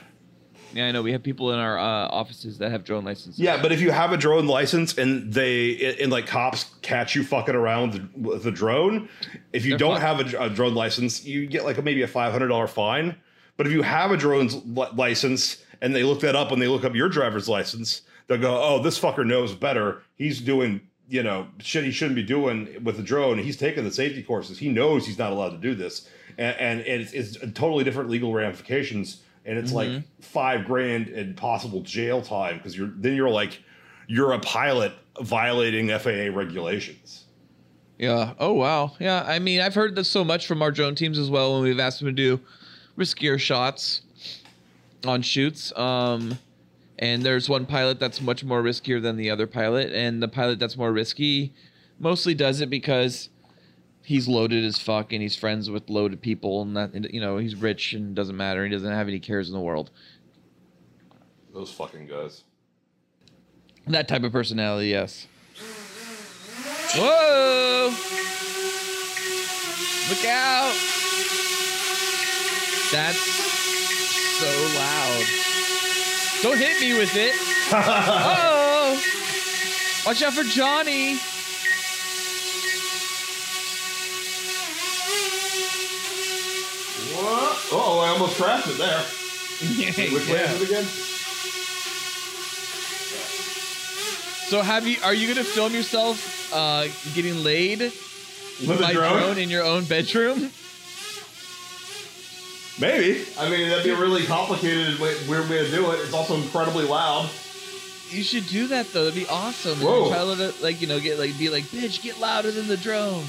Yeah, 0.72 0.86
I 0.86 0.92
know. 0.92 1.02
We 1.02 1.10
have 1.12 1.22
people 1.22 1.52
in 1.52 1.58
our 1.58 1.78
uh, 1.78 1.82
offices 2.08 2.58
that 2.58 2.70
have 2.70 2.84
drone 2.84 3.04
licenses. 3.04 3.40
Yeah, 3.40 3.60
but 3.60 3.72
if 3.72 3.80
you 3.80 3.90
have 3.90 4.12
a 4.12 4.16
drone 4.16 4.46
license 4.46 4.98
and 4.98 5.32
they 5.32 5.96
and 6.00 6.12
like 6.12 6.26
cops 6.28 6.66
catch 6.82 7.16
you 7.16 7.24
fucking 7.24 7.56
around 7.56 7.92
with 7.92 8.12
the, 8.12 8.28
with 8.28 8.42
the 8.44 8.52
drone, 8.52 9.08
if 9.52 9.64
you 9.64 9.70
They're 9.70 9.78
don't 9.78 10.00
fucked. 10.00 10.32
have 10.32 10.34
a, 10.34 10.44
a 10.44 10.50
drone 10.50 10.74
license, 10.74 11.24
you 11.24 11.46
get 11.46 11.64
like 11.64 11.78
a, 11.78 11.82
maybe 11.82 12.02
a 12.02 12.06
five 12.06 12.30
hundred 12.32 12.48
dollar 12.48 12.68
fine. 12.68 13.16
But 13.60 13.66
if 13.66 13.74
you 13.74 13.82
have 13.82 14.10
a 14.10 14.16
drone's 14.16 14.54
li- 14.64 14.88
license 14.94 15.62
and 15.82 15.94
they 15.94 16.02
look 16.02 16.20
that 16.20 16.34
up 16.34 16.50
and 16.50 16.62
they 16.62 16.66
look 16.66 16.82
up 16.82 16.94
your 16.94 17.10
driver's 17.10 17.46
license, 17.46 18.00
they'll 18.26 18.38
go, 18.38 18.58
"Oh, 18.58 18.82
this 18.82 18.98
fucker 18.98 19.26
knows 19.26 19.54
better. 19.54 20.00
He's 20.16 20.40
doing." 20.40 20.80
You 21.10 21.22
know, 21.22 21.46
shit 21.58 21.84
he 21.84 21.90
shouldn't 21.90 22.14
be 22.16 22.22
doing 22.22 22.68
with 22.84 22.96
the 22.96 23.02
drone. 23.02 23.36
He's 23.36 23.58
taking 23.58 23.84
the 23.84 23.90
safety 23.92 24.22
courses. 24.22 24.58
He 24.58 24.68
knows 24.70 25.04
he's 25.06 25.18
not 25.18 25.30
allowed 25.32 25.50
to 25.50 25.58
do 25.58 25.74
this, 25.74 26.08
and, 26.38 26.56
and 26.58 26.80
it's, 26.86 27.12
it's 27.12 27.36
totally 27.52 27.84
different 27.84 28.08
legal 28.08 28.32
ramifications. 28.32 29.20
And 29.44 29.58
it's 29.58 29.72
Mm-hmm. 29.72 29.94
like 29.96 30.02
five 30.22 30.64
grand 30.64 31.08
and 31.08 31.36
possible 31.36 31.82
jail 31.82 32.22
time 32.22 32.56
because 32.56 32.74
you're 32.78 32.92
then 32.96 33.14
you're 33.14 33.28
like 33.28 33.60
you're 34.06 34.32
a 34.32 34.38
pilot 34.38 34.92
violating 35.20 35.88
FAA 35.98 36.34
regulations. 36.34 37.24
Yeah. 37.98 38.32
Oh 38.38 38.52
wow. 38.54 38.92
Yeah. 38.98 39.22
I 39.26 39.38
mean, 39.38 39.60
I've 39.60 39.74
heard 39.74 39.96
this 39.96 40.08
so 40.08 40.24
much 40.24 40.46
from 40.46 40.62
our 40.62 40.70
drone 40.70 40.94
teams 40.94 41.18
as 41.18 41.28
well 41.28 41.52
when 41.54 41.62
we've 41.64 41.78
asked 41.80 41.98
them 41.98 42.06
to 42.08 42.12
do 42.12 42.40
riskier 43.00 43.38
shots 43.38 44.02
on 45.04 45.22
shoots. 45.22 45.76
Um, 45.76 46.38
and 46.98 47.22
there's 47.22 47.48
one 47.48 47.64
pilot 47.64 47.98
that's 47.98 48.20
much 48.20 48.44
more 48.44 48.62
riskier 48.62 49.00
than 49.00 49.16
the 49.16 49.30
other 49.30 49.46
pilot, 49.46 49.92
and 49.92 50.22
the 50.22 50.28
pilot 50.28 50.58
that's 50.58 50.76
more 50.76 50.92
risky 50.92 51.54
mostly 51.98 52.34
does 52.34 52.60
it 52.60 52.68
because 52.68 53.30
he's 54.02 54.28
loaded 54.28 54.64
as 54.64 54.78
fuck 54.78 55.12
and 55.12 55.22
he's 55.22 55.34
friends 55.34 55.70
with 55.70 55.88
loaded 55.88 56.20
people, 56.20 56.60
and 56.60 56.76
that 56.76 57.12
you 57.12 57.20
know 57.20 57.38
he's 57.38 57.56
rich 57.56 57.94
and 57.94 58.14
doesn't 58.14 58.36
matter. 58.36 58.64
He 58.64 58.70
doesn't 58.70 58.92
have 58.92 59.08
any 59.08 59.18
cares 59.18 59.48
in 59.48 59.54
the 59.54 59.60
world. 59.60 59.90
Those 61.54 61.72
fucking 61.72 62.06
guys. 62.06 62.44
That 63.86 64.06
type 64.06 64.22
of 64.22 64.30
personality, 64.30 64.88
yes. 64.88 65.26
Whoa! 66.94 67.94
Look 70.10 70.24
out! 70.26 71.49
That's 72.92 73.18
so 74.40 74.46
loud. 74.78 75.24
Don't 76.42 76.58
hit 76.58 76.80
me 76.80 76.98
with 76.98 77.14
it. 77.14 77.34
oh! 77.72 79.00
Watch 80.06 80.22
out 80.22 80.32
for 80.32 80.42
Johnny. 80.44 81.16
What? 87.14 87.68
Oh, 87.72 88.00
I 88.04 88.08
almost 88.10 88.36
crashed 88.36 88.68
it 88.68 88.78
there. 88.78 88.98
Which 90.12 90.28
way 90.28 90.40
is 90.40 90.62
it 90.62 90.68
again? 90.68 90.84
So 94.48 94.62
have 94.62 94.86
you? 94.86 94.96
Are 95.04 95.14
you 95.14 95.28
gonna 95.28 95.44
film 95.44 95.72
yourself 95.74 96.52
uh, 96.52 96.86
getting 97.14 97.44
laid 97.44 97.78
With 97.80 98.70
a 98.70 98.82
by 98.82 98.92
drone? 98.92 99.38
in 99.38 99.50
your 99.50 99.64
own 99.64 99.84
bedroom? 99.84 100.50
Maybe. 102.80 103.26
I 103.38 103.48
mean, 103.50 103.68
that'd 103.68 103.84
be 103.84 103.90
a 103.90 103.96
really 103.96 104.24
complicated, 104.24 104.98
way, 104.98 105.14
weird 105.28 105.48
way 105.50 105.64
to 105.64 105.70
do 105.70 105.90
it. 105.92 106.00
It's 106.00 106.14
also 106.14 106.34
incredibly 106.36 106.86
loud. 106.86 107.28
You 108.08 108.22
should 108.24 108.46
do 108.48 108.66
that 108.68 108.92
though. 108.92 109.04
That'd 109.04 109.20
be 109.20 109.28
awesome. 109.28 109.78
Whoa. 109.78 110.06
your 110.06 110.14
child 110.14 110.38
would, 110.38 110.60
like 110.62 110.80
you 110.80 110.86
know, 110.88 110.98
get 110.98 111.18
like 111.18 111.38
be 111.38 111.48
like, 111.50 111.64
bitch, 111.64 112.02
get 112.02 112.18
louder 112.18 112.50
than 112.50 112.66
the 112.66 112.76
drone. 112.76 113.24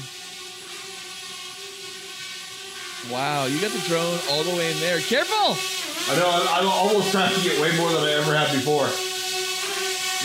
Wow, 3.10 3.46
you 3.46 3.60
got 3.60 3.72
the 3.72 3.82
drone 3.88 4.18
all 4.30 4.42
the 4.44 4.54
way 4.56 4.70
in 4.72 4.78
there. 4.78 4.98
Careful! 5.00 5.58
I 6.12 6.18
know. 6.18 6.30
I'm, 6.30 6.62
I'm 6.62 6.68
almost 6.68 7.10
crashing 7.10 7.50
it 7.50 7.60
way 7.60 7.76
more 7.76 7.90
than 7.92 8.02
I 8.04 8.12
ever 8.12 8.34
have 8.34 8.50
before. 8.52 8.86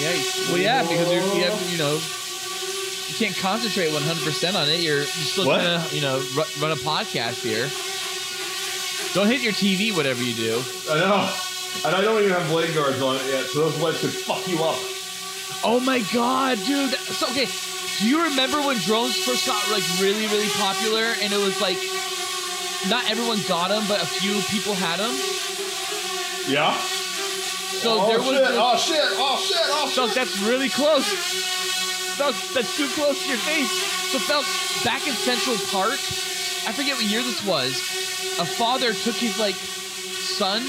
Yeah. 0.02 0.14
Well, 0.54 0.62
yeah, 0.62 0.82
because 0.84 1.12
you're, 1.12 1.22
you 1.36 1.44
have 1.44 1.58
to, 1.58 1.72
you 1.72 1.78
know, 1.80 1.94
you 1.98 3.16
can't 3.18 3.36
concentrate 3.38 3.92
100 3.92 4.24
percent 4.24 4.56
on 4.56 4.70
it. 4.70 4.80
You're, 4.82 4.98
you're 4.98 5.06
still 5.06 5.48
What? 5.48 5.62
trying 5.62 5.90
to, 5.90 5.96
you 5.96 6.02
know, 6.02 6.18
ru- 6.38 6.54
run 6.62 6.72
a 6.72 6.78
podcast 6.82 7.42
here. 7.42 7.66
Don't 9.18 9.26
hit 9.26 9.42
your 9.42 9.52
TV, 9.52 9.90
whatever 9.98 10.22
you 10.22 10.36
do. 10.36 10.62
I 10.92 11.02
know. 11.02 11.26
And 11.90 11.96
I 11.96 12.02
don't 12.06 12.22
even 12.22 12.30
have 12.38 12.48
blade 12.50 12.70
guards 12.76 13.02
on 13.02 13.16
it 13.16 13.26
yet, 13.26 13.46
so 13.50 13.62
those 13.66 13.76
blades 13.80 14.00
could 14.00 14.14
fuck 14.14 14.48
you 14.48 14.62
up. 14.62 14.78
Oh 15.66 15.82
my 15.82 16.06
god, 16.14 16.62
dude. 16.68 16.94
So 17.18 17.26
okay, 17.34 17.50
do 17.98 18.08
you 18.08 18.30
remember 18.30 18.62
when 18.62 18.78
drones 18.86 19.18
first 19.18 19.48
got 19.48 19.58
like 19.74 19.82
really, 19.98 20.30
really 20.30 20.54
popular 20.62 21.18
and 21.18 21.34
it 21.34 21.42
was 21.42 21.58
like 21.60 21.82
not 22.94 23.10
everyone 23.10 23.42
got 23.50 23.74
them, 23.74 23.82
but 23.90 23.98
a 23.98 24.06
few 24.06 24.38
people 24.54 24.78
had 24.78 25.02
them? 25.02 25.18
Yeah. 26.46 26.78
So 27.82 27.98
oh, 27.98 28.08
there 28.14 28.22
was 28.22 28.38
shit. 28.38 28.46
this- 28.46 28.54
oh 28.54 28.78
shit! 28.78 29.02
Oh 29.18 29.42
shit! 29.42 29.58
Oh 29.66 29.92
Felk, 29.98 30.08
shit! 30.10 30.14
that's 30.14 30.38
really 30.46 30.70
close. 30.70 31.10
Felk, 32.22 32.38
that's 32.54 32.78
too 32.78 32.88
close 32.94 33.18
to 33.24 33.30
your 33.30 33.42
face. 33.50 33.74
So 34.14 34.20
Felk, 34.20 34.46
back 34.86 35.08
in 35.08 35.14
Central 35.14 35.58
Park, 35.74 35.98
I 36.70 36.72
forget 36.72 37.02
what 37.02 37.06
year 37.10 37.24
this 37.24 37.44
was. 37.44 38.07
A 38.40 38.46
father 38.46 38.94
took 38.94 39.16
his 39.16 39.40
like 39.40 39.56
son 39.56 40.62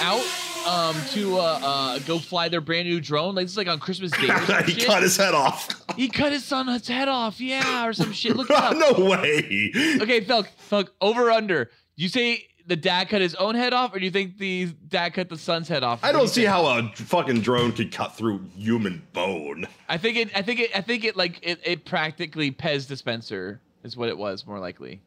out 0.00 0.24
um 0.66 0.94
to 1.10 1.38
uh, 1.38 1.58
uh 1.62 1.98
go 2.00 2.18
fly 2.18 2.48
their 2.48 2.60
brand 2.60 2.86
new 2.88 3.00
drone. 3.00 3.34
Like 3.34 3.44
this 3.46 3.52
is 3.52 3.56
like 3.56 3.66
on 3.68 3.80
Christmas 3.80 4.10
Day. 4.20 4.28
He 4.64 4.72
shit. 4.72 4.86
cut 4.86 5.02
his 5.02 5.16
head 5.16 5.34
off. 5.34 5.68
He 5.96 6.08
cut 6.08 6.32
his 6.32 6.44
son's 6.44 6.86
head 6.86 7.08
off, 7.08 7.40
yeah, 7.40 7.86
or 7.86 7.92
some 7.92 8.12
shit. 8.12 8.36
Look 8.36 8.50
it 8.50 8.56
up. 8.56 8.76
no 8.98 9.04
way. 9.06 9.72
Okay, 10.00 10.20
Felk, 10.20 10.46
Felk, 10.70 10.88
over 11.00 11.30
under. 11.30 11.70
You 11.96 12.08
say 12.08 12.46
the 12.66 12.76
dad 12.76 13.08
cut 13.08 13.20
his 13.20 13.34
own 13.34 13.56
head 13.56 13.72
off, 13.72 13.92
or 13.94 13.98
do 13.98 14.04
you 14.04 14.10
think 14.12 14.38
the 14.38 14.66
dad 14.88 15.14
cut 15.14 15.28
the 15.28 15.36
son's 15.38 15.66
head 15.66 15.82
off? 15.82 16.04
I 16.04 16.08
do 16.08 16.18
don't 16.18 16.22
you 16.22 16.28
see 16.28 16.40
think? 16.42 16.52
how 16.52 16.66
a 16.66 16.88
fucking 16.94 17.40
drone 17.40 17.72
could 17.72 17.90
cut 17.90 18.14
through 18.16 18.40
human 18.56 19.02
bone. 19.12 19.66
I 19.88 19.98
think 19.98 20.16
it. 20.16 20.30
I 20.36 20.42
think 20.42 20.60
it. 20.60 20.70
I 20.76 20.80
think 20.80 21.04
it. 21.04 21.16
Like 21.16 21.40
it. 21.42 21.58
It 21.64 21.84
practically 21.84 22.52
Pez 22.52 22.86
dispenser 22.86 23.60
is 23.82 23.96
what 23.96 24.08
it 24.08 24.16
was, 24.16 24.46
more 24.46 24.60
likely. 24.60 25.00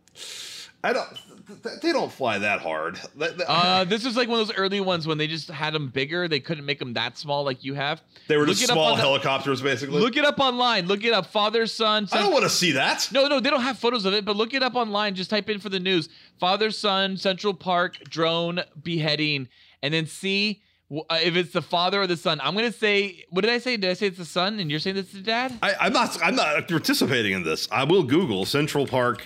I 0.83 0.91
don't. 0.91 1.07
Th- 1.53 1.63
th- 1.63 1.81
They 1.81 1.91
don't 1.91 2.11
fly 2.11 2.37
that 2.39 2.61
hard. 2.61 2.99
Uh, 3.47 3.83
this 3.85 4.05
is 4.05 4.15
like 4.17 4.27
one 4.27 4.39
of 4.39 4.47
those 4.47 4.55
early 4.57 4.81
ones 4.81 5.05
when 5.07 5.17
they 5.17 5.27
just 5.27 5.49
had 5.49 5.73
them 5.73 5.89
bigger. 5.89 6.27
They 6.27 6.39
couldn't 6.39 6.65
make 6.65 6.79
them 6.79 6.93
that 6.93 7.17
small 7.17 7.43
like 7.43 7.63
you 7.63 7.73
have. 7.73 8.01
they 8.27 8.37
were 8.37 8.45
look 8.45 8.57
just 8.57 8.71
small 8.71 8.91
on 8.91 8.97
the- 8.97 9.01
helicopters, 9.01 9.61
basically. 9.61 9.99
Look 9.99 10.17
it 10.17 10.25
up 10.25 10.39
online. 10.39 10.87
Look 10.87 11.03
it 11.03 11.13
up. 11.13 11.27
Father, 11.27 11.65
son. 11.67 12.07
I 12.11 12.19
don't 12.19 12.31
want 12.31 12.43
to 12.43 12.49
see 12.49 12.71
that. 12.73 13.07
No, 13.11 13.27
no, 13.27 13.39
they 13.39 13.49
don't 13.49 13.61
have 13.61 13.77
photos 13.79 14.05
of 14.05 14.13
it, 14.13 14.25
but 14.25 14.35
look 14.35 14.53
it 14.53 14.63
up 14.63 14.75
online. 14.75 15.15
Just 15.15 15.29
type 15.29 15.49
in 15.49 15.59
for 15.59 15.69
the 15.69 15.79
news 15.79 16.09
father, 16.39 16.71
son, 16.71 17.15
Central 17.17 17.53
Park, 17.53 17.97
drone 18.09 18.61
beheading, 18.81 19.47
and 19.81 19.93
then 19.93 20.05
see 20.05 20.61
uh, 20.91 21.17
if 21.23 21.35
it's 21.35 21.51
the 21.53 21.61
father 21.61 22.01
or 22.01 22.07
the 22.07 22.17
son. 22.17 22.39
I'm 22.43 22.53
going 22.55 22.71
to 22.71 22.77
say, 22.77 23.23
what 23.29 23.41
did 23.41 23.51
I 23.51 23.57
say? 23.57 23.77
Did 23.77 23.89
I 23.89 23.93
say 23.93 24.07
it's 24.07 24.17
the 24.17 24.25
son? 24.25 24.59
And 24.59 24.69
you're 24.69 24.79
saying 24.79 24.97
it's 24.97 25.11
the 25.13 25.21
dad? 25.21 25.57
I, 25.61 25.73
I'm 25.79 25.93
not. 25.93 26.17
I'm 26.23 26.35
not 26.35 26.67
participating 26.67 27.33
in 27.33 27.43
this. 27.43 27.67
I 27.71 27.83
will 27.83 28.03
Google 28.03 28.45
Central 28.45 28.85
Park 28.85 29.25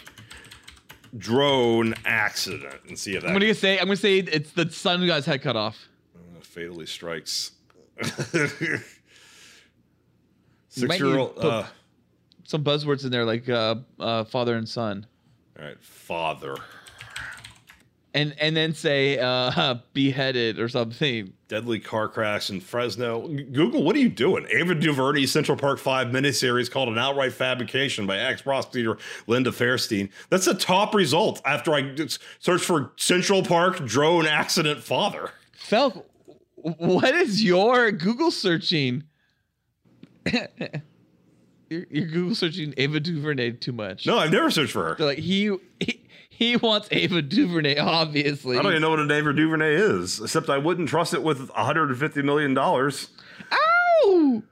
drone 1.17 1.93
accident 2.05 2.75
and 2.87 2.97
see 2.97 3.15
if 3.15 3.21
that 3.23 3.29
I'm 3.31 3.39
to 3.39 3.53
say, 3.53 3.77
I'm 3.79 3.87
to 3.87 3.95
say 3.95 4.17
it's 4.19 4.51
the 4.51 4.69
son 4.71 4.99
who 5.01 5.07
got 5.07 5.17
his 5.17 5.25
head 5.25 5.41
cut 5.41 5.55
off. 5.55 5.77
fatally 6.41 6.85
strikes. 6.87 7.51
Six 10.69 10.99
year 10.99 11.17
old. 11.17 11.29
need 11.29 11.35
to 11.35 11.41
put- 11.41 11.45
Uh, 11.45 11.65
Some 12.43 12.63
buzzwords 12.63 13.03
in 13.03 13.11
there 13.11 13.25
like 13.25 13.47
uh, 13.49 13.75
uh, 13.99 14.23
father 14.25 14.55
and 14.55 14.67
son. 14.67 15.05
all 15.59 15.65
right, 15.65 15.81
father. 15.81 16.55
And, 18.17 18.35
and 18.39 18.57
then 18.57 18.73
say 18.73 19.19
uh, 19.19 19.75
beheaded 19.93 20.59
or 20.59 20.67
something. 20.69 21.33
Deadly 21.47 21.79
car 21.79 22.09
crash 22.09 22.49
in 22.49 22.59
Fresno. 22.59 23.27
Google, 23.27 23.83
what 23.83 23.95
are 23.95 23.99
you 23.99 24.09
doing? 24.09 24.47
Ava 24.49 24.73
DuVernay's 24.73 25.31
Central 25.31 25.55
Park 25.55 25.77
5 25.77 26.07
miniseries 26.07 26.69
called 26.69 26.89
An 26.89 26.97
Outright 26.97 27.33
Fabrication 27.33 28.07
by 28.07 28.17
ex 28.17 28.41
prosecutor 28.41 28.97
Linda 29.27 29.51
Fairstein. 29.51 30.09
That's 30.29 30.45
the 30.45 30.55
top 30.55 30.95
result 30.95 31.41
after 31.45 31.73
I 31.73 31.95
searched 32.39 32.65
for 32.65 32.91
Central 32.95 33.43
Park 33.43 33.85
drone 33.85 34.25
accident 34.25 34.81
father. 34.83 35.29
Felk, 35.55 36.03
what 36.55 37.13
is 37.13 37.43
your 37.43 37.91
Google 37.91 38.31
searching? 38.31 39.03
You're, 41.69 41.85
you're 41.89 42.07
Google 42.07 42.33
searching 42.33 42.73
Ava 42.77 43.01
DuVernay 43.01 43.51
too 43.51 43.73
much. 43.73 44.07
No, 44.07 44.17
I've 44.17 44.31
never 44.31 44.49
searched 44.49 44.71
for 44.71 44.85
her. 44.85 44.95
They're 44.95 45.05
like 45.05 45.17
he, 45.17 45.53
he 45.81 46.06
he 46.39 46.55
wants 46.55 46.87
Ava 46.91 47.23
DuVernay, 47.23 47.79
obviously. 47.79 48.57
I 48.57 48.61
don't 48.61 48.71
even 48.73 48.81
know 48.83 48.91
what 48.91 48.99
a 48.99 49.11
Ava 49.11 49.33
DuVernay 49.33 49.73
is, 49.73 50.21
except 50.21 50.49
I 50.49 50.59
wouldn't 50.59 50.87
trust 50.87 51.15
it 51.15 51.23
with 51.23 51.39
150 51.39 52.21
million 52.21 52.53
dollars. 52.53 53.09
Ow! 53.51 54.43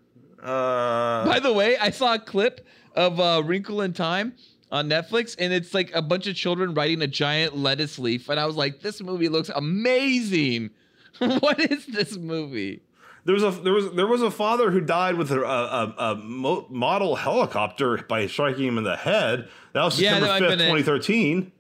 Uh, 0.42 1.26
By 1.26 1.40
the 1.40 1.54
way, 1.54 1.78
I 1.78 1.92
saw 1.92 2.16
a 2.16 2.20
clip 2.20 2.66
of 2.96 3.20
uh, 3.20 3.44
Wrinkle 3.46 3.82
in 3.82 3.94
Time 3.94 4.34
on 4.72 4.90
Netflix, 4.90 5.36
and 5.38 5.54
it's 5.54 5.76
like 5.76 5.92
a 5.94 6.02
bunch 6.02 6.26
of 6.26 6.36
children 6.36 6.74
riding 6.74 7.04
a 7.04 7.08
giant 7.08 7.56
lettuce 7.56 8.00
leaf, 8.00 8.30
and 8.30 8.40
I 8.40 8.48
was 8.48 8.56
like, 8.56 8.82
"This 8.82 9.02
movie 9.02 9.30
looks 9.30 9.50
amazing." 9.50 10.72
what 11.20 11.60
is 11.60 11.86
this 11.86 12.18
movie? 12.18 12.82
there 13.26 13.34
was 13.34 13.44
a 13.44 13.52
there 13.62 13.74
was 13.74 13.92
there 13.94 14.08
was 14.08 14.22
a 14.22 14.32
father 14.32 14.72
who 14.72 14.80
died 14.80 15.16
with 15.16 15.32
a, 15.32 15.42
a, 15.42 15.96
a 15.98 16.16
mo- 16.16 16.68
model 16.70 17.16
helicopter 17.16 17.98
by 18.08 18.28
striking 18.28 18.68
him 18.68 18.78
in 18.78 18.84
the 18.84 18.96
head. 18.96 19.50
That 19.74 19.84
was 19.84 20.00
Yeah, 20.00 20.20
September 20.20 20.28
that 20.28 20.42
might 20.42 20.50
have 20.50 20.60
fifth, 20.60 20.68
twenty 20.68 20.84
thirteen. 20.84 21.52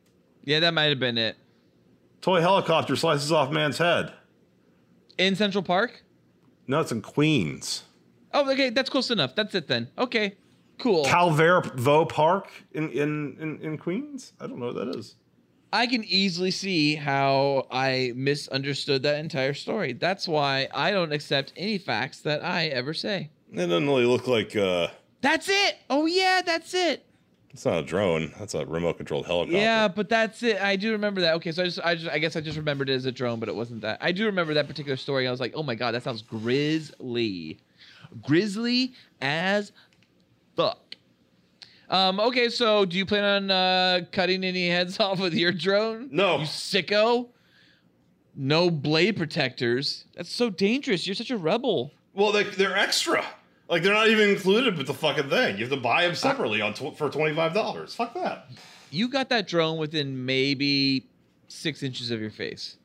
Yeah, 0.46 0.60
that 0.62 0.74
might 0.74 0.86
have 0.86 1.00
been 1.00 1.18
it. 1.18 1.38
Toy 2.22 2.42
helicopter 2.42 2.96
slices 2.96 3.32
off 3.32 3.52
man's 3.52 3.78
head. 3.78 4.14
In 5.18 5.36
Central 5.36 5.64
Park. 5.64 6.04
No, 6.68 6.80
it's 6.80 6.92
in 6.92 7.02
Queens. 7.02 7.84
Oh, 8.34 8.50
okay, 8.52 8.70
that's 8.70 8.90
close 8.90 9.12
enough. 9.12 9.36
That's 9.36 9.56
it 9.56 9.68
then. 9.68 9.90
Okay, 9.98 10.36
cool. 10.78 11.06
Calvert 11.06 11.78
Vaux 11.80 12.12
Park 12.14 12.50
in, 12.74 12.90
in, 12.92 13.38
in, 13.40 13.60
in 13.62 13.78
Queens? 13.78 14.34
I 14.40 14.48
don't 14.48 14.60
know 14.60 14.68
what 14.68 14.76
that 14.76 14.96
is. 14.96 15.16
I 15.74 15.88
can 15.88 16.04
easily 16.06 16.52
see 16.52 16.96
how 16.96 17.68
I 17.70 18.14
misunderstood 18.16 19.04
that 19.04 19.20
entire 19.20 19.54
story. 19.54 19.94
That's 19.94 20.28
why 20.28 20.68
I 20.74 20.92
don't 20.92 21.12
accept 21.12 21.54
any 21.58 21.78
facts 21.78 22.22
that 22.22 22.44
I 22.44 22.68
ever 22.68 22.94
say. 22.94 23.30
It 23.52 23.58
doesn't 23.58 23.88
really 23.88 24.06
look 24.06 24.28
like 24.28 24.56
uh 24.56 24.88
That's 25.22 25.50
it. 25.50 25.78
Oh 25.90 26.06
yeah, 26.06 26.42
that's 26.46 26.74
it. 26.74 27.06
It's 27.56 27.64
not 27.64 27.78
a 27.78 27.84
drone. 27.84 28.34
That's 28.38 28.54
a 28.54 28.66
remote 28.66 28.98
controlled 28.98 29.28
helicopter. 29.28 29.56
Yeah, 29.58 29.88
but 29.88 30.10
that's 30.10 30.44
it. 30.44 30.62
I 30.62 30.76
do 30.76 30.92
remember 30.92 31.22
that. 31.22 31.36
Okay, 31.36 31.54
so 31.54 31.62
I 31.62 31.66
just, 31.66 31.80
I 31.80 31.96
just, 31.96 32.10
I 32.10 32.20
guess 32.20 32.36
I 32.36 32.42
just 32.42 32.58
remembered 32.58 32.90
it 32.90 32.96
as 32.96 33.06
a 33.06 33.14
drone, 33.14 33.40
but 33.40 33.48
it 33.48 33.56
wasn't 33.56 33.80
that. 33.80 33.98
I 34.02 34.12
do 34.12 34.26
remember 34.26 34.54
that 34.56 34.68
particular 34.68 34.98
story. 34.98 35.26
I 35.26 35.32
was 35.32 35.40
like, 35.40 35.54
oh 35.56 35.64
my 35.64 35.74
god, 35.74 35.94
that 35.94 36.04
sounds 36.04 36.22
grisly, 36.22 37.58
grisly 38.22 38.92
as 39.22 39.72
fuck. 40.58 40.98
Um. 41.90 42.20
Okay, 42.20 42.50
so 42.50 42.84
do 42.84 42.98
you 42.98 43.06
plan 43.06 43.24
on 43.24 43.52
uh, 43.52 44.02
cutting 44.12 44.44
any 44.44 44.68
heads 44.68 45.00
off 45.00 45.22
with 45.22 45.34
your 45.34 45.54
drone? 45.54 46.10
No. 46.12 46.40
You 46.40 46.46
sicko. 46.46 47.30
No 48.36 48.70
blade 48.70 49.16
protectors. 49.16 50.04
That's 50.18 50.30
so 50.30 50.50
dangerous. 50.50 51.08
You're 51.08 51.16
such 51.16 51.32
a 51.32 51.38
rebel. 51.38 51.94
Well, 52.14 52.34
they, 52.34 52.44
they're 52.44 52.76
extra. 52.78 53.26
Like 53.68 53.84
they're 53.84 53.94
not 53.94 54.08
even 54.10 54.30
included 54.30 54.78
with 54.78 54.88
the 54.88 54.94
fucking 54.94 55.30
thing. 55.30 55.58
You 55.58 55.64
have 55.66 55.74
to 55.74 55.80
buy 55.80 56.06
them 56.06 56.16
separately 56.16 56.62
on 56.62 56.74
tw- 56.74 56.96
for 56.96 57.10
twenty 57.10 57.36
five 57.36 57.54
dollars. 57.54 57.96
Fuck 57.96 58.14
that. 58.14 58.50
You 58.92 59.10
got 59.10 59.30
that 59.30 59.48
drone 59.48 59.78
within 59.78 60.26
maybe 60.26 61.08
six 61.48 61.82
inches 61.84 62.12
of 62.12 62.22
your 62.22 62.30
face. 62.30 62.78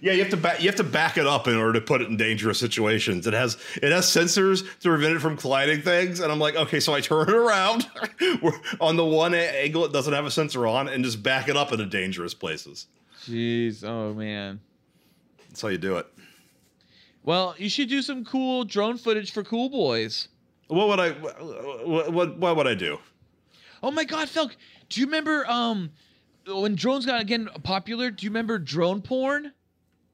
Yeah, 0.00 0.12
you 0.12 0.20
have 0.20 0.30
to 0.30 0.36
back. 0.36 0.60
You 0.60 0.66
have 0.66 0.76
to 0.76 0.84
back 0.84 1.16
it 1.16 1.26
up 1.26 1.48
in 1.48 1.56
order 1.56 1.72
to 1.74 1.80
put 1.80 2.02
it 2.02 2.08
in 2.08 2.16
dangerous 2.16 2.58
situations. 2.58 3.26
It 3.26 3.32
has 3.32 3.56
it 3.76 3.92
has 3.92 4.06
sensors 4.06 4.62
to 4.80 4.88
prevent 4.88 5.14
it 5.16 5.20
from 5.20 5.36
colliding 5.36 5.80
things, 5.80 6.20
and 6.20 6.30
I'm 6.30 6.38
like, 6.38 6.54
okay, 6.56 6.80
so 6.80 6.92
I 6.92 7.00
turn 7.00 7.28
it 7.28 7.34
around 7.34 7.86
on 8.80 8.96
the 8.96 9.04
one 9.04 9.32
angle 9.32 9.84
it 9.84 9.92
doesn't 9.92 10.12
have 10.12 10.26
a 10.26 10.30
sensor 10.30 10.66
on, 10.66 10.88
and 10.88 11.02
just 11.02 11.22
back 11.22 11.48
it 11.48 11.56
up 11.56 11.72
into 11.72 11.86
dangerous 11.86 12.34
places. 12.34 12.88
Jeez. 13.24 13.84
Oh 13.84 14.12
man. 14.12 14.60
That's 15.48 15.62
how 15.62 15.68
you 15.68 15.78
do 15.78 15.96
it. 15.96 16.06
Well, 17.26 17.56
you 17.58 17.68
should 17.68 17.88
do 17.88 18.02
some 18.02 18.24
cool 18.24 18.64
drone 18.64 18.96
footage 18.96 19.32
for 19.32 19.42
cool 19.42 19.68
boys. 19.68 20.28
What 20.68 20.88
would 20.88 21.00
I? 21.00 21.10
What 21.10 22.12
what, 22.12 22.38
what 22.38 22.56
would 22.56 22.66
I 22.66 22.74
do? 22.74 22.98
Oh 23.82 23.90
my 23.90 24.04
god, 24.04 24.28
Felk, 24.28 24.52
do 24.88 25.00
you 25.00 25.06
remember 25.06 25.44
um 25.50 25.90
when 26.46 26.76
drones 26.76 27.04
got 27.04 27.20
again 27.20 27.48
popular? 27.62 28.10
Do 28.10 28.24
you 28.24 28.30
remember 28.30 28.58
drone 28.58 29.02
porn? 29.02 29.52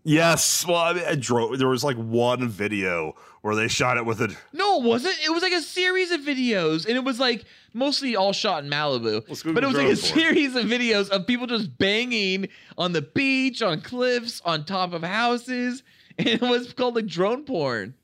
Yes. 0.05 0.67
Well, 0.67 0.79
I 0.79 0.93
mean, 0.95 1.05
I 1.07 1.15
drove. 1.15 1.59
There 1.59 1.69
was 1.69 1.85
like 1.85 1.97
one 1.97 2.49
video 2.49 3.15
where 3.43 3.55
they 3.55 3.69
shot 3.69 3.99
it 3.99 4.07
with 4.07 4.21
a. 4.21 4.35
No, 4.53 4.81
it 4.81 4.85
wasn't. 4.85 5.17
It 5.25 5.31
was 5.31 5.43
like 5.43 5.53
a 5.53 5.61
series 5.61 6.11
of 6.11 6.23
videos, 6.23 6.87
and 6.87 6.97
it 6.97 7.05
was 7.05 7.21
like 7.21 7.45
mostly 7.73 8.17
all 8.17 8.33
shot 8.33 8.65
in 8.65 8.71
Malibu. 8.71 9.23
But 9.55 9.63
it 9.63 9.67
was 9.67 9.77
like 9.77 9.89
a 9.89 9.97
series 9.97 10.57
of 10.57 10.65
videos 10.65 11.09
of 11.11 11.27
people 11.27 11.47
just 11.47 11.77
banging 11.79 12.49
on 12.79 12.93
the 12.93 13.03
beach, 13.03 13.63
on 13.63 13.81
cliffs, 13.81 14.41
on 14.45 14.65
top 14.65 14.93
of 14.93 15.03
houses, 15.03 15.83
it 16.27 16.41
was 16.41 16.73
called 16.73 16.97
like 16.97 17.07
drone 17.07 17.45
porn. 17.45 17.95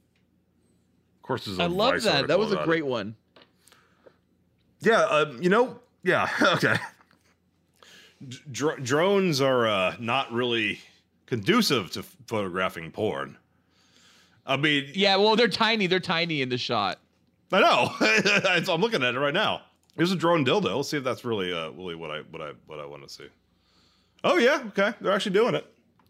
Of 1.16 1.22
course, 1.22 1.44
there's 1.44 1.58
a 1.58 1.62
I 1.62 1.66
love 1.66 2.02
that. 2.02 2.28
That 2.28 2.38
was 2.38 2.52
a 2.52 2.64
great 2.64 2.80
it. 2.80 2.86
one. 2.86 3.16
Yeah. 4.80 5.02
Um, 5.02 5.42
you 5.42 5.48
know. 5.48 5.80
Yeah. 6.02 6.28
Okay. 6.54 6.76
Dr- 8.50 8.82
drones 8.82 9.40
are 9.40 9.68
uh, 9.68 9.96
not 10.00 10.32
really 10.32 10.80
conducive 11.26 11.92
to 11.92 12.02
photographing 12.26 12.90
porn. 12.90 13.36
I 14.44 14.56
mean, 14.56 14.90
Yeah, 14.94 15.16
well, 15.16 15.36
they're 15.36 15.46
tiny. 15.46 15.86
They're 15.86 16.00
tiny 16.00 16.42
in 16.42 16.48
the 16.48 16.58
shot. 16.58 16.98
I 17.52 17.60
know. 17.60 17.94
I'm 18.72 18.80
looking 18.80 19.04
at 19.04 19.14
it 19.14 19.18
right 19.18 19.34
now. 19.34 19.62
Here's 19.96 20.10
a 20.10 20.16
drone 20.16 20.44
dildo. 20.44 20.76
Let's 20.76 20.88
see 20.88 20.96
if 20.96 21.04
that's 21.04 21.24
really, 21.24 21.52
uh, 21.52 21.70
really 21.70 21.94
what 21.94 22.10
I, 22.10 22.20
what 22.30 22.42
I, 22.42 22.52
what 22.66 22.80
I 22.80 22.86
want 22.86 23.06
to 23.06 23.08
see. 23.08 23.26
Oh 24.24 24.36
yeah, 24.36 24.64
okay. 24.68 24.94
They're 25.00 25.12
actually 25.12 25.32
doing 25.32 25.54
it. 25.54 25.64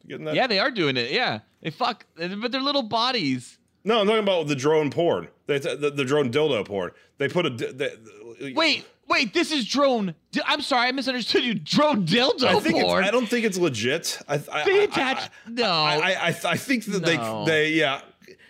Getting 0.09 0.25
that? 0.27 0.35
Yeah, 0.35 0.47
they 0.47 0.59
are 0.59 0.71
doing 0.71 0.97
it. 0.97 1.11
Yeah, 1.11 1.41
they 1.63 1.71
fuck, 1.71 2.05
but 2.17 2.51
they're 2.53 2.61
little 2.61 2.83
bodies. 2.83 3.59
No, 3.85 4.01
I'm 4.01 4.07
talking 4.07 4.23
about 4.23 4.49
the 4.49 4.57
drone 4.57 4.91
porn. 4.91 5.29
They, 5.47 5.59
the, 5.59 5.93
the 5.95 6.05
drone 6.05 6.31
dildo 6.31 6.65
porn. 6.67 6.91
They 7.19 7.29
put 7.29 7.47
a. 7.47 7.51
They, 7.51 8.53
Wait, 8.55 8.87
wait, 9.09 9.35
this 9.35 9.51
is 9.51 9.67
drone. 9.67 10.15
di- 10.31 10.41
I'm 10.47 10.61
sorry, 10.61 10.89
I 10.89 10.93
misunderstood 10.93 11.43
you. 11.43 11.55
Drone 11.55 12.07
dildo 12.07 12.45
I 12.45 12.61
think 12.61 12.81
porn. 12.83 13.03
I 13.05 13.11
don't 13.11 13.27
think 13.27 13.45
it's 13.45 13.59
legit. 13.59 14.21
I, 14.29 14.35
I, 14.53 14.65
They 14.65 14.81
I- 14.81 14.85
attach. 14.85 15.19
I, 15.47 15.51
no. 15.51 15.65
I, 15.71 16.27
I, 16.45 16.57
think 16.57 16.85
that 16.87 17.03
No. 17.03 17.45
they, 17.45 17.51
they, 17.51 17.71
yeah, 17.73 18.01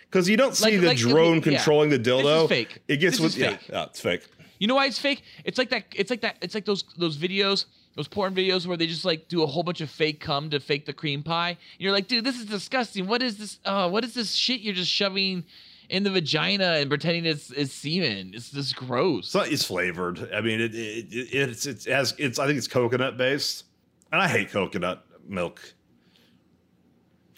because 0.01 0.29
you 0.29 0.37
don't 0.37 0.55
see 0.55 0.71
Like- 0.77 0.81
the 0.81 0.87
like, 0.87 0.97
drone 0.97 1.35
yeah. 1.37 1.41
controlling 1.41 1.89
the 1.89 1.97
dildo. 1.99 2.23
This 2.23 2.43
is 2.43 2.49
fake. 2.49 2.79
It 2.87 2.97
gets 2.97 3.17
This 3.17 3.23
with 3.23 3.37
yeah, 3.37 3.49
fake. 3.51 3.69
yeah, 3.69 3.83
it's 3.85 3.99
fake. 4.01 4.27
You 4.59 4.67
know 4.67 4.75
why 4.75 4.85
it's 4.87 4.99
fake? 4.99 5.23
It's 5.45 5.57
like 5.57 5.69
that. 5.69 5.85
It's 5.95 6.09
like 6.09 6.21
that. 6.21 6.35
It's 6.41 6.53
like 6.53 6.65
those 6.65 6.83
those 6.97 7.17
videos, 7.17 7.65
those 7.95 8.07
porn 8.07 8.33
videos 8.33 8.65
where 8.65 8.77
they 8.77 8.87
just 8.87 9.05
like 9.05 9.27
do 9.27 9.43
a 9.43 9.47
whole 9.47 9.63
bunch 9.63 9.81
of 9.81 9.89
fake 9.89 10.19
cum 10.19 10.49
to 10.51 10.59
fake 10.59 10.85
the 10.85 10.93
cream 10.93 11.23
pie. 11.23 11.49
And 11.49 11.57
you're 11.79 11.91
like, 11.91 12.07
dude, 12.07 12.23
this 12.23 12.37
is 12.39 12.45
disgusting. 12.45 13.07
What 13.07 13.21
is 13.21 13.37
this? 13.37 13.59
Uh, 13.65 13.89
what 13.89 14.03
is 14.03 14.13
this 14.13 14.33
shit 14.33 14.61
you're 14.61 14.73
just 14.73 14.91
shoving 14.91 15.43
in 15.89 16.03
the 16.03 16.11
vagina 16.11 16.75
and 16.77 16.89
pretending 16.89 17.25
it's, 17.25 17.51
it's 17.51 17.73
semen? 17.73 18.31
It's 18.33 18.51
just 18.51 18.75
gross. 18.75 19.35
It's, 19.35 19.65
flavored. 19.65 20.31
I 20.33 20.41
mean, 20.41 20.61
it, 20.61 20.75
it, 20.75 21.13
it 21.13 21.49
it's 21.49 21.65
it's 21.65 21.85
has 21.85 22.13
it's. 22.17 22.39
I 22.39 22.45
think 22.45 22.57
it's 22.57 22.67
coconut 22.67 23.17
based, 23.17 23.65
and 24.11 24.21
I 24.21 24.27
hate 24.27 24.51
coconut 24.51 25.03
milk. 25.27 25.73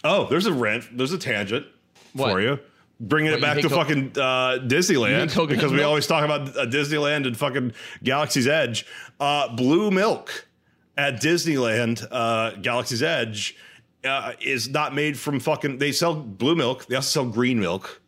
Oh, 0.03 0.27
there's 0.29 0.47
a 0.47 0.53
rent. 0.53 0.85
There's 0.97 1.13
a 1.13 1.17
tangent 1.17 1.65
What? 2.13 2.31
for 2.31 2.41
you. 2.41 2.59
Bringing 3.03 3.33
it 3.33 3.41
back 3.41 3.57
to 3.57 3.69
fucking 3.69 4.11
uh, 4.15 4.59
Disneyland 4.61 5.47
because 5.47 5.71
we 5.71 5.77
milk? 5.77 5.87
always 5.87 6.05
talk 6.05 6.23
about 6.23 6.55
uh, 6.55 6.67
Disneyland 6.67 7.25
and 7.25 7.35
fucking 7.35 7.73
Galaxy's 8.03 8.47
Edge. 8.47 8.85
Uh, 9.19 9.55
blue 9.55 9.89
milk 9.89 10.47
at 10.95 11.15
Disneyland, 11.15 12.05
uh, 12.11 12.51
Galaxy's 12.61 13.01
Edge, 13.01 13.57
uh, 14.03 14.33
is 14.39 14.69
not 14.69 14.93
made 14.93 15.17
from 15.17 15.39
fucking. 15.39 15.79
They 15.79 15.91
sell 15.91 16.13
blue 16.13 16.55
milk. 16.55 16.85
They 16.85 16.95
also 16.95 17.23
sell 17.23 17.31
green 17.31 17.59
milk 17.59 18.01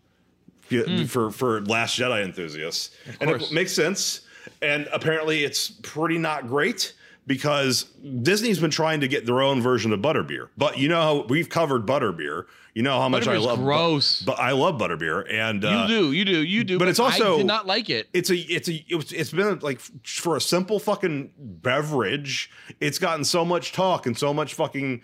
yeah, 0.70 1.06
for 1.06 1.32
for 1.32 1.62
Last 1.62 1.98
Jedi 1.98 2.24
enthusiasts, 2.24 2.96
and 3.20 3.32
it 3.32 3.52
makes 3.52 3.72
sense. 3.74 4.22
And 4.62 4.88
apparently, 4.94 5.44
it's 5.44 5.70
pretty 5.70 6.20
not 6.20 6.48
great 6.48 6.94
because 7.26 7.84
Disney's 8.22 8.60
been 8.60 8.72
trying 8.72 9.00
to 9.02 9.08
get 9.08 9.26
their 9.26 9.42
own 9.42 9.62
version 9.62 9.94
of 9.94 10.00
butterbeer. 10.02 10.50
But 10.58 10.78
you 10.78 10.90
know 10.90 11.02
how 11.02 11.22
we've 11.24 11.50
covered 11.50 11.86
butterbeer. 11.86 12.46
You 12.74 12.82
know 12.82 13.00
how 13.00 13.08
much 13.08 13.28
I 13.28 13.38
love. 13.38 13.60
gross. 13.60 14.22
but 14.24 14.40
I 14.40 14.52
love 14.52 14.80
butterbeer, 14.80 15.32
and 15.32 15.64
uh, 15.64 15.86
you 15.88 15.96
do, 15.96 16.12
you 16.12 16.26
do, 16.26 16.44
you 16.44 16.64
do. 16.64 16.80
but 16.80 16.88
it's 16.88 17.00
also- 17.00 17.36
I 17.36 17.38
did 17.38 17.46
not 17.46 17.68
like 17.68 17.90
it. 17.90 18.10
it's 18.14 18.30
a 18.32 18.36
it's 18.36 18.68
a 18.68 18.84
it's, 18.90 19.12
it's 19.12 19.32
been 19.32 19.60
like 19.60 19.80
for 19.80 20.36
a 20.36 20.42
simple 20.42 20.80
fucking 20.80 21.32
beverage 21.38 22.50
it's 22.80 22.98
gotten 23.00 23.24
so 23.24 23.46
much 23.46 23.74
talk 23.74 24.06
and 24.08 24.18
so 24.18 24.34
much 24.34 24.54
fucking 24.56 25.02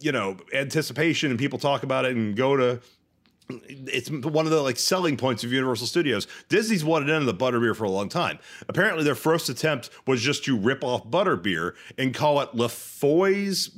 you 0.00 0.10
know 0.10 0.36
anticipation 0.54 1.30
and 1.30 1.38
people 1.38 1.58
talk 1.58 1.82
about 1.82 2.04
it 2.06 2.16
and 2.16 2.34
go 2.36 2.56
to 2.56 2.80
it's 3.50 4.10
one 4.10 4.46
of 4.46 4.52
the 4.52 4.60
like 4.62 4.76
selling 4.78 5.16
points 5.16 5.44
of 5.44 5.52
Universal 5.52 5.86
Studios. 5.86 6.26
Disney's 6.48 6.84
wanted 6.84 7.08
into 7.10 7.26
the 7.26 7.34
butterbeer 7.34 7.74
for 7.76 7.84
a 7.84 7.90
long 7.90 8.08
time. 8.08 8.38
Apparently, 8.68 9.04
their 9.04 9.14
first 9.14 9.48
attempt 9.48 9.90
was 10.06 10.20
just 10.22 10.44
to 10.44 10.56
rip 10.56 10.82
off 10.84 11.04
butterbeer 11.06 11.74
and 11.98 12.14
call 12.14 12.40
it 12.40 12.50
LaFoy's 12.54 13.70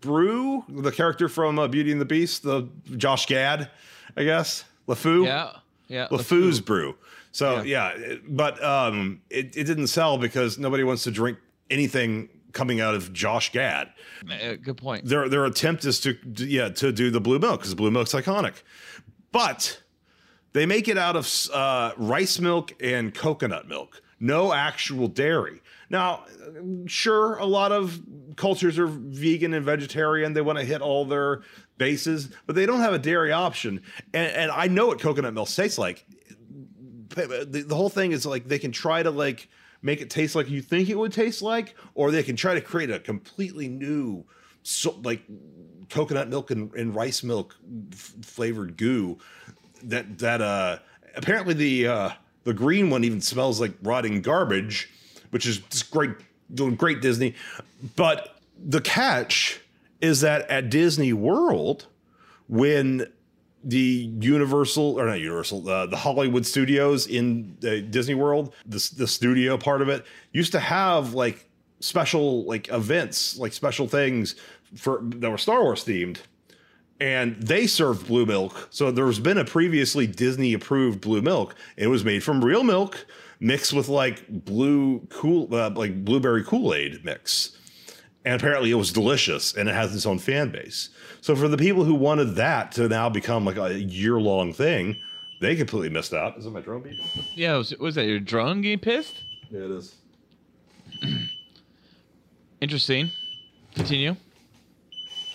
Brew, 0.00 0.64
the 0.68 0.92
character 0.92 1.28
from 1.30 1.58
uh, 1.58 1.66
Beauty 1.66 1.90
and 1.90 1.98
the 2.00 2.04
Beast, 2.04 2.42
the 2.42 2.68
Josh 2.96 3.24
Gad, 3.26 3.70
I 4.16 4.24
guess. 4.24 4.64
LeFou. 4.86 5.24
yeah, 5.24 5.52
yeah. 5.88 6.08
LeFou's 6.10 6.60
brew. 6.60 6.96
So 7.32 7.62
yeah, 7.62 7.88
it- 7.96 8.36
but 8.36 8.62
um, 8.62 9.22
it, 9.30 9.56
it 9.56 9.64
didn't 9.64 9.86
sell 9.86 10.18
because 10.18 10.58
nobody 10.58 10.84
wants 10.84 11.04
to 11.04 11.10
drink 11.10 11.38
anything 11.70 12.28
coming 12.52 12.80
out 12.82 12.94
of 12.94 13.12
Josh 13.14 13.50
Gad. 13.50 13.88
Uh, 14.30 14.54
good 14.62 14.76
point. 14.76 15.06
Their 15.06 15.28
their 15.30 15.44
attempt 15.46 15.84
is 15.86 15.98
to 16.00 16.16
yeah 16.36 16.68
to 16.68 16.92
do 16.92 17.10
the 17.10 17.20
blue 17.20 17.38
milk 17.38 17.60
because 17.60 17.74
blue 17.74 17.90
milk's 17.90 18.12
iconic, 18.12 18.56
but 19.34 19.82
They 20.54 20.66
make 20.66 20.86
it 20.88 20.96
out 20.96 21.16
of 21.16 21.28
uh, 21.52 21.92
rice 21.96 22.38
milk 22.38 22.72
and 22.80 23.12
coconut 23.12 23.66
milk, 23.68 24.00
no 24.20 24.52
actual 24.52 25.08
dairy. 25.08 25.60
Now, 25.90 26.24
sure, 26.86 27.36
a 27.36 27.44
lot 27.44 27.72
of 27.72 28.00
cultures 28.36 28.78
are 28.78 28.86
vegan 28.86 29.52
and 29.52 29.64
vegetarian. 29.64 30.32
They 30.32 30.40
want 30.40 30.58
to 30.60 30.64
hit 30.64 30.80
all 30.80 31.04
their 31.04 31.42
bases, 31.76 32.30
but 32.46 32.54
they 32.54 32.66
don't 32.66 32.80
have 32.80 32.94
a 32.94 33.00
dairy 33.00 33.32
option. 33.32 33.82
And, 34.14 34.32
and 34.32 34.50
I 34.52 34.68
know 34.68 34.86
what 34.86 35.00
coconut 35.00 35.34
milk 35.34 35.48
tastes 35.48 35.76
like. 35.76 36.06
The, 37.08 37.64
the 37.66 37.76
whole 37.76 37.90
thing 37.90 38.12
is 38.12 38.24
like 38.24 38.46
they 38.46 38.60
can 38.60 38.72
try 38.72 39.02
to 39.02 39.10
like 39.10 39.48
make 39.82 40.00
it 40.00 40.08
taste 40.08 40.36
like 40.36 40.48
you 40.48 40.62
think 40.62 40.88
it 40.88 40.96
would 40.96 41.12
taste 41.12 41.42
like, 41.42 41.74
or 41.94 42.12
they 42.12 42.22
can 42.22 42.36
try 42.36 42.54
to 42.54 42.60
create 42.60 42.90
a 42.90 43.00
completely 43.00 43.68
new, 43.68 44.24
so, 44.64 44.98
like 45.04 45.22
coconut 45.90 46.28
milk 46.28 46.50
and, 46.50 46.74
and 46.74 46.94
rice 46.94 47.22
milk 47.22 47.54
f- 47.92 48.14
flavored 48.22 48.76
goo 48.76 49.18
that 49.84 50.18
that 50.18 50.40
uh 50.40 50.78
apparently 51.14 51.54
the 51.54 51.86
uh 51.86 52.10
the 52.42 52.54
green 52.54 52.90
one 52.90 53.04
even 53.04 53.20
smells 53.20 53.60
like 53.60 53.72
rotting 53.82 54.20
garbage 54.20 54.90
which 55.30 55.46
is 55.46 55.58
just 55.58 55.90
great 55.90 56.10
doing 56.52 56.74
great 56.74 57.00
disney. 57.00 57.34
But 57.96 58.38
the 58.56 58.80
catch 58.80 59.60
is 60.00 60.20
that 60.20 60.48
at 60.50 60.70
disney 60.70 61.12
world 61.12 61.86
when 62.48 63.06
the 63.62 64.10
universal 64.20 65.00
or 65.00 65.06
not 65.06 65.20
universal 65.20 65.68
uh, 65.68 65.86
the 65.86 65.96
hollywood 65.96 66.44
studios 66.44 67.06
in 67.06 67.56
uh, 67.64 67.80
disney 67.90 68.14
world 68.14 68.52
the, 68.66 68.92
the 68.98 69.06
studio 69.06 69.56
part 69.56 69.80
of 69.80 69.88
it 69.88 70.04
used 70.32 70.52
to 70.52 70.60
have 70.60 71.14
like 71.14 71.48
special 71.80 72.44
like 72.44 72.68
events 72.68 73.38
like 73.38 73.52
special 73.52 73.88
things 73.88 74.36
for 74.76 75.00
that 75.02 75.30
were 75.30 75.38
star 75.38 75.62
wars 75.62 75.84
themed 75.84 76.18
and 77.00 77.36
they 77.36 77.66
served 77.66 78.06
blue 78.06 78.24
milk. 78.26 78.68
So 78.70 78.90
there's 78.90 79.18
been 79.18 79.38
a 79.38 79.44
previously 79.44 80.06
Disney 80.06 80.54
approved 80.54 81.00
blue 81.00 81.22
milk. 81.22 81.54
It 81.76 81.88
was 81.88 82.04
made 82.04 82.22
from 82.22 82.44
real 82.44 82.62
milk 82.64 83.06
mixed 83.40 83.72
with 83.72 83.88
like 83.88 84.26
blue 84.28 85.06
cool 85.10 85.52
uh, 85.54 85.70
like 85.70 86.04
blueberry 86.04 86.44
Kool-Aid 86.44 87.04
mix. 87.04 87.56
And 88.24 88.40
apparently 88.40 88.70
it 88.70 88.76
was 88.76 88.92
delicious 88.92 89.54
and 89.54 89.68
it 89.68 89.74
has 89.74 89.94
its 89.94 90.06
own 90.06 90.18
fan 90.18 90.50
base. 90.50 90.88
So 91.20 91.36
for 91.36 91.48
the 91.48 91.58
people 91.58 91.84
who 91.84 91.94
wanted 91.94 92.36
that 92.36 92.72
to 92.72 92.88
now 92.88 93.08
become 93.10 93.44
like 93.44 93.58
a 93.58 93.74
year-long 93.74 94.52
thing, 94.52 94.96
they 95.40 95.56
completely 95.56 95.90
missed 95.90 96.14
out. 96.14 96.38
Is 96.38 96.46
it 96.46 96.52
my 96.52 96.60
drone 96.60 96.82
beeping? 96.82 97.04
Yeah, 97.34 97.56
was, 97.56 97.76
was 97.78 97.96
that 97.96 98.06
your 98.06 98.20
drone 98.20 98.62
getting 98.62 98.78
pissed? 98.78 99.24
Yeah, 99.50 99.60
it 99.60 99.70
is. 99.72 99.94
Interesting. 102.62 103.10
Continue. 103.74 104.16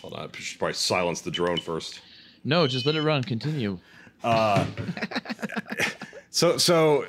Hold 0.01 0.13
on, 0.13 0.29
I 0.33 0.37
should 0.37 0.59
probably 0.59 0.73
silence 0.73 1.21
the 1.21 1.31
drone 1.31 1.57
first. 1.57 2.01
No, 2.43 2.67
just 2.67 2.85
let 2.85 2.95
it 2.95 3.01
run. 3.01 3.23
Continue. 3.23 3.79
Uh, 4.23 4.65
So, 6.31 6.57
so, 6.57 7.05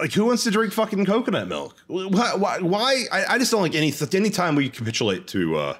like, 0.00 0.12
who 0.12 0.26
wants 0.26 0.44
to 0.44 0.50
drink 0.50 0.72
fucking 0.72 1.06
coconut 1.06 1.48
milk? 1.48 1.76
Why? 1.86 2.34
Why? 2.34 2.58
why? 2.58 3.04
I, 3.12 3.34
I 3.34 3.38
just 3.38 3.50
don't 3.52 3.62
like 3.62 3.74
any. 3.74 3.92
any 4.12 4.30
time 4.30 4.56
we 4.56 4.68
capitulate 4.68 5.26
to 5.28 5.56
uh 5.56 5.76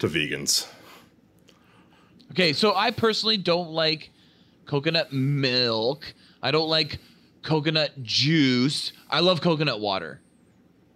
to 0.00 0.08
vegans. 0.08 0.66
Okay, 2.32 2.52
so 2.52 2.74
I 2.74 2.90
personally 2.90 3.36
don't 3.36 3.70
like 3.70 4.10
coconut 4.66 5.12
milk. 5.12 6.12
I 6.42 6.50
don't 6.50 6.68
like 6.68 6.98
coconut 7.42 8.02
juice. 8.02 8.92
I 9.08 9.20
love 9.20 9.40
coconut 9.40 9.80
water. 9.80 10.20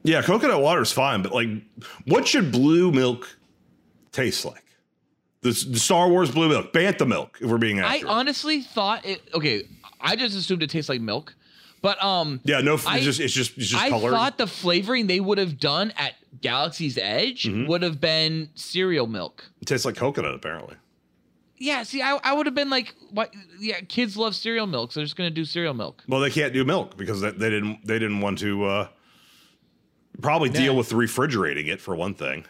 Yeah, 0.02 0.22
coconut 0.22 0.60
water 0.60 0.82
is 0.82 0.92
fine, 0.92 1.22
but 1.22 1.32
like, 1.32 1.48
what 2.06 2.26
should 2.26 2.50
blue 2.50 2.90
milk 2.90 3.36
taste 4.16 4.44
like? 4.44 4.62
The, 5.42 5.50
the 5.70 5.78
Star 5.78 6.08
Wars 6.08 6.30
blue 6.32 6.48
milk, 6.48 6.72
bantha 6.72 7.06
milk. 7.06 7.38
If 7.40 7.48
we're 7.50 7.58
being 7.58 7.80
I 7.80 8.02
honestly 8.06 8.62
thought 8.62 9.04
it. 9.06 9.22
Okay, 9.34 9.62
I 10.00 10.16
just 10.16 10.36
assumed 10.36 10.62
it 10.62 10.70
tastes 10.70 10.88
like 10.88 11.00
milk, 11.00 11.34
but 11.82 12.02
um, 12.02 12.40
yeah, 12.44 12.60
no, 12.60 12.74
it's 12.74 12.86
I- 12.86 13.00
just 13.00 13.20
it's 13.20 13.32
just 13.34 13.56
it's 13.56 13.68
just 13.68 13.82
I 13.82 13.90
color. 13.90 14.10
thought 14.10 14.38
the 14.38 14.46
flavoring 14.46 15.06
they 15.06 15.20
would 15.20 15.38
have 15.38 15.60
done 15.60 15.92
at 15.96 16.14
Galaxy's 16.40 16.98
Edge 16.98 17.44
Mm-hmm. 17.44 17.66
would 17.68 17.82
have 17.82 18.00
been 18.00 18.48
cereal 18.54 19.06
milk. 19.06 19.44
it 19.60 19.66
tastes 19.66 19.84
like 19.86 19.94
coconut, 19.96 20.34
apparently. 20.34 20.76
Yeah, 21.58 21.84
see, 21.84 22.02
I, 22.02 22.18
I 22.22 22.34
would 22.34 22.44
have 22.46 22.54
been 22.54 22.68
like, 22.68 22.94
what? 23.12 23.32
Yeah, 23.58 23.80
kids 23.80 24.16
love 24.16 24.34
cereal 24.34 24.66
milk, 24.66 24.92
so 24.92 25.00
they're 25.00 25.04
just 25.06 25.16
gonna 25.16 25.30
do 25.30 25.44
cereal 25.44 25.74
milk. 25.74 26.02
Well, 26.08 26.20
they 26.20 26.30
can't 26.30 26.52
do 26.52 26.64
milk 26.64 26.96
because 26.96 27.20
they, 27.20 27.30
they 27.30 27.50
didn't 27.50 27.86
they 27.86 27.98
didn't 27.98 28.20
want 28.20 28.38
to 28.40 28.64
uh 28.64 28.88
probably 30.22 30.50
Yeah. 30.50 30.60
deal 30.60 30.76
with 30.76 30.92
refrigerating 30.92 31.66
it 31.68 31.80
for 31.80 31.94
one 31.94 32.14
thing. 32.14 32.46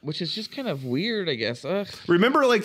Which 0.00 0.22
is 0.22 0.32
just 0.32 0.52
kind 0.52 0.68
of 0.68 0.84
weird, 0.84 1.28
I 1.28 1.34
guess. 1.34 1.64
Ugh. 1.64 1.88
Remember, 2.06 2.46
like, 2.46 2.64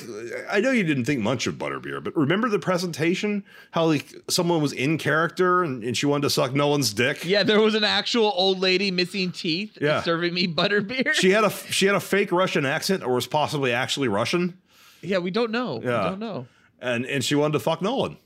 I 0.51 0.59
know 0.59 0.69
you 0.69 0.83
didn't 0.83 1.05
think 1.05 1.19
much 1.21 1.47
of 1.47 1.55
Butterbeer, 1.55 2.03
but 2.03 2.15
remember 2.15 2.47
the 2.47 2.59
presentation? 2.59 3.43
How 3.71 3.85
like 3.85 4.13
someone 4.29 4.61
was 4.61 4.71
in 4.71 4.99
character 4.99 5.63
and, 5.63 5.83
and 5.83 5.97
she 5.97 6.05
wanted 6.05 6.21
to 6.23 6.29
suck 6.29 6.53
Nolan's 6.53 6.93
dick. 6.93 7.25
Yeah, 7.25 7.41
there 7.41 7.59
was 7.59 7.73
an 7.73 7.83
actual 7.83 8.31
old 8.35 8.59
lady 8.59 8.91
missing 8.91 9.31
teeth 9.31 9.79
Yeah. 9.81 10.03
serving 10.03 10.31
me 10.35 10.47
butterbeer. 10.47 11.13
She 11.13 11.31
had 11.31 11.43
a 11.43 11.49
she 11.71 11.87
had 11.87 11.95
a 11.95 11.99
fake 11.99 12.31
Russian 12.31 12.65
accent, 12.67 13.01
or 13.03 13.15
was 13.15 13.25
possibly 13.25 13.71
actually 13.71 14.09
Russian, 14.09 14.59
yeah, 15.01 15.17
we 15.17 15.31
don't 15.31 15.49
know. 15.51 15.81
Yeah. 15.83 16.03
We 16.03 16.09
don't 16.11 16.19
know. 16.19 16.45
and 16.81 17.03
and 17.07 17.23
she 17.25 17.33
wanted 17.33 17.53
to 17.53 17.59
fuck 17.61 17.81
Nolan. 17.81 18.17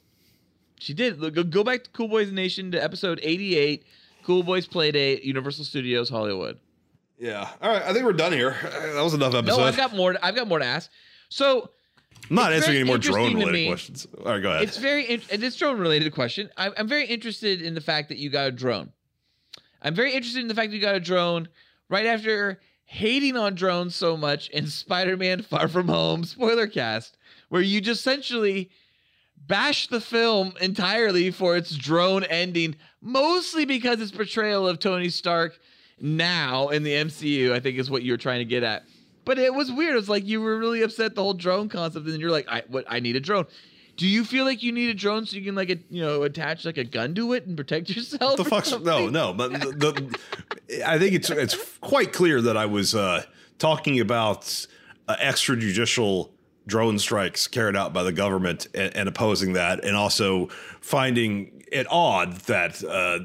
She 0.80 0.94
did. 0.94 1.20
Look, 1.22 1.34
Go, 1.34 1.44
go 1.44 1.64
back 1.64 1.86
to 1.86 1.90
Cool 1.92 2.10
Boys 2.10 2.32
Nation 2.32 2.72
to 2.74 2.84
episode 2.84 3.20
88, 3.24 3.84
Cool 4.24 4.44
Boys 4.44 4.68
Playdate, 4.68 5.24
Universal 5.24 5.64
Studios, 5.66 6.10
Hollywood. 6.10 6.60
Yeah. 7.18 7.50
All 7.62 7.70
right, 7.72 7.82
I 7.82 7.94
think 7.94 8.06
we're 8.06 8.14
done 8.14 8.32
here. 8.32 8.56
That 8.62 9.02
was 9.04 9.14
enough 9.14 9.34
episode. 9.34 9.58
No, 9.58 9.64
I've 9.64 9.78
got 9.78 9.96
more. 9.96 10.16
I've 10.22 10.36
got 10.36 10.48
more 10.48 10.60
to 10.60 10.66
ask. 10.66 10.90
So 11.30 11.72
I'm 12.30 12.36
not 12.36 12.54
answering 12.54 12.78
any 12.78 12.86
more 12.86 12.98
drone 12.98 13.36
related 13.36 13.68
questions. 13.68 14.08
All 14.20 14.26
right, 14.34 14.42
go 14.42 14.50
ahead. 14.52 14.64
it's 14.64 14.78
very 14.78 15.06
in- 15.06 15.22
it's 15.30 15.56
drone 15.56 15.80
related 15.80 16.14
question. 16.14 16.50
I'm, 16.58 16.74
I'm 16.78 16.88
very 16.88 17.06
interested 17.08 17.62
in 17.62 17.74
the 17.74 17.82
fact 17.82 18.10
that 18.10 18.18
you 18.18 18.30
got 18.30 18.48
a 18.48 18.52
drone. 18.52 18.92
I'm 19.82 19.96
very 19.96 20.14
interested 20.14 20.42
in 20.42 20.48
the 20.48 20.56
fact 20.56 20.72
that 20.72 20.76
you 20.76 20.82
got 20.82 20.96
a 20.96 21.00
drone 21.00 21.48
right 21.90 22.06
after 22.06 22.60
hating 22.86 23.36
on 23.36 23.56
drones 23.56 23.96
so 23.96 24.16
much 24.16 24.50
in 24.50 24.68
Spider-Man: 24.68 25.42
Far 25.42 25.68
From 25.68 25.88
Home 25.88 26.24
spoiler 26.24 26.68
cast, 26.68 27.18
where 27.50 27.62
you 27.62 27.82
just 27.82 28.02
essentially 28.02 28.70
bashed 29.48 29.90
the 29.90 30.02
film 30.02 30.54
entirely 30.62 31.32
for 31.32 31.56
its 31.56 31.76
drone 31.76 32.24
ending, 32.26 32.76
mostly 33.02 33.66
because 33.66 34.02
its 34.02 34.12
portrayal 34.12 34.68
of 34.68 34.80
Tony 34.80 35.10
Stark 35.10 35.58
now 36.00 36.70
in 36.70 36.84
the 36.84 36.92
MCU, 36.92 37.52
I 37.52 37.60
think 37.60 37.78
is 37.78 37.90
what 37.90 38.04
you're 38.04 38.18
trying 38.18 38.40
to 38.40 38.46
get 38.46 38.64
at. 38.64 38.84
But 39.26 39.40
it 39.40 39.54
was 39.54 39.72
weird. 39.72 39.94
It 39.94 39.98
was 39.98 40.10
like 40.10 40.26
you 40.26 40.42
were 40.42 40.58
really 40.58 40.82
upset 40.84 41.16
the 41.16 41.22
whole 41.22 41.34
drone 41.34 41.68
concept, 41.68 42.06
and 42.06 42.14
then 42.14 42.22
you're 42.22 42.32
like, 42.32 42.48
I 42.48 42.64
what 42.68 42.86
I 42.88 43.00
need 43.00 43.16
a 43.16 43.20
drone. 43.20 43.46
Do 43.98 44.08
you 44.08 44.24
feel 44.24 44.46
like 44.46 44.62
you 44.62 44.72
need 44.72 44.90
a 44.90 44.94
drone 44.94 45.26
so 45.26 45.36
you 45.36 45.44
can 45.44 45.56
like 45.56 45.70
a, 45.70 45.78
you 45.90 46.02
know 46.02 46.24
attach 46.24 46.66
like 46.66 46.78
a 46.78 46.84
gun 46.84 47.14
to 47.16 47.34
it 47.34 47.46
and 47.46 47.58
protect 47.58 47.90
yourself? 47.96 48.38
the 48.38 48.44
or 48.44 48.46
fuck's 48.46 48.72
no, 48.80 49.10
no. 49.10 49.34
But 49.34 49.54
the, 49.54 50.18
the, 50.70 50.88
I 50.88 50.98
think 50.98 51.14
it's 51.14 51.30
it's 51.30 51.78
quite 51.80 52.14
clear 52.14 52.42
that 52.42 52.56
I 52.56 52.68
was 52.68 52.96
uh, 52.96 53.24
talking 53.60 54.00
about 54.00 54.66
uh, 55.08 55.16
extrajudicial 55.18 56.30
drone 56.68 57.00
strikes 57.00 57.48
carried 57.48 57.76
out 57.76 57.94
by 57.94 58.04
the 58.04 58.12
government 58.12 58.68
and, 58.74 58.96
and 58.96 59.10
opposing 59.10 59.54
that, 59.54 59.84
and 59.84 59.96
also 59.96 60.48
finding 60.80 61.64
it 61.72 61.88
odd 61.90 62.34
that 62.42 62.84
uh, 62.84 63.20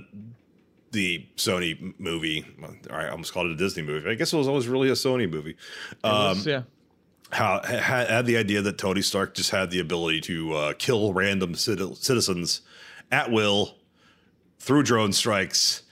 the 0.92 1.26
Sony 1.36 1.94
movie. 1.98 2.44
I 2.90 3.08
almost 3.08 3.32
called 3.32 3.46
it 3.46 3.52
a 3.52 3.56
Disney 3.56 3.82
movie. 3.82 4.08
I 4.08 4.14
guess 4.14 4.32
it 4.32 4.36
was 4.36 4.46
always 4.48 4.68
really 4.68 4.88
a 4.88 4.92
Sony 4.92 5.28
movie. 5.30 5.50
It 5.90 5.96
was- 6.02 6.46
Um, 6.46 6.50
yeah. 6.52 6.62
how 7.30 7.62
had, 7.64 8.08
had 8.08 8.26
the 8.26 8.36
idea 8.36 8.60
that 8.62 8.78
Tony 8.78 9.02
Stark 9.02 9.34
just 9.34 9.50
had 9.50 9.70
the 9.70 9.80
ability 9.80 10.20
to 10.22 10.52
uh, 10.54 10.72
kill 10.74 11.12
random 11.14 11.54
citi- 11.54 11.96
citizens 11.96 12.60
at 13.10 13.30
will 13.32 13.78
through 14.58 14.82
drone 14.84 15.12
strikes, 15.12 15.82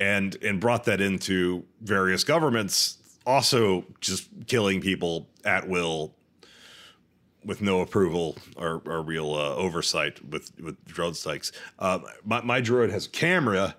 and 0.00 0.36
and 0.42 0.60
brought 0.60 0.84
that 0.84 1.00
into 1.00 1.64
various 1.80 2.24
governments 2.24 2.98
also 3.26 3.84
just 4.00 4.28
killing 4.46 4.80
people 4.80 5.28
at 5.44 5.68
will 5.68 6.14
with 7.44 7.60
no 7.62 7.80
approval 7.80 8.36
or, 8.56 8.82
or 8.86 9.02
real 9.02 9.34
uh, 9.34 9.54
oversight 9.54 10.24
with 10.30 10.50
with 10.60 10.82
drone 10.86 11.14
strikes. 11.14 11.52
Um, 11.78 12.04
my 12.24 12.40
my 12.42 12.60
droid 12.60 12.90
has 12.90 13.06
a 13.06 13.10
camera 13.10 13.76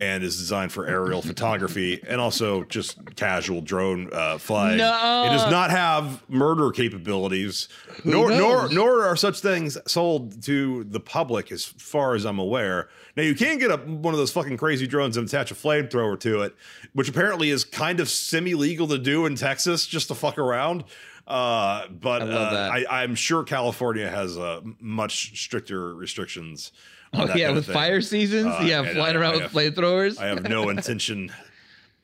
and 0.00 0.22
is 0.22 0.36
designed 0.36 0.72
for 0.72 0.86
aerial 0.86 1.22
photography 1.30 2.00
and 2.06 2.20
also 2.20 2.64
just 2.64 3.16
casual 3.16 3.60
drone 3.60 4.08
uh, 4.12 4.38
flying. 4.38 4.78
No. 4.78 5.24
It 5.26 5.30
does 5.30 5.50
not 5.50 5.70
have 5.70 6.22
murder 6.28 6.70
capabilities, 6.70 7.68
nor 8.04 8.28
nor 8.28 8.62
knows? 8.62 8.72
nor 8.72 9.04
are 9.04 9.16
such 9.16 9.40
things 9.40 9.76
sold 9.86 10.42
to 10.44 10.84
the 10.84 11.00
public, 11.00 11.50
as 11.50 11.64
far 11.64 12.14
as 12.14 12.24
I'm 12.24 12.38
aware. 12.38 12.88
Now 13.16 13.22
you 13.24 13.34
can 13.34 13.58
get 13.58 13.70
a, 13.70 13.76
one 13.76 14.14
of 14.14 14.18
those 14.18 14.32
fucking 14.32 14.56
crazy 14.56 14.86
drones 14.86 15.16
and 15.16 15.26
attach 15.26 15.50
a 15.50 15.54
flamethrower 15.54 16.18
to 16.20 16.42
it, 16.42 16.54
which 16.92 17.08
apparently 17.08 17.50
is 17.50 17.64
kind 17.64 18.00
of 18.00 18.08
semi-legal 18.08 18.88
to 18.88 18.98
do 18.98 19.26
in 19.26 19.34
Texas, 19.34 19.86
just 19.86 20.08
to 20.08 20.14
fuck 20.14 20.38
around. 20.38 20.84
Uh, 21.26 21.86
but 21.88 22.22
I 22.22 22.26
uh, 22.26 22.70
I, 22.72 23.02
I'm 23.02 23.14
sure 23.14 23.44
California 23.44 24.08
has 24.08 24.38
uh, 24.38 24.60
much 24.80 25.38
stricter 25.42 25.94
restrictions. 25.94 26.72
Oh 27.14 27.34
yeah, 27.34 27.50
with 27.52 27.66
fire 27.66 28.00
seasons. 28.00 28.46
Uh, 28.48 28.64
yeah, 28.64 28.82
flying 28.82 29.16
I- 29.16 29.20
around 29.20 29.34
I 29.34 29.36
with 29.38 29.52
flamethrowers. 29.52 30.18
I 30.18 30.26
have 30.26 30.48
no 30.48 30.68
intention 30.70 31.32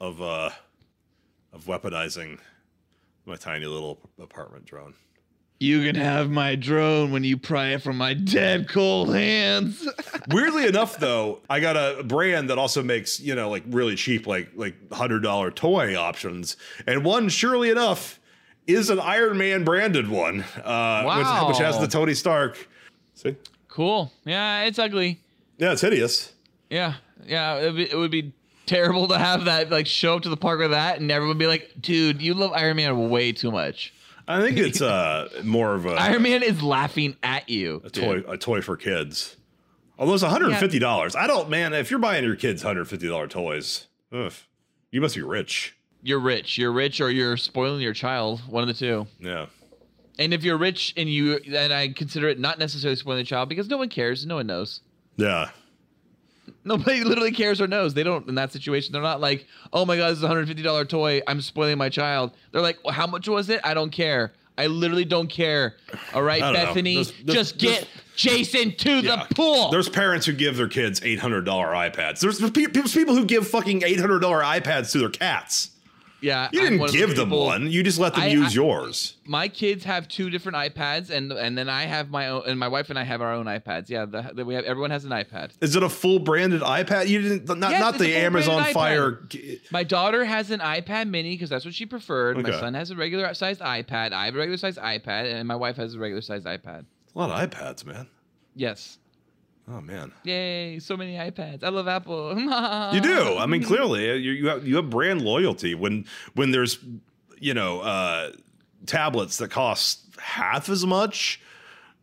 of 0.01 0.21
uh 0.21 0.51
of 1.53 1.65
weaponizing 1.65 2.39
my 3.27 3.37
tiny 3.37 3.67
little 3.67 4.01
apartment 4.21 4.65
drone. 4.65 4.95
You 5.61 5.85
can 5.85 5.95
have 5.95 6.31
my 6.31 6.57
drone 6.57 7.13
when 7.13 7.23
you 7.23 7.37
pry 7.37 7.69
it 7.69 7.83
from 7.83 7.97
my 7.97 8.13
dead 8.13 8.69
cold 8.69 9.15
hands. 9.15 9.87
Weirdly 10.29 10.67
enough, 10.67 10.99
though, 10.99 11.41
I 11.49 11.61
got 11.61 11.77
a 11.77 12.03
brand 12.03 12.51
that 12.51 12.59
also 12.59 12.83
makes 12.83 13.21
you 13.21 13.35
know 13.35 13.49
like 13.51 13.63
really 13.69 13.95
cheap, 13.95 14.27
like 14.27 14.51
like 14.57 14.75
hundred 14.93 15.21
dollar 15.21 15.51
toy 15.51 15.97
options, 15.97 16.57
and 16.87 17.05
one 17.05 17.29
surely 17.29 17.71
enough 17.71 18.21
is 18.67 18.91
an 18.91 18.99
Iron 18.99 19.39
Man 19.39 19.65
branded 19.65 20.09
one, 20.09 20.45
uh, 20.65 21.05
which, 21.45 21.49
which 21.57 21.59
has 21.65 21.79
the 21.79 21.87
Tony 21.87 22.15
Stark. 22.15 22.69
See, 23.15 23.37
cool. 23.75 24.13
Yeah, 24.25 24.63
it's 24.65 24.79
ugly. 24.79 25.21
yeah, 25.59 25.73
it's 25.73 25.81
hideous. 25.83 26.33
Yeah, 26.71 26.95
yeah. 27.27 27.57
It 27.59 27.65
would, 27.67 27.77
be, 27.77 27.91
it 27.91 27.97
would 27.97 28.11
be 28.11 28.33
terrible 28.67 29.09
to 29.09 29.19
have 29.19 29.45
that 29.45 29.71
like 29.71 29.87
show 29.87 30.17
up 30.17 30.23
to 30.23 30.29
the 30.29 30.37
park 30.37 30.61
with 30.61 30.71
that, 30.71 31.01
and 31.01 31.11
everyone 31.11 31.37
would 31.37 31.39
be 31.39 31.47
like, 31.47 31.71
"Dude, 31.81 32.23
you 32.23 32.35
love 32.35 32.53
Iron 32.53 32.77
Man 32.77 33.11
way 33.11 33.33
too 33.33 33.51
much." 33.51 33.93
I 34.27 34.41
think 34.41 34.57
it's 34.57 34.81
uh 34.81 35.29
more 35.45 35.75
of 35.75 35.85
a 35.87 35.91
Iron 36.01 36.23
Man 36.23 36.43
is 36.43 36.63
laughing 36.63 37.17
at 37.23 37.49
you. 37.49 37.83
a 37.85 37.91
toy 37.91 38.23
a 38.27 38.39
toy 38.39 38.63
for 38.63 38.77
kids. 38.77 39.37
Although 39.99 40.15
it's 40.15 40.23
one 40.23 40.33
hundred 40.33 40.51
and 40.51 40.59
fifty 40.59 40.79
dollars, 40.79 41.15
I 41.15 41.27
don't 41.27 41.49
man. 41.51 41.73
If 41.75 41.91
you're 41.91 42.01
buying 42.01 42.25
your 42.25 42.37
kids 42.37 42.63
hundred 42.63 42.89
fifty 42.89 43.07
dollar 43.09 43.29
toys, 43.29 43.87
ugh, 44.13 44.33
you 44.91 45.01
must 45.01 45.15
be 45.15 45.23
rich. 45.23 45.77
You're 46.03 46.19
rich. 46.21 46.59
You're 46.59 46.73
rich, 46.73 47.01
or 47.01 47.11
you're 47.11 47.37
spoiling 47.37 47.81
your 47.81 47.95
child. 47.95 48.41
One 48.49 48.63
of 48.63 48.69
the 48.69 48.75
two. 48.75 49.07
Yeah, 49.21 49.47
And 50.19 50.33
if 50.33 50.45
you're 50.45 50.57
rich 50.59 50.95
and 50.97 51.09
you, 51.09 51.37
and 51.55 51.73
I 51.73 51.89
consider 51.89 52.29
it 52.29 52.39
not 52.39 52.59
necessarily 52.59 52.97
spoiling 52.97 53.19
the 53.23 53.27
child 53.27 53.49
because 53.49 53.69
no 53.69 53.77
one 53.79 53.89
cares, 53.89 54.25
no 54.27 54.37
one 54.37 54.47
knows. 54.47 54.81
yeah. 55.17 55.51
Nobody 56.67 57.05
literally 57.05 57.33
cares 57.33 57.61
or 57.61 57.67
knows. 57.67 57.95
They 57.95 58.03
don't 58.03 58.27
in 58.29 58.35
that 58.37 58.53
situation. 58.53 58.93
They're 58.93 59.03
not 59.03 59.21
like, 59.21 59.47
oh 59.73 59.85
my 59.87 59.97
god, 59.97 60.11
this 60.11 60.19
is 60.19 60.25
a 60.25 60.29
hundred 60.29 60.47
fifty 60.47 60.63
dollar 60.63 60.85
toy. 60.85 61.21
I'm 61.27 61.41
spoiling 61.41 61.79
my 61.79 61.89
child. 61.89 62.33
They're 62.53 62.61
like, 62.63 62.79
well, 62.85 62.93
how 62.95 63.07
much 63.07 63.29
was 63.29 63.49
it? 63.51 63.61
I 63.65 63.73
don't 63.75 63.91
care. 63.91 64.33
I 64.57 64.67
literally 64.69 65.05
don't 65.05 65.29
care. 65.29 65.75
All 66.15 66.23
right, 66.23 66.43
I 66.43 66.53
don't 66.53 66.61
know. 66.61 66.67
Bethany, 66.67 66.95
There's- 66.97 67.13
there's- 67.25 67.49
just 67.53 67.59
get 67.59 67.89
Jason 68.17 68.77
to 68.77 69.01
Yeah. 69.01 69.27
the 69.29 69.35
pool. 69.35 69.71
There's 69.71 69.89
parents 69.89 70.27
who 70.27 70.33
give 70.33 70.57
their 70.57 70.69
kids 70.69 71.01
eight 71.03 71.19
hundred 71.19 71.45
dollar 71.45 71.69
iPads. 71.69 72.21
There's 72.21 72.41
people 72.93 73.15
who 73.15 73.25
give 73.25 73.47
fucking 73.49 73.83
eight 73.83 73.99
hundred 74.01 74.21
dollar 74.21 74.41
iPads 74.43 74.93
to 74.93 74.99
their 74.99 75.09
cats. 75.11 75.71
Yeah, 76.21 76.49
You 76.53 76.61
didn't 76.61 76.81
of 76.81 76.93
the 76.93 76.97
give 76.99 77.17
them 77.17 77.27
people- 77.29 77.45
one. 77.47 77.71
You 77.71 77.83
just 77.83 77.99
let 77.99 78.15
them 78.15 78.25
I- 78.25 78.29
use 78.29 78.53
I- 78.53 78.55
yours. 78.55 79.15
My 79.27 79.49
kids 79.49 79.85
have 79.85 80.07
two 80.09 80.31
different 80.31 80.57
iPads, 80.57 81.11
and 81.11 81.33
and 81.33 81.57
then 81.57 81.69
I 81.69 81.85
have 81.85 82.11
my 82.11 82.29
own, 82.29 82.43
and 82.47 82.59
my 82.59 82.69
wife 82.69 82.91
and 82.91 82.99
I 82.99 83.05
have 83.05 83.21
our 83.23 83.33
own 83.33 83.47
iPads. 83.47 83.89
Yeah, 83.89 84.05
the, 84.05 84.31
the, 84.35 84.45
we 84.45 84.55
have 84.55 84.65
everyone 84.65 84.91
has 84.91 85.05
an 85.05 85.11
iPad. 85.11 85.51
Is 85.61 85.77
it 85.77 85.83
a 85.83 85.89
full 85.89 86.19
branded 86.19 86.61
iPad? 86.63 87.09
You 87.09 87.21
didn't 87.23 87.59
not 87.59 87.71
Yes, 87.71 87.81
not 87.81 87.99
the 87.99 88.15
Amazon 88.17 88.65
Fire. 88.73 89.23
My 89.71 89.83
daughter 89.85 90.25
has 90.25 90.51
an 90.51 90.61
iPad 90.61 91.09
Mini 91.09 91.31
because 91.35 91.51
that's 91.51 91.65
what 91.65 91.75
she 91.75 91.87
preferred. 91.87 92.37
My 92.43 92.51
son 92.51 92.75
has 92.75 92.91
a 92.91 92.97
regular 92.97 93.33
sized 93.35 93.61
iPad. 93.61 94.13
I 94.13 94.27
have 94.27 94.35
a 94.35 94.39
regular 94.39 94.57
sized 94.59 94.79
iPad, 94.79 95.33
and 95.33 95.47
my 95.49 95.57
wife 95.57 95.77
has 95.77 95.95
a 95.95 95.99
regular 95.99 96.23
sized 96.23 96.47
iPad. 96.47 96.85
A 97.15 97.19
lot 97.19 97.31
of 97.31 97.51
iPads, 97.51 97.85
man. 97.87 98.09
Yes. 98.57 98.99
Oh 99.67 99.81
man, 99.81 100.13
Yay! 100.25 100.79
So 100.79 100.97
many 100.97 101.15
iPads. 101.15 101.65
I 101.65 101.71
love 101.71 101.89
Apple. 101.89 102.39
you 102.95 103.01
do. 103.01 103.37
I 103.39 103.47
mean, 103.47 103.63
clearly, 103.63 104.11
uh, 104.11 104.15
you, 104.15 104.33
you 104.33 104.49
have 104.49 104.67
you 104.67 104.77
have 104.77 104.91
brand 104.91 105.23
loyalty 105.23 105.75
when 105.75 106.05
when 106.35 106.51
there's 106.51 106.79
you 107.39 107.55
know 107.55 107.81
uh, 107.81 108.33
tablets 108.85 109.39
that 109.39 109.51
cost 109.51 110.03
half 110.19 110.69
as 110.69 110.85
much 110.85 111.41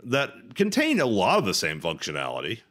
that 0.03 0.55
contain 0.55 0.99
a 0.99 1.05
lot 1.05 1.37
of 1.37 1.45
the 1.45 1.53
same 1.53 1.79
functionality. 1.79 2.61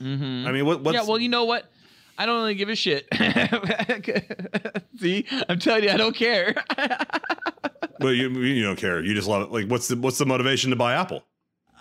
Mm-hmm. 0.00 0.46
I 0.46 0.52
mean, 0.52 0.66
what? 0.66 0.82
What's, 0.82 0.96
yeah. 0.96 1.04
Well, 1.04 1.18
you 1.18 1.28
know 1.28 1.44
what? 1.44 1.70
I 2.18 2.26
don't 2.26 2.36
really 2.36 2.54
give 2.54 2.68
a 2.68 2.76
shit. 2.76 3.06
See, 5.00 5.26
I'm 5.48 5.58
telling 5.58 5.84
you, 5.84 5.90
I 5.90 5.96
don't 5.96 6.14
care. 6.16 6.54
well, 8.00 8.12
you 8.12 8.28
you 8.28 8.64
don't 8.64 8.76
care. 8.76 9.02
You 9.02 9.14
just 9.14 9.28
love 9.28 9.42
it. 9.42 9.52
Like, 9.52 9.66
what's 9.66 9.88
the 9.88 9.96
what's 9.96 10.18
the 10.18 10.26
motivation 10.26 10.70
to 10.70 10.76
buy 10.76 10.94
Apple? 10.94 11.24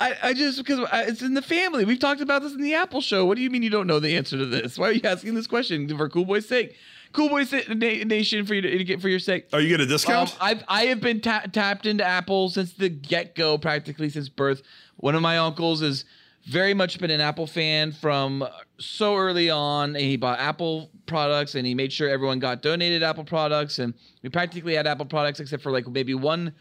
I, 0.01 0.17
I 0.29 0.33
just 0.33 0.57
because 0.57 0.79
I- 0.91 1.03
it's 1.03 1.21
in 1.21 1.33
the 1.33 1.41
family. 1.41 1.85
We've 1.85 1.99
talked 1.99 2.21
about 2.21 2.41
this 2.41 2.53
in 2.53 2.61
the 2.61 2.73
Apple 2.73 3.01
show. 3.01 3.25
What 3.25 3.35
do 3.37 3.43
you 3.43 3.49
mean 3.49 3.63
you 3.63 3.69
don't 3.69 3.87
know 3.87 3.99
the 3.99 4.15
answer 4.17 4.37
to 4.37 4.45
this? 4.45 4.77
Why 4.77 4.89
are 4.89 4.91
you 4.91 5.01
asking 5.03 5.35
this 5.35 5.47
question 5.47 5.87
for 5.97 6.09
Cool 6.09 6.25
Boy's 6.25 6.47
sake? 6.47 6.75
Cool 7.13 7.29
Boys 7.29 7.51
Na- 7.51 8.03
Nation 8.05 8.45
for 8.45 8.53
you 8.53 8.61
to 8.61 8.83
get 8.83 9.01
for 9.01 9.09
your 9.09 9.19
sake. 9.19 9.47
Are 9.53 9.59
you 9.59 9.67
get 9.69 9.81
a 9.81 9.85
discount? 9.85 10.31
Um, 10.31 10.37
I've 10.41 10.63
I 10.67 10.83
have 10.85 11.01
been 11.01 11.19
ta- 11.21 11.43
tapped 11.51 11.85
into 11.85 12.05
Apple 12.05 12.49
since 12.49 12.73
the 12.73 12.89
get 12.89 13.35
go, 13.35 13.57
practically 13.57 14.09
since 14.09 14.29
birth. 14.29 14.61
One 14.97 15.13
of 15.15 15.21
my 15.21 15.37
uncles 15.37 15.81
is 15.81 16.05
very 16.45 16.73
much 16.73 16.97
been 16.99 17.11
an 17.11 17.21
Apple 17.21 17.45
fan 17.47 17.91
from 17.91 18.47
so 18.79 19.15
early 19.17 19.49
on. 19.49 19.89
And 19.95 20.03
he 20.05 20.15
bought 20.17 20.39
Apple 20.39 20.89
products 21.05 21.53
and 21.55 21.67
he 21.67 21.75
made 21.75 21.91
sure 21.93 22.09
everyone 22.09 22.39
got 22.39 22.61
donated 22.61 23.03
Apple 23.03 23.25
products, 23.25 23.77
and 23.77 23.93
we 24.23 24.29
practically 24.29 24.73
had 24.75 24.87
Apple 24.87 25.05
products 25.05 25.39
except 25.39 25.61
for 25.61 25.71
like 25.71 25.87
maybe 25.87 26.13
one 26.15 26.53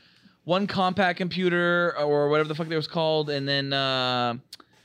one 0.44 0.66
compact 0.66 1.18
computer 1.18 1.96
or 1.98 2.28
whatever 2.28 2.48
the 2.48 2.54
fuck 2.54 2.70
it 2.70 2.76
was 2.76 2.88
called, 2.88 3.30
and 3.30 3.48
then. 3.48 3.72
Uh, 3.72 4.36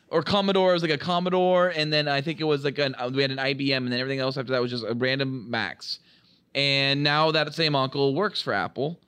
or 0.10 0.22
Commodore. 0.22 0.70
It 0.70 0.74
was 0.74 0.82
like 0.82 0.92
a 0.92 0.98
Commodore, 0.98 1.70
and 1.70 1.92
then 1.92 2.08
I 2.08 2.22
think 2.22 2.40
it 2.40 2.44
was 2.44 2.64
like 2.64 2.78
an 2.78 2.96
we 3.14 3.22
had 3.22 3.32
an 3.32 3.38
IBM, 3.38 3.78
and 3.78 3.92
then 3.92 4.00
everything 4.00 4.20
else 4.20 4.38
after 4.38 4.54
that 4.54 4.62
was 4.62 4.72
just 4.72 4.86
a 4.88 4.94
random 4.94 5.50
Macs. 5.50 6.00
And 6.54 7.04
now 7.04 7.32
that 7.32 7.54
same 7.54 7.76
uncle 7.76 8.16
works 8.16 8.42
for 8.42 8.54
Apple, 8.54 9.00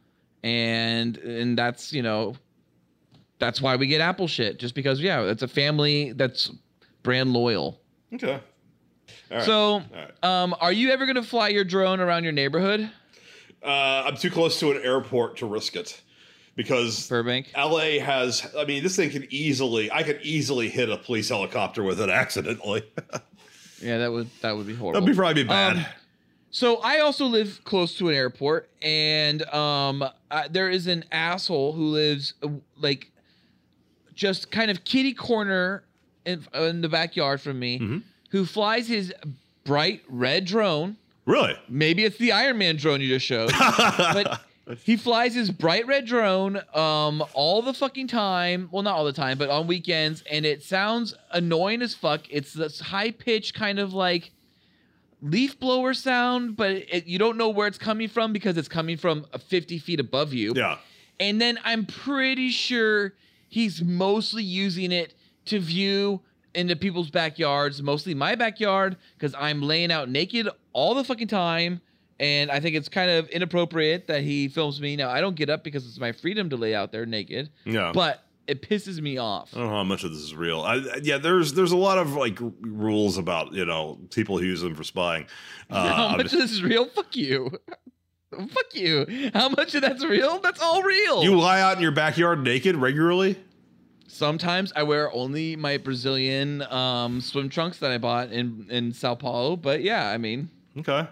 and 0.44 1.18
and 1.18 1.58
that's 1.58 1.94
you 1.94 2.02
know, 2.02 2.36
that's 3.40 3.62
why 3.62 3.76
we 3.76 3.88
get 3.88 4.02
Apple 4.02 4.28
shit, 4.28 4.60
just 4.60 4.76
because 4.76 5.00
yeah, 5.00 5.22
it's 5.22 5.44
a 5.44 5.48
family 5.48 6.12
that's 6.12 6.52
brand 7.04 7.32
loyal. 7.32 7.80
okay. 8.14 8.42
Right. 9.32 9.44
So, 9.44 9.82
right. 9.94 10.24
um, 10.24 10.56
are 10.60 10.72
you 10.74 10.90
ever 10.92 11.06
gonna 11.06 11.24
fly 11.24 11.50
your 11.50 11.64
drone 11.64 12.00
around 12.02 12.24
your 12.24 12.34
neighborhood, 12.34 12.90
Uh, 13.64 14.04
I'm 14.06 14.18
too 14.18 14.30
close 14.30 14.60
to 14.60 14.72
an 14.72 14.82
airport 14.84 15.38
to 15.38 15.46
risk 15.46 15.76
it 15.76 16.02
because 16.58 17.08
Burbank? 17.08 17.52
LA 17.56 18.00
has. 18.04 18.46
I 18.58 18.66
mean, 18.66 18.84
this 18.84 18.98
thing 18.98 19.10
can 19.12 19.26
easily. 19.30 19.90
I 19.90 20.04
could 20.04 20.20
easily 20.24 20.68
hit 20.68 20.90
a 20.90 20.98
police 20.98 21.30
helicopter 21.30 21.84
with 21.84 22.02
it 22.02 22.10
accidentally. 22.10 22.84
Yeah, 23.80 24.00
that 24.00 24.12
would 24.12 24.28
that 24.42 24.58
would 24.58 24.66
be 24.66 24.74
horrible. 24.74 25.00
That'd 25.02 25.14
be 25.14 25.16
probably 25.16 25.44
be 25.44 25.48
bad. 25.50 25.78
Um, 25.78 25.86
So 26.50 26.78
I 26.78 26.98
also 27.02 27.26
live 27.28 27.62
close 27.64 27.96
to 28.00 28.10
an 28.10 28.16
airport, 28.16 28.72
and 28.82 29.44
um, 29.54 30.02
uh, 30.02 30.48
there 30.50 30.68
is 30.72 30.88
an 30.88 31.06
asshole 31.12 31.74
who 31.74 31.90
lives 31.90 32.34
uh, 32.42 32.48
like 32.76 33.12
just 34.16 34.50
kind 34.50 34.72
of 34.72 34.84
kitty 34.84 35.14
corner 35.14 35.84
in, 36.26 36.44
in 36.56 36.82
the 36.82 36.90
backyard 36.90 37.40
from 37.40 37.60
me, 37.60 37.78
Mm-hmm. 37.80 37.98
who 38.32 38.46
flies 38.46 38.88
his 38.88 39.14
bright 39.64 40.02
red 40.10 40.46
drone. 40.46 40.98
really? 41.28 41.54
Maybe 41.70 42.04
it's 42.04 42.18
the 42.18 42.32
Iron 42.32 42.58
Man 42.58 42.78
drone 42.78 43.00
you 43.00 43.10
just 43.10 43.28
showed, 43.28 43.52
but 43.60 44.42
he 44.84 44.98
flies 44.98 45.34
his 45.34 45.52
bright 45.52 45.88
red 45.88 46.06
drone 46.06 46.62
um 46.74 47.24
all 47.34 47.62
the 47.62 47.74
fucking 47.74 48.08
time. 48.08 48.70
Well, 48.72 48.84
not 48.84 48.96
all 48.96 49.06
the 49.06 49.14
time, 49.14 49.38
but 49.38 49.50
on 49.50 49.68
weekends, 49.68 50.24
and 50.30 50.46
it 50.46 50.64
sounds 50.64 51.14
annoying 51.32 51.82
as 51.82 51.94
fuck. 51.94 52.22
It's 52.30 52.54
this 52.54 52.80
high 52.80 53.12
pitched 53.12 53.54
kind 53.54 53.80
of 53.80 53.94
like 53.94 54.32
leaf 55.22 55.60
blower 55.60 55.94
sound, 55.94 56.56
but 56.56 56.72
it, 56.72 57.08
you 57.08 57.18
don't 57.18 57.38
know 57.38 57.50
where 57.50 57.68
it's 57.68 57.78
coming 57.78 58.08
from 58.08 58.34
because 58.34 58.58
it's 58.58 58.68
coming 58.68 58.98
from 58.98 59.26
uh, 59.34 59.38
50 59.38 59.80
feet 59.80 60.00
above 60.00 60.34
you. 60.34 60.54
Yeah. 60.56 60.78
And 61.20 61.42
then 61.42 61.58
I'm 61.64 61.86
pretty 61.86 62.50
sure 62.50 63.14
he's 63.50 63.82
mostly 63.82 64.44
using 64.44 64.92
it 64.92 65.16
to 65.46 65.60
view 65.60 66.22
into 66.54 66.76
people's 66.76 67.10
backyards, 67.10 67.82
mostly 67.82 68.14
my 68.14 68.36
backyard, 68.36 68.98
because 69.18 69.34
I'm 69.38 69.62
laying 69.62 69.92
out 69.92 70.10
naked 70.10 70.50
all 70.74 70.94
the 70.94 71.04
fucking 71.04 71.28
time. 71.28 71.82
And 72.20 72.50
I 72.50 72.60
think 72.60 72.76
it's 72.76 72.90
kind 72.90 73.12
of 73.12 73.30
inappropriate 73.30 74.08
that 74.08 74.24
he 74.24 74.48
films 74.48 74.82
me. 74.82 74.96
Now, 74.96 75.10
I 75.10 75.22
don't 75.22 75.36
get 75.36 75.50
up 75.50 75.64
because 75.64 75.86
it's 75.88 76.00
my 76.00 76.12
freedom 76.12 76.50
to 76.50 76.58
lay 76.58 76.74
out 76.74 76.92
there 76.92 77.06
naked, 77.06 77.52
Yeah. 77.66 77.92
but 77.94 78.24
it 78.48 78.62
pisses 78.68 79.00
me 79.02 79.18
off. 79.18 79.52
I 79.54 79.60
don't 79.60 79.68
know 79.68 79.76
how 79.76 79.84
much 79.84 80.04
of 80.04 80.12
this 80.12 80.22
is 80.22 80.34
real. 80.34 80.62
I, 80.62 80.82
yeah, 81.04 81.18
there's 81.20 81.54
there's 81.54 81.74
a 81.74 81.78
lot 81.78 81.98
of 81.98 82.14
like 82.16 82.42
r- 82.42 82.52
rules 82.62 83.18
about 83.18 83.54
you 83.54 83.66
know 83.66 84.00
people 84.10 84.38
who 84.40 84.46
use 84.46 84.62
them 84.62 84.74
for 84.76 84.84
spying. 84.84 85.26
Uh, 85.70 85.94
How 85.94 86.16
much 86.16 86.28
just- 86.28 86.34
of 86.36 86.40
this 86.40 86.52
is 86.54 86.64
real? 86.64 86.86
Fuck 86.86 87.14
you. 87.18 87.52
Fuck 88.32 88.74
you. 88.74 89.30
How 89.34 89.50
much 89.50 89.76
of 89.76 89.82
that's 89.82 90.04
real? 90.06 90.40
That's 90.40 90.62
all 90.62 90.82
real. 90.82 91.24
you 91.24 91.38
lie 91.38 91.60
out 91.62 91.76
in 91.76 91.82
your 91.82 91.92
backyard 91.92 92.42
naked 92.44 92.76
regularly? 92.78 93.36
Sometimes 94.08 94.72
I 94.76 94.84
wear 94.84 95.12
only 95.12 95.56
my 95.58 95.78
Brazilian 95.78 96.62
um, 96.64 97.20
swim 97.22 97.50
trunks 97.50 97.80
that 97.80 97.92
I 97.92 97.98
bought 97.98 98.32
in 98.32 98.66
in 98.70 98.94
Sao 98.94 99.16
Paulo. 99.16 99.56
But 99.58 99.82
yeah, 99.82 100.08
I 100.10 100.18
mean, 100.18 100.50
Okay. 100.80 101.06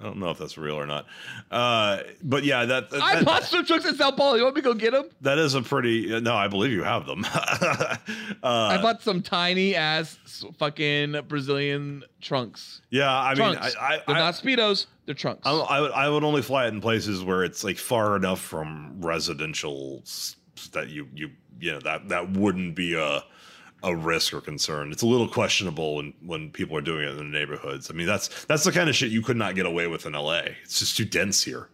I 0.00 0.04
don't 0.04 0.18
know 0.18 0.30
if 0.30 0.38
that's 0.38 0.56
real 0.56 0.76
or 0.76 0.86
not. 0.86 1.06
Uh, 1.50 2.02
but 2.22 2.44
yeah, 2.44 2.64
that, 2.64 2.90
that 2.90 3.02
I 3.02 3.22
bought 3.22 3.44
swim 3.44 3.64
trunks 3.64 3.84
in 3.84 3.96
Sao 3.96 4.12
Paulo. 4.12 4.34
You 4.34 4.44
want 4.44 4.54
me 4.54 4.62
to 4.62 4.64
go 4.64 4.74
get 4.74 4.92
them? 4.92 5.08
that 5.22 5.38
is 5.38 5.54
a 5.54 5.62
pretty 5.62 6.20
no. 6.20 6.34
I 6.34 6.46
believe 6.46 6.72
you 6.72 6.84
have 6.84 7.06
them. 7.06 7.24
uh, 7.32 7.96
I 8.42 8.80
bought 8.80 9.02
some 9.02 9.22
tiny 9.22 9.74
ass 9.74 10.18
fucking 10.58 11.20
Brazilian 11.26 12.04
trunks. 12.20 12.82
yeah, 12.90 13.12
I 13.12 13.34
mean, 13.34 13.56
I, 13.56 13.70
I, 13.80 14.02
They're 14.06 14.16
I, 14.16 14.18
not 14.20 14.34
speedos. 14.34 14.86
They're 15.06 15.14
trunks. 15.14 15.46
I, 15.46 15.52
I 15.52 15.80
would 15.80 15.92
I 15.92 16.08
would 16.08 16.22
only 16.24 16.42
fly 16.42 16.66
it 16.66 16.68
in 16.68 16.80
places 16.80 17.24
where 17.24 17.42
it's 17.42 17.64
like 17.64 17.78
far 17.78 18.14
enough 18.14 18.40
from 18.40 19.00
residential 19.00 20.04
that 20.72 20.88
you 20.88 21.08
you 21.14 21.30
you 21.60 21.72
know 21.72 21.80
that 21.80 22.08
that 22.08 22.30
wouldn't 22.32 22.76
be 22.76 22.94
a 22.94 23.24
a 23.82 23.94
risk 23.94 24.34
or 24.34 24.40
concern. 24.40 24.90
It's 24.92 25.02
a 25.02 25.06
little 25.06 25.28
questionable 25.28 25.96
when 25.96 26.14
when 26.24 26.50
people 26.50 26.76
are 26.76 26.80
doing 26.80 27.04
it 27.04 27.10
in 27.10 27.16
the 27.16 27.24
neighborhoods. 27.24 27.90
I 27.90 27.94
mean, 27.94 28.06
that's 28.06 28.44
that's 28.44 28.64
the 28.64 28.72
kind 28.72 28.88
of 28.88 28.96
shit 28.96 29.10
you 29.10 29.22
could 29.22 29.36
not 29.36 29.54
get 29.54 29.66
away 29.66 29.86
with 29.86 30.06
in 30.06 30.12
LA. 30.12 30.42
It's 30.64 30.78
just 30.80 30.96
too 30.96 31.04
dense 31.04 31.42
here. 31.42 31.68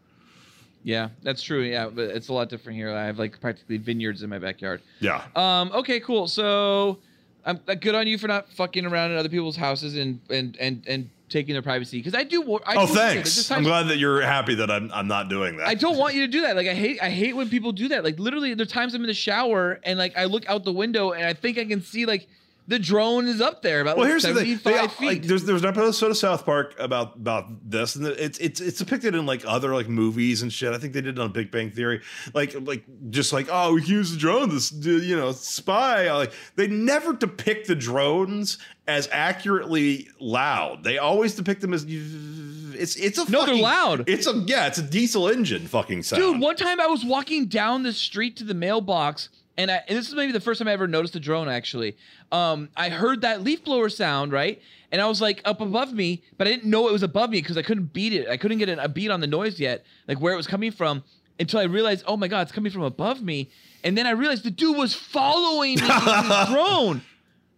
Yeah, 0.82 1.08
that's 1.22 1.42
true. 1.42 1.62
Yeah, 1.62 1.88
but 1.88 2.10
it's 2.10 2.28
a 2.28 2.32
lot 2.32 2.50
different 2.50 2.76
here. 2.76 2.94
I 2.94 3.06
have 3.06 3.18
like 3.18 3.40
practically 3.40 3.78
vineyards 3.78 4.22
in 4.22 4.28
my 4.28 4.38
backyard. 4.38 4.82
Yeah. 5.00 5.24
Um. 5.34 5.70
Okay. 5.72 5.98
Cool. 5.98 6.28
So, 6.28 6.98
I'm 7.46 7.56
good 7.56 7.94
on 7.94 8.06
you 8.06 8.18
for 8.18 8.28
not 8.28 8.50
fucking 8.50 8.84
around 8.84 9.12
in 9.12 9.16
other 9.16 9.30
people's 9.30 9.56
houses 9.56 9.96
and 9.96 10.20
and 10.28 10.56
and 10.60 10.84
and 10.86 11.10
taking 11.34 11.52
their 11.52 11.62
privacy. 11.62 11.98
Because 11.98 12.14
I 12.14 12.22
do. 12.22 12.40
I 12.64 12.76
oh, 12.76 12.86
do 12.86 12.94
thanks. 12.94 13.50
I'm 13.50 13.64
glad 13.64 13.88
that 13.88 13.98
you're 13.98 14.22
happy 14.22 14.54
that 14.54 14.70
I'm 14.70 14.90
I'm 14.92 15.08
not 15.08 15.28
doing 15.28 15.58
that. 15.58 15.66
I 15.66 15.74
don't 15.74 15.98
want 15.98 16.14
you 16.14 16.22
to 16.22 16.28
do 16.28 16.42
that. 16.42 16.56
Like 16.56 16.68
I 16.68 16.74
hate 16.74 17.02
I 17.02 17.10
hate 17.10 17.36
when 17.36 17.50
people 17.50 17.72
do 17.72 17.88
that. 17.88 18.04
Like 18.04 18.18
literally 18.18 18.54
there's 18.54 18.70
times 18.70 18.94
I'm 18.94 19.02
in 19.02 19.08
the 19.08 19.14
shower 19.14 19.80
and 19.82 19.98
like 19.98 20.16
I 20.16 20.24
look 20.24 20.48
out 20.48 20.64
the 20.64 20.72
window 20.72 21.12
and 21.12 21.26
I 21.26 21.34
think 21.34 21.58
I 21.58 21.64
can 21.64 21.82
see 21.82 22.06
like 22.06 22.28
the 22.66 22.78
drone 22.78 23.26
is 23.26 23.40
up 23.42 23.60
there 23.62 23.80
about 23.82 23.96
Well, 23.96 24.04
like 24.04 24.10
here's 24.12 24.22
the 24.22 24.28
thing. 24.34 24.56
75 24.58 24.64
They- 24.64 24.88
feet. 24.96 25.06
like, 25.06 25.22
there's 25.24 25.44
there's 25.44 25.62
an 25.62 25.68
episode 25.68 26.10
of 26.10 26.16
South 26.16 26.44
Park 26.46 26.74
about 26.78 27.16
about 27.16 27.68
this, 27.70 27.94
and 27.96 28.06
it's 28.06 28.38
it's 28.38 28.60
it's 28.60 28.78
depicted 28.78 29.14
in 29.14 29.26
like 29.26 29.42
other 29.46 29.74
like 29.74 29.88
movies 29.88 30.40
and 30.42 30.52
shit. 30.52 30.72
I 30.72 30.78
think 30.78 30.92
they 30.94 31.00
did 31.02 31.18
it 31.18 31.20
on 31.20 31.32
Big 31.32 31.50
Bang 31.50 31.70
Theory, 31.70 32.00
like 32.32 32.54
like 32.60 32.84
just 33.10 33.32
like 33.32 33.48
oh 33.50 33.74
we 33.74 33.82
can 33.82 33.90
use 33.90 34.12
the 34.12 34.18
drone, 34.18 34.48
this 34.48 34.72
you 34.72 35.16
know 35.16 35.32
spy. 35.32 36.10
Like 36.12 36.32
they 36.56 36.66
never 36.68 37.12
depict 37.12 37.68
the 37.68 37.74
drones 37.74 38.58
as 38.86 39.08
accurately 39.12 40.08
loud. 40.20 40.84
They 40.84 40.98
always 40.98 41.34
depict 41.34 41.60
them 41.60 41.74
as 41.74 41.84
it's 41.88 42.96
it's 42.96 43.18
a 43.18 43.30
No, 43.30 43.40
they're 43.40 43.48
fucking- 43.48 43.62
loud. 43.62 44.08
It's 44.08 44.26
a 44.26 44.32
yeah, 44.46 44.66
it's 44.66 44.78
a 44.78 44.82
diesel 44.82 45.28
engine 45.28 45.66
fucking 45.66 46.02
sound. 46.02 46.22
Dude, 46.22 46.40
one 46.40 46.56
time 46.56 46.80
I 46.80 46.86
was 46.86 47.04
walking 47.04 47.46
down 47.46 47.82
the 47.82 47.92
street 47.92 48.36
to 48.38 48.44
the 48.44 48.54
mailbox, 48.54 49.28
and, 49.56 49.70
I, 49.70 49.82
and 49.88 49.96
this 49.96 50.08
is 50.08 50.14
maybe 50.14 50.32
the 50.32 50.40
first 50.40 50.58
time 50.58 50.68
I 50.68 50.72
ever 50.72 50.86
noticed 50.86 51.14
a 51.16 51.20
drone. 51.20 51.48
Actually, 51.48 51.96
um, 52.32 52.68
I 52.76 52.88
heard 52.88 53.20
that 53.22 53.42
leaf 53.42 53.64
blower 53.64 53.88
sound 53.88 54.32
right, 54.32 54.60
and 54.90 55.00
I 55.00 55.06
was 55.06 55.20
like 55.20 55.40
up 55.44 55.60
above 55.60 55.92
me, 55.92 56.22
but 56.36 56.46
I 56.46 56.50
didn't 56.50 56.68
know 56.68 56.88
it 56.88 56.92
was 56.92 57.02
above 57.02 57.30
me 57.30 57.40
because 57.40 57.56
I 57.56 57.62
couldn't 57.62 57.92
beat 57.92 58.12
it. 58.12 58.28
I 58.28 58.36
couldn't 58.36 58.58
get 58.58 58.68
a 58.68 58.88
beat 58.88 59.10
on 59.10 59.20
the 59.20 59.26
noise 59.26 59.60
yet, 59.60 59.84
like 60.08 60.20
where 60.20 60.32
it 60.32 60.36
was 60.36 60.46
coming 60.46 60.72
from, 60.72 61.04
until 61.38 61.60
I 61.60 61.64
realized, 61.64 62.04
oh 62.06 62.16
my 62.16 62.28
god, 62.28 62.42
it's 62.42 62.52
coming 62.52 62.72
from 62.72 62.82
above 62.82 63.22
me. 63.22 63.50
And 63.82 63.96
then 63.96 64.06
I 64.06 64.10
realized 64.10 64.44
the 64.44 64.50
dude 64.50 64.76
was 64.76 64.94
following 64.94 65.76
me 65.76 65.82
with 65.82 66.24
his 66.26 66.48
drone, 66.48 67.02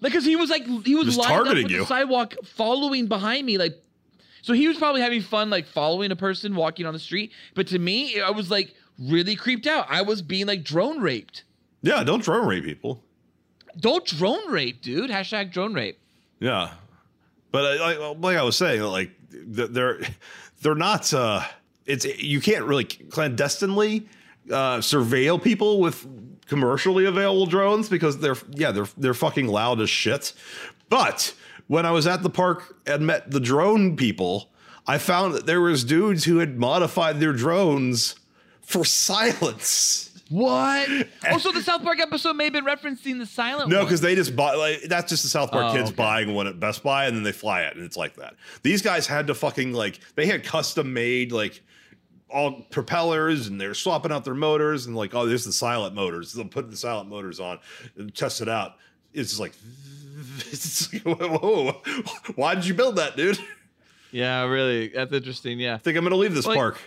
like 0.01 0.13
because 0.13 0.25
he 0.25 0.37
was 0.37 0.51
like 0.51 0.67
he 0.85 0.95
was 0.95 1.19
up 1.19 1.25
targeting 1.25 1.69
you. 1.69 1.81
the 1.81 1.87
sidewalk, 1.87 2.35
following 2.45 3.07
behind 3.07 3.47
me, 3.47 3.59
like 3.59 3.81
so 4.47 4.53
he 4.53 4.69
was 4.69 4.77
probably 4.77 5.01
having 5.01 5.23
fun, 5.23 5.51
like 5.51 5.67
following 5.67 6.13
a 6.13 6.17
person 6.17 6.55
walking 6.55 6.87
on 6.87 6.93
the 6.93 7.01
street. 7.01 7.33
But 7.55 7.67
to 7.69 7.81
me, 7.81 8.21
I 8.21 8.31
was 8.31 8.49
like 8.51 8.75
really 8.97 9.35
creeped 9.35 9.67
out. 9.67 9.87
I 9.89 10.03
was 10.03 10.23
being 10.23 10.47
like 10.47 10.63
drone 10.63 11.01
raped. 11.01 11.43
Yeah, 11.87 12.03
don't 12.03 12.23
drone 12.23 12.47
rape 12.47 12.65
people. 12.65 13.03
Don't 13.79 14.05
drone 14.05 14.51
rape, 14.51 14.83
dude. 14.83 15.11
Hashtag 15.11 15.53
drone 15.53 15.75
rape. 15.75 15.99
Yeah, 16.41 16.73
but 17.53 17.81
uh, 17.81 17.85
like, 17.85 18.19
like 18.19 18.37
I 18.37 18.43
was 18.43 18.57
saying, 18.57 18.83
like 18.83 19.11
they're 19.31 20.01
they're 20.63 20.75
not. 20.75 21.13
Uh, 21.13 21.43
it's 21.85 22.05
you 22.05 22.41
can't 22.41 22.65
really 22.65 22.85
clandestinely 22.85 24.09
uh, 24.51 24.79
surveil 24.79 25.43
people 25.43 25.81
with 25.81 26.07
commercially 26.47 27.05
available 27.07 27.47
drones 27.47 27.89
because 27.89 28.19
they're 28.19 28.37
yeah 28.51 28.73
they're 28.73 28.89
they're 28.97 29.15
fucking 29.15 29.47
loud 29.47 29.81
as 29.81 29.91
shit. 29.91 30.33
But 30.89 31.35
when 31.69 31.87
I 31.87 31.91
was 31.93 32.07
at 32.07 32.23
the 32.23 32.31
park 32.31 32.77
and 32.87 33.07
met 33.07 33.31
the 33.31 33.41
drone 33.41 33.97
people, 33.97 34.51
I 34.87 34.99
found 34.99 35.35
that 35.35 35.47
there 35.47 35.61
was 35.61 35.85
dudes 35.85 36.25
who 36.25 36.39
had 36.39 36.59
modified 36.59 37.21
their 37.21 37.33
drones 37.33 38.17
for 38.61 38.85
silence. 38.85 40.16
What? 40.29 40.89
oh, 41.31 41.39
so 41.39 41.53
the 41.53 41.63
South 41.63 41.83
Park 41.83 42.01
episode 42.01 42.35
may 42.35 42.45
have 42.45 42.53
been 42.53 42.65
referencing 42.65 43.19
the 43.19 43.27
silent 43.27 43.71
No, 43.71 43.85
because 43.85 44.01
they 44.01 44.15
just 44.15 44.35
buy 44.35 44.55
like 44.55 44.83
that's 44.83 45.09
just 45.11 45.23
the 45.23 45.29
South 45.29 45.51
Park 45.53 45.67
Oh, 45.67 45.73
kids 45.73 45.91
okay. 45.91 45.97
buying 45.97 46.35
one 46.35 46.47
at 46.49 46.59
Best 46.59 46.83
Buy 46.83 47.07
and 47.07 47.17
then 47.17 47.23
they 47.23 47.33
fly 47.33 47.63
it 47.63 47.77
and 47.77 47.85
it's 47.85 47.97
like 47.97 48.17
that. 48.17 48.35
These 48.63 48.83
guys 48.83 49.07
had 49.07 49.29
to 49.29 49.35
fucking 49.35 49.73
like 49.73 50.01
they 50.17 50.27
had 50.27 50.45
custom 50.45 50.93
made 50.93 51.31
like 51.33 51.63
all 52.29 52.63
propellers 52.71 53.47
and 53.47 53.61
they're 53.61 53.73
swapping 53.75 54.11
out 54.11 54.25
their 54.25 54.35
motors 54.35 54.87
and 54.87 54.97
like 54.97 55.15
oh 55.15 55.27
this 55.27 55.43
is 55.43 55.47
the 55.47 55.53
silent 55.53 55.95
motors. 55.95 56.33
They'll 56.33 56.45
put 56.47 56.71
the 56.71 56.77
silent 56.77 57.09
motors 57.09 57.39
on 57.39 57.61
and 57.97 58.13
test 58.15 58.41
it 58.41 58.49
out. 58.49 58.73
It's 59.15 59.31
just 59.31 59.41
like 59.41 59.53
it's 60.51 60.93
like, 60.93 61.03
whoa, 61.21 61.83
why 62.35 62.55
did 62.57 62.67
you 62.67 62.75
build 62.75 62.97
that, 62.97 63.17
dude? 63.17 63.39
I 63.39 63.43
Yeah, 64.11 64.45
really. 64.47 64.89
That's 64.89 65.13
interesting. 65.13 65.61
Yeah. 65.61 65.75
I 65.75 65.79
think 65.79 65.97
I'm 65.97 66.03
gonna 66.05 66.17
leave 66.17 66.35
this 66.35 66.47
Like- 66.47 66.57
park. 66.57 66.81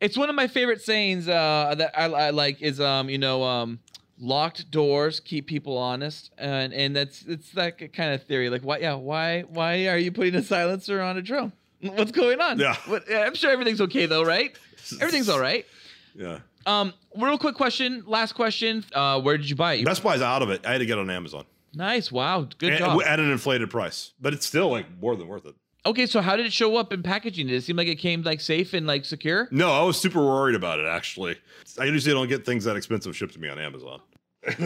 It's 0.00 0.16
one 0.16 0.28
of 0.28 0.34
my 0.36 0.46
favorite 0.46 0.80
sayings 0.82 1.28
uh, 1.28 1.74
that 1.76 1.98
I, 1.98 2.04
I 2.04 2.30
like 2.30 2.62
is 2.62 2.80
um, 2.80 3.08
you 3.08 3.18
know, 3.18 3.42
um, 3.42 3.80
locked 4.20 4.70
doors 4.70 5.20
keep 5.20 5.46
people 5.46 5.76
honest. 5.78 6.30
And 6.38 6.72
and 6.72 6.94
that's 6.94 7.22
it's 7.26 7.50
that 7.52 7.92
kind 7.92 8.14
of 8.14 8.22
theory. 8.24 8.50
Like 8.50 8.62
why 8.62 8.78
yeah, 8.78 8.94
why 8.94 9.42
why 9.42 9.88
are 9.88 9.98
you 9.98 10.12
putting 10.12 10.34
a 10.34 10.42
silencer 10.42 11.00
on 11.00 11.16
a 11.16 11.22
drone? 11.22 11.52
What's 11.80 12.12
going 12.12 12.40
on? 12.40 12.58
Yeah. 12.58 12.76
What, 12.86 13.04
I'm 13.12 13.34
sure 13.34 13.50
everything's 13.50 13.80
okay 13.82 14.06
though, 14.06 14.24
right? 14.24 14.56
Everything's 15.00 15.28
all 15.28 15.38
right. 15.40 15.66
Yeah. 16.14 16.38
Um, 16.66 16.92
real 17.16 17.38
quick 17.38 17.54
question, 17.54 18.02
last 18.06 18.32
question. 18.32 18.84
Uh, 18.92 19.20
where 19.20 19.36
did 19.38 19.48
you 19.48 19.56
buy 19.56 19.74
it? 19.74 19.80
You- 19.80 19.86
Best 19.86 20.02
Buy's 20.02 20.20
out 20.22 20.42
of 20.42 20.50
it. 20.50 20.66
I 20.66 20.72
had 20.72 20.78
to 20.78 20.86
get 20.86 20.98
it 20.98 21.02
on 21.02 21.10
Amazon. 21.10 21.44
nice, 21.74 22.10
wow, 22.10 22.46
good 22.58 22.78
job. 22.78 23.00
at 23.02 23.20
an 23.20 23.30
inflated 23.30 23.70
price. 23.70 24.12
But 24.20 24.34
it's 24.34 24.44
still 24.46 24.70
like 24.70 24.86
more 25.00 25.14
than 25.14 25.28
worth 25.28 25.46
it. 25.46 25.54
Okay, 25.88 26.06
so 26.06 26.20
how 26.20 26.36
did 26.36 26.46
it 26.46 26.52
show 26.52 26.76
up 26.76 26.92
in 26.92 27.02
packaging? 27.02 27.46
Did 27.48 27.56
it 27.56 27.64
seem 27.64 27.76
like 27.76 27.88
it 27.88 27.96
came 27.96 28.22
like 28.22 28.40
safe 28.40 28.74
and 28.74 28.86
like 28.86 29.04
secure? 29.04 29.48
No, 29.50 29.72
I 29.72 29.82
was 29.82 30.00
super 30.00 30.20
worried 30.20 30.54
about 30.54 30.78
it 30.78 30.86
actually. 30.86 31.36
I 31.78 31.84
usually 31.84 32.14
don't 32.14 32.28
get 32.28 32.44
things 32.44 32.64
that 32.64 32.76
expensive 32.76 33.16
shipped 33.16 33.34
to 33.34 33.40
me 33.40 33.48
on 33.48 33.58
Amazon. 33.58 34.00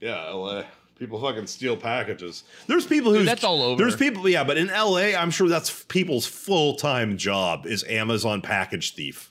yeah, 0.00 0.28
LA. 0.30 0.64
People 0.98 1.20
fucking 1.20 1.46
steal 1.46 1.76
packages. 1.76 2.44
There's 2.66 2.86
people 2.86 3.14
who 3.14 3.24
that's 3.24 3.44
all 3.44 3.62
over. 3.62 3.82
There's 3.82 3.96
people, 3.96 4.28
yeah, 4.28 4.44
but 4.44 4.58
in 4.58 4.66
LA, 4.66 5.16
I'm 5.16 5.30
sure 5.30 5.48
that's 5.48 5.84
people's 5.84 6.26
full 6.26 6.76
time 6.76 7.16
job 7.16 7.66
is 7.66 7.84
Amazon 7.84 8.42
package 8.42 8.94
thief. 8.94 9.30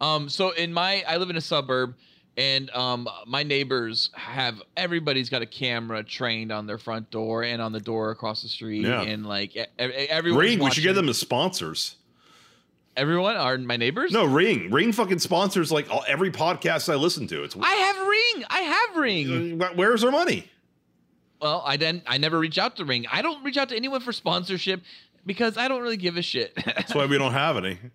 Um, 0.00 0.28
so 0.28 0.50
in 0.50 0.72
my, 0.72 1.04
I 1.06 1.16
live 1.16 1.30
in 1.30 1.36
a 1.36 1.40
suburb, 1.40 1.94
and 2.38 2.70
um, 2.70 3.06
my 3.26 3.42
neighbors 3.42 4.10
have 4.14 4.62
everybody's 4.76 5.28
got 5.28 5.42
a 5.42 5.46
camera 5.46 6.02
trained 6.04 6.52
on 6.52 6.66
their 6.66 6.78
front 6.78 7.10
door 7.10 7.42
and 7.42 7.60
on 7.60 7.72
the 7.72 7.80
door 7.80 8.10
across 8.12 8.42
the 8.42 8.48
street, 8.48 8.84
Yeah. 8.86 9.02
and 9.02 9.26
like 9.26 9.54
e- 9.56 9.64
everyone. 9.78 10.40
Ring, 10.40 10.58
we 10.60 10.70
should 10.70 10.84
get 10.84 10.94
them 10.94 11.08
as 11.08 11.18
sponsors. 11.18 11.96
Everyone 12.96 13.36
are 13.36 13.56
my 13.58 13.76
neighbors. 13.76 14.10
No, 14.12 14.24
Ring, 14.24 14.70
Ring 14.70 14.92
fucking 14.92 15.18
sponsors 15.20 15.70
like 15.70 15.90
all, 15.90 16.04
every 16.08 16.30
podcast 16.32 16.90
I 16.92 16.96
listen 16.96 17.26
to. 17.28 17.44
It's 17.44 17.54
I 17.60 17.74
have 17.74 17.96
Ring. 18.06 18.44
I 18.50 18.60
have 18.60 18.96
Ring. 18.96 19.60
Where's 19.76 20.02
our 20.02 20.10
money? 20.10 20.50
Well, 21.40 21.62
I 21.64 21.76
didn't. 21.76 22.02
I 22.06 22.18
never 22.18 22.38
reach 22.38 22.58
out 22.58 22.76
to 22.76 22.84
Ring. 22.84 23.06
I 23.12 23.22
don't 23.22 23.44
reach 23.44 23.56
out 23.56 23.68
to 23.68 23.76
anyone 23.76 24.00
for 24.00 24.12
sponsorship 24.12 24.80
because 25.26 25.56
I 25.56 25.68
don't 25.68 25.82
really 25.82 25.96
give 25.96 26.16
a 26.16 26.22
shit. 26.22 26.54
That's 26.64 26.94
why 26.94 27.06
we 27.06 27.18
don't 27.18 27.32
have 27.32 27.56
any. 27.56 27.78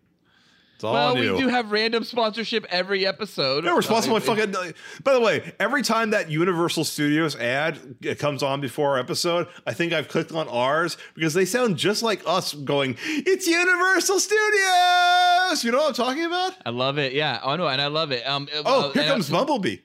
It's 0.83 0.85
all 0.85 0.93
well, 0.93 1.15
we 1.15 1.41
do 1.41 1.47
have 1.47 1.71
random 1.71 2.03
sponsorship 2.03 2.65
every 2.69 3.07
episode. 3.07 3.63
We're 3.63 3.81
sponsored 3.81 4.11
Uh, 4.11 4.19
by 4.19 4.19
fucking. 4.19 4.73
By 5.01 5.13
the 5.13 5.21
way, 5.21 5.53
every 5.57 5.81
time 5.81 6.09
that 6.09 6.29
Universal 6.29 6.83
Studios 6.83 7.37
ad 7.37 7.79
uh, 8.09 8.15
comes 8.15 8.43
on 8.43 8.59
before 8.59 8.89
our 8.89 8.99
episode, 8.99 9.47
I 9.65 9.71
think 9.73 9.93
I've 9.93 10.09
clicked 10.09 10.33
on 10.33 10.49
ours 10.49 10.97
because 11.15 11.33
they 11.33 11.45
sound 11.45 11.77
just 11.77 12.03
like 12.03 12.21
us 12.27 12.53
going, 12.53 12.97
"It's 13.05 13.47
Universal 13.47 14.19
Studios." 14.19 15.63
You 15.63 15.71
know 15.71 15.77
what 15.77 15.87
I'm 15.87 15.93
talking 15.93 16.25
about? 16.25 16.53
I 16.65 16.71
love 16.71 16.97
it. 16.97 17.13
Yeah. 17.13 17.39
Oh 17.43 17.55
no, 17.55 17.67
and 17.69 17.81
I 17.81 17.87
love 17.87 18.11
it. 18.11 18.27
Um. 18.27 18.49
Oh, 18.65 18.89
uh, 18.89 18.91
here 18.91 19.03
comes 19.03 19.29
uh, 19.31 19.33
Bumblebee. 19.37 19.77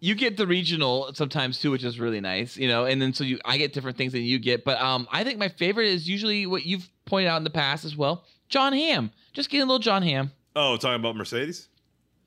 you 0.00 0.14
get 0.14 0.38
the 0.38 0.46
regional 0.46 1.10
sometimes 1.12 1.58
too, 1.58 1.70
which 1.70 1.84
is 1.84 2.00
really 2.00 2.20
nice, 2.22 2.56
you 2.56 2.68
know. 2.68 2.86
And 2.86 3.02
then 3.02 3.12
so 3.12 3.24
you, 3.24 3.38
I 3.44 3.58
get 3.58 3.74
different 3.74 3.98
things 3.98 4.12
than 4.12 4.22
you 4.22 4.38
get. 4.38 4.64
But 4.64 4.80
um, 4.80 5.06
I 5.12 5.22
think 5.22 5.38
my 5.38 5.48
favorite 5.48 5.88
is 5.88 6.08
usually 6.08 6.46
what 6.46 6.64
you've 6.64 6.88
pointed 7.04 7.28
out 7.28 7.36
in 7.36 7.44
the 7.44 7.50
past 7.50 7.84
as 7.84 7.94
well, 7.94 8.24
Jon 8.48 8.72
Hamm. 8.72 9.10
Just 9.38 9.50
getting 9.50 9.62
a 9.62 9.66
little 9.66 9.78
Jon 9.78 10.02
Hamm. 10.02 10.32
Oh, 10.56 10.76
talking 10.76 10.96
about 10.96 11.14
Mercedes. 11.14 11.68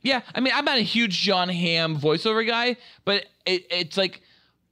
Yeah, 0.02 0.22
I 0.34 0.40
mean, 0.40 0.54
I'm 0.56 0.64
not 0.64 0.78
a 0.78 0.82
huge 0.82 1.20
Jon 1.20 1.50
Hamm 1.50 1.98
voiceover 2.00 2.48
guy, 2.48 2.78
but 3.04 3.26
it, 3.46 3.66
it's 3.70 3.98
like 3.98 4.22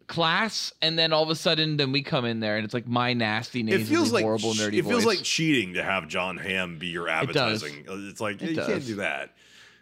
class, 0.08 0.72
and 0.82 0.98
then 0.98 1.12
all 1.12 1.22
of 1.22 1.30
a 1.30 1.36
sudden, 1.36 1.76
then 1.76 1.92
we 1.92 2.02
come 2.02 2.24
in 2.24 2.40
there, 2.40 2.56
and 2.56 2.64
it's 2.64 2.74
like 2.74 2.88
my 2.88 3.12
nasty, 3.12 3.60
It 3.60 3.64
nasally, 3.66 3.84
feels 3.84 4.14
like 4.14 4.24
horrible, 4.24 4.54
nerdy 4.54 4.76
it 4.76 4.86
feels 4.86 5.04
like 5.04 5.22
cheating 5.22 5.74
to 5.74 5.84
have 5.84 6.08
Jon 6.08 6.38
Hamm 6.38 6.78
be 6.80 6.88
your 6.88 7.10
advertising. 7.10 7.80
It. 7.80 7.88
It's 7.90 8.22
like 8.22 8.42
It 8.42 8.52
you 8.52 8.56
can't 8.56 8.68
does. 8.70 8.88
do 8.88 8.96
that. 8.96 9.34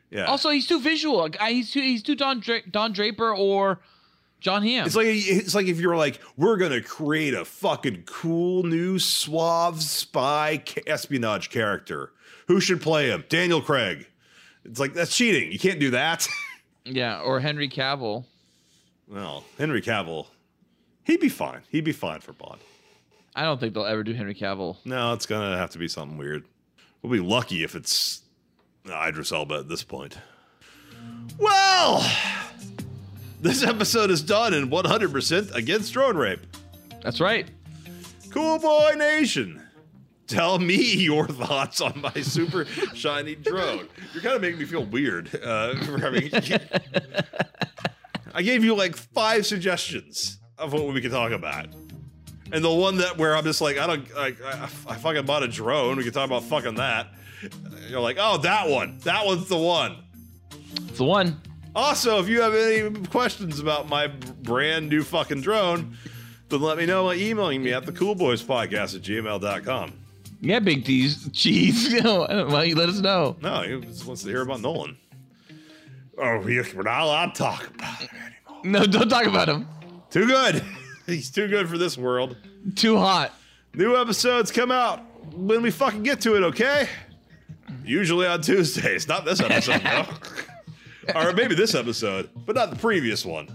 Yeah. 0.10 0.26
Also, 0.26 0.50
he's 0.50 0.66
too 0.66 0.80
visual. 0.80 1.30
He's 1.48 1.70
too 1.70 1.82
he's 1.82 2.02
too 2.02 2.16
Don 2.16 2.40
Dra- 2.40 2.68
Don 2.68 2.92
Draper 2.92 3.36
or 3.36 3.82
Jon 4.40 4.64
Hamm. 4.64 4.88
It's 4.88 4.96
like 4.96 5.06
it's 5.10 5.54
like 5.54 5.68
if 5.68 5.80
you're 5.80 5.96
like 5.96 6.20
we're 6.38 6.58
gonna 6.58 6.82
create 6.82 7.36
a 7.36 7.46
fucking 7.46 8.06
cool 8.08 8.64
new 8.64 8.98
suave 8.98 9.84
spy 9.84 10.64
espionage 10.88 11.52
character. 11.52 12.14
Who 12.48 12.60
should 12.60 12.82
play 12.82 13.10
him? 13.10 13.24
Daniel 13.30 13.62
Craig. 13.62 14.08
It's 14.64 14.80
like 14.80 14.94
that's 14.94 15.16
cheating. 15.16 15.52
You 15.52 15.60
can't 15.60 15.80
do 15.80 15.92
that. 15.92 16.28
yeah, 16.86 17.22
or 17.22 17.40
Henry 17.40 17.70
Cavill. 17.70 18.26
well, 19.08 19.44
Henry 19.58 19.82
Cavill, 19.82 20.28
he'd 21.04 21.20
be 21.20 21.30
fine. 21.30 21.62
He'd 21.70 21.84
be 21.84 21.92
fine 21.94 22.20
for 22.22 22.34
Bond. 22.34 22.60
I 23.36 23.44
don't 23.44 23.60
think 23.60 23.74
they'll 23.74 23.86
ever 23.86 24.04
do 24.04 24.14
Henry 24.14 24.34
Cavill. 24.36 24.78
No, 24.84 25.14
it's 25.14 25.26
gonna 25.26 25.58
have 25.58 25.70
to 25.72 25.78
be 25.78 25.88
something 25.88 26.18
weird. 26.18 26.44
We'll 27.02 27.12
be 27.14 27.20
lucky 27.20 27.64
if 27.64 27.76
it's 27.76 28.22
Idris 28.86 29.32
Elba 29.32 29.60
at 29.60 29.70
this 29.70 29.84
point. 29.84 30.18
Well, 31.38 32.10
this 33.42 33.64
episode 33.64 34.10
is 34.10 34.22
done 34.24 34.54
in 34.54 34.70
100% 34.70 35.54
against 35.54 35.94
drone 35.94 36.18
rape. 36.18 36.40
That's 37.04 37.20
right. 37.22 37.50
Cool 38.32 38.60
Boy 38.60 38.94
Nation. 38.98 39.62
Tell 40.28 40.60
me 40.60 40.96
your 40.96 41.28
thoughts 41.28 41.82
on 41.82 42.02
my 42.02 42.14
super 42.22 42.66
shiny 42.94 43.36
drone. 43.36 43.88
You're 44.14 44.24
kind 44.24 44.36
of 44.36 44.42
making 44.42 44.60
me 44.60 44.66
feel 44.66 44.86
weird. 44.86 45.34
Uh, 45.42 45.76
for 45.86 45.98
having, 45.98 46.30
I 48.34 48.42
gave 48.42 48.64
you 48.64 48.76
like 48.76 48.96
five 48.96 49.46
suggestions 49.46 50.40
of 50.58 50.74
what 50.74 50.94
we 50.94 51.02
could 51.02 51.12
talk 51.12 51.32
about. 51.32 51.68
And 52.52 52.64
the 52.64 52.72
one 52.72 52.98
that 52.98 53.18
where 53.18 53.36
I'm 53.36 53.44
just 53.44 53.62
like, 53.62 53.78
I 53.78 53.88
don't, 53.88 54.16
like, 54.16 54.42
I, 54.42 54.64
I 54.88 54.96
fucking 54.96 55.26
bought 55.26 55.44
a 55.44 55.48
drone. 55.48 55.98
We 55.98 56.04
can 56.04 56.14
talk 56.14 56.26
about 56.26 56.44
fucking 56.44 56.76
that. 56.76 57.08
You're 57.90 58.00
like, 58.00 58.18
oh, 58.20 58.38
that 58.40 58.70
one. 58.70 59.00
That 59.00 59.26
one's 59.26 59.50
the 59.50 59.58
one. 59.58 59.98
It's 60.88 60.98
the 60.98 61.04
one. 61.04 61.42
Also, 61.76 62.20
if 62.20 62.28
you 62.28 62.42
have 62.42 62.56
any 62.56 62.90
questions 63.08 63.60
about 63.60 63.88
my 63.88 64.08
brand 64.08 64.90
new 64.90 65.04
fucking 65.04 65.42
drone, 65.42 65.96
then 66.50 66.62
let 66.62 66.78
me 66.78 66.86
know 66.86 67.04
by 67.04 67.16
emailing 67.16 67.62
me 67.62 67.74
at 67.74 67.86
the 67.86 67.92
coolboyspodcast 67.92 68.96
at 68.96 69.02
gmail.com. 69.02 69.94
Yeah, 70.40 70.60
Big 70.60 70.84
D's 70.84 71.30
cheese. 71.32 71.94
Why 72.04 72.28
don't 72.28 72.68
you 72.68 72.76
let 72.76 72.90
us 72.90 73.00
know? 73.00 73.36
No, 73.42 73.62
he 73.64 73.80
just 73.86 74.06
wants 74.06 74.24
to 74.24 74.30
hear 74.30 74.42
about 74.42 74.62
Nolan. 74.62 74.98
Oh, 76.18 76.38
we- 76.40 76.62
we're 76.62 76.84
not 76.84 77.02
allowed 77.02 77.34
to 77.36 77.42
talk 77.44 77.68
about 77.76 78.02
it 78.02 78.10
anymore. 78.14 78.62
No, 78.64 78.86
don't 78.86 79.10
talk 79.10 79.26
about 79.26 79.50
him. 79.50 79.68
Too 80.10 80.26
good. 80.28 80.64
He's 81.06 81.30
too 81.32 81.48
good 81.48 81.70
for 81.70 81.78
this 81.78 81.98
world. 81.98 82.36
Too 82.76 82.98
hot. 82.98 83.34
New 83.74 83.96
episodes 83.96 84.52
come 84.52 84.72
out 84.72 85.00
when 85.34 85.62
we 85.62 85.72
fucking 85.72 86.04
get 86.04 86.20
to 86.22 86.36
it, 86.36 86.44
okay? 86.44 86.88
Usually 87.86 88.28
on 88.28 88.42
Tuesdays. 88.42 89.08
Not 89.08 89.24
this 89.26 89.40
episode, 89.40 89.82
though. 89.82 90.06
or 91.16 91.34
maybe 91.34 91.56
this 91.56 91.76
episode, 91.76 92.30
but 92.46 92.56
not 92.56 92.70
the 92.72 92.76
previous 92.76 93.26
one. 93.26 93.48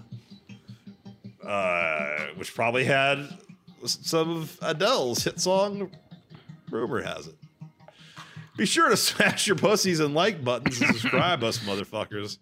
Uh, 1.46 2.26
which 2.36 2.54
probably 2.54 2.84
had 2.84 3.28
some 3.84 4.30
of 4.30 4.58
Adele's 4.62 5.24
hit 5.24 5.40
song, 5.40 5.90
Rumor 6.72 7.02
Has 7.02 7.28
It. 7.28 7.34
Be 8.56 8.66
sure 8.66 8.88
to 8.88 8.96
smash 8.98 9.46
your 9.46 9.56
pussies 9.56 10.00
and 10.00 10.14
like 10.14 10.44
buttons 10.44 10.80
and 10.80 10.94
subscribe 10.94 11.42
us, 11.44 11.58
motherfuckers. 11.58 12.38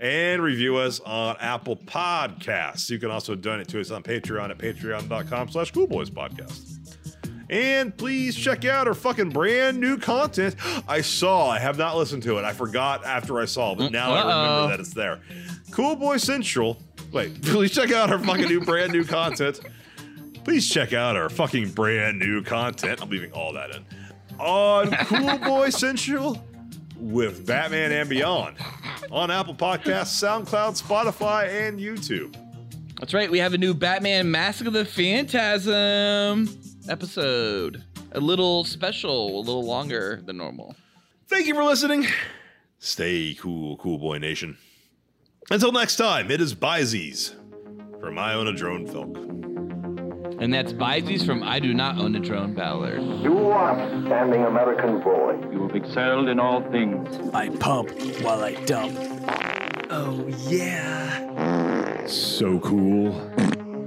And 0.00 0.42
review 0.42 0.76
us 0.78 0.98
on 1.00 1.36
Apple 1.40 1.76
Podcasts. 1.76 2.88
You 2.88 2.98
can 2.98 3.10
also 3.10 3.34
donate 3.34 3.68
to 3.68 3.80
us 3.80 3.90
on 3.90 4.02
Patreon 4.02 4.50
at 4.50 4.56
patreon.com 4.56 5.50
slash 5.50 5.72
coolboyspodcast. 5.72 6.78
And 7.50 7.94
please 7.94 8.34
check 8.36 8.64
out 8.64 8.86
our 8.88 8.94
fucking 8.94 9.30
brand 9.30 9.78
new 9.78 9.98
content. 9.98 10.54
I 10.88 11.00
saw, 11.02 11.50
I 11.50 11.58
have 11.58 11.76
not 11.76 11.96
listened 11.96 12.22
to 12.22 12.38
it. 12.38 12.44
I 12.44 12.52
forgot 12.54 13.04
after 13.04 13.40
I 13.40 13.44
saw, 13.44 13.74
but 13.74 13.90
now 13.92 14.14
I 14.14 14.22
mm, 14.22 14.24
Uh-oh. 14.24 14.42
remember 14.52 14.68
that 14.70 14.80
it's 14.80 14.94
there. 14.94 15.20
Cool 15.72 15.96
Boy 15.96 16.16
Central. 16.16 16.78
Wait, 17.12 17.42
please 17.42 17.72
check 17.72 17.90
out 17.92 18.10
our 18.10 18.20
fucking 18.20 18.46
new 18.48 18.60
brand 18.60 18.92
new 18.92 19.04
content. 19.04 19.60
Please 20.50 20.68
check 20.68 20.92
out 20.92 21.14
our 21.14 21.28
fucking 21.28 21.70
brand 21.70 22.18
new 22.18 22.42
content. 22.42 23.00
I'm 23.00 23.08
leaving 23.08 23.30
all 23.30 23.52
that 23.52 23.70
in. 23.70 23.84
On 24.40 24.90
Cool 25.06 25.38
Boy 25.38 25.70
Central 25.70 26.44
with 26.96 27.46
Batman 27.46 27.92
and 27.92 28.08
Beyond. 28.10 28.56
On 29.12 29.30
Apple 29.30 29.54
Podcasts, 29.54 30.10
SoundCloud, 30.20 30.82
Spotify, 30.82 31.68
and 31.68 31.78
YouTube. 31.78 32.34
That's 32.98 33.14
right. 33.14 33.30
We 33.30 33.38
have 33.38 33.54
a 33.54 33.58
new 33.58 33.74
Batman 33.74 34.28
Mask 34.28 34.66
of 34.66 34.72
the 34.72 34.84
Phantasm 34.84 36.48
episode. 36.88 37.84
A 38.10 38.18
little 38.18 38.64
special, 38.64 39.38
a 39.38 39.42
little 39.42 39.64
longer 39.64 40.20
than 40.24 40.36
normal. 40.36 40.74
Thank 41.28 41.46
you 41.46 41.54
for 41.54 41.62
listening. 41.62 42.08
Stay 42.80 43.36
cool, 43.38 43.76
Cool 43.76 43.98
Boy 43.98 44.18
Nation. 44.18 44.58
Until 45.48 45.70
next 45.70 45.94
time, 45.94 46.28
it 46.28 46.40
is 46.40 46.56
Byzies 46.56 47.36
from 48.00 48.18
I 48.18 48.34
Own 48.34 48.48
a 48.48 48.52
Drone 48.52 48.88
Folk. 48.88 49.39
And 50.40 50.54
that's 50.54 50.72
Byzies 50.72 51.26
from 51.26 51.42
I 51.42 51.58
Do 51.60 51.74
Not 51.74 51.98
Own 51.98 52.16
a 52.16 52.20
Drone 52.20 52.54
Ballard. 52.54 53.00
Do 53.22 53.52
outstanding 53.52 54.44
American 54.44 55.00
boy. 55.00 55.38
You 55.52 55.68
have 55.68 55.76
excelled 55.76 56.28
in 56.30 56.40
all 56.40 56.62
things. 56.70 57.30
I 57.34 57.50
pump 57.50 57.90
while 58.22 58.42
I 58.42 58.54
dump. 58.64 58.96
Oh 59.90 60.26
yeah. 60.48 62.06
So 62.06 62.58
cool. 62.60 63.14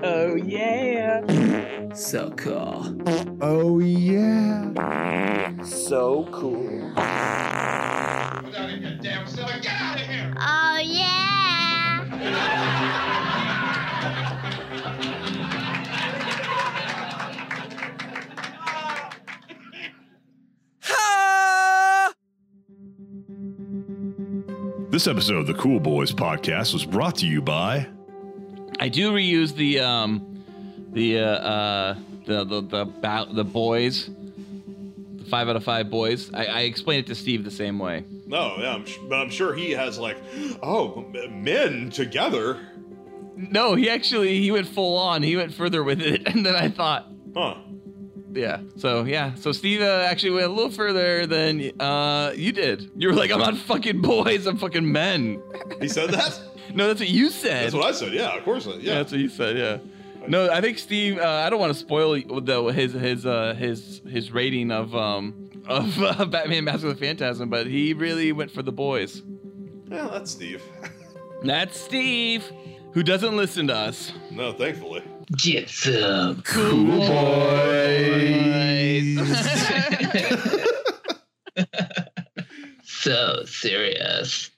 Oh 0.03 0.35
yeah. 0.35 1.23
So 1.95 2.29
cool. 2.31 3.01
Oh, 3.41 3.79
yeah. 3.79 4.71
So 5.63 6.27
cool. 6.31 6.93
Oh 10.39 10.79
yeah. 10.83 12.69
This 24.93 25.07
episode 25.07 25.37
of 25.37 25.47
the 25.47 25.55
Cool 25.55 25.79
Boys 25.79 26.11
podcast 26.11 26.71
was 26.71 26.85
brought 26.85 27.15
to 27.15 27.25
you 27.25 27.41
by 27.41 27.87
I 28.79 28.89
do 28.89 29.11
reuse 29.11 29.55
the 29.55 29.79
um 29.79 30.43
the 30.91 31.17
uh, 31.17 31.23
uh 31.23 31.95
the 32.27 32.43
the 32.43 32.61
the, 32.61 33.27
the 33.33 33.43
boys 33.43 34.11
the 35.15 35.25
five 35.25 35.49
out 35.49 35.55
of 35.55 35.63
five 35.63 35.89
boys. 35.89 36.31
I, 36.31 36.45
I 36.45 36.59
explained 36.59 37.05
it 37.05 37.07
to 37.07 37.15
Steve 37.15 37.43
the 37.43 37.49
same 37.49 37.79
way. 37.79 38.05
No, 38.27 38.55
yeah, 38.59 38.75
I'm, 38.75 38.85
sh- 38.85 38.99
but 39.09 39.15
I'm 39.15 39.31
sure 39.31 39.55
he 39.55 39.71
has 39.71 39.97
like, 39.97 40.17
oh, 40.61 41.03
m- 41.11 41.43
men 41.43 41.89
together. 41.89 42.59
No, 43.35 43.73
he 43.73 43.89
actually 43.89 44.41
he 44.41 44.51
went 44.51 44.67
full 44.67 44.95
on. 44.95 45.23
He 45.23 45.35
went 45.35 45.55
further 45.55 45.83
with 45.83 46.01
it, 46.03 46.27
and 46.31 46.45
then 46.45 46.55
I 46.55 46.69
thought, 46.69 47.07
Huh. 47.35 47.55
Yeah. 48.33 48.59
So 48.77 49.03
yeah. 49.03 49.35
So 49.35 49.51
Steve 49.51 49.81
uh, 49.81 50.07
actually 50.09 50.31
went 50.31 50.45
a 50.47 50.49
little 50.49 50.71
further 50.71 51.25
than 51.27 51.71
uh 51.79 52.33
you 52.35 52.51
did. 52.51 52.91
You 52.95 53.09
were 53.09 53.13
like, 53.15 53.31
I'm 53.31 53.39
not 53.39 53.55
fucking 53.57 54.01
boys. 54.01 54.45
I'm 54.47 54.57
fucking 54.57 54.91
men. 54.91 55.41
He 55.81 55.87
said 55.87 56.09
that? 56.11 56.39
No, 56.73 56.87
that's 56.87 57.01
what 57.01 57.09
you 57.09 57.29
said. 57.29 57.65
That's 57.65 57.75
what 57.75 57.85
I 57.85 57.91
said. 57.91 58.13
Yeah, 58.13 58.35
of 58.35 58.43
course. 58.45 58.65
Yeah, 58.65 58.73
Yeah. 58.79 58.93
that's 58.95 59.11
what 59.11 59.21
you 59.21 59.29
said. 59.29 59.57
Yeah. 59.57 59.77
No, 60.27 60.49
I 60.49 60.59
think 60.61 60.79
Steve. 60.79 61.19
Uh, 61.19 61.27
I 61.45 61.49
don't 61.51 61.59
want 61.59 61.71
to 61.73 61.77
spoil 61.77 62.13
the, 62.13 62.63
his 62.73 62.93
his 62.93 63.25
uh, 63.27 63.53
his 63.53 64.01
his 64.09 64.31
rating 64.31 64.71
of 64.71 64.95
um 64.95 65.49
of 65.67 66.01
uh, 66.19 66.25
Batman: 66.25 66.63
Mask 66.63 66.83
of 66.83 66.89
the 66.97 67.05
Phantasm, 67.05 67.49
but 67.49 67.67
he 67.67 67.93
really 67.93 68.31
went 68.31 68.49
for 68.49 68.63
the 68.63 68.71
boys. 68.71 69.21
yeah, 69.91 70.07
that's 70.11 70.31
Steve. 70.31 70.63
That's 71.43 71.77
Steve, 71.77 72.49
who 72.93 73.03
doesn't 73.03 73.35
listen 73.35 73.67
to 73.67 73.75
us. 73.75 74.13
no, 74.31 74.53
thankfully. 74.53 75.03
Get 75.31 75.69
some 75.69 76.41
Cool 76.41 77.07
boys. 77.07 77.53
so 82.83 83.43
serious. 83.45 84.49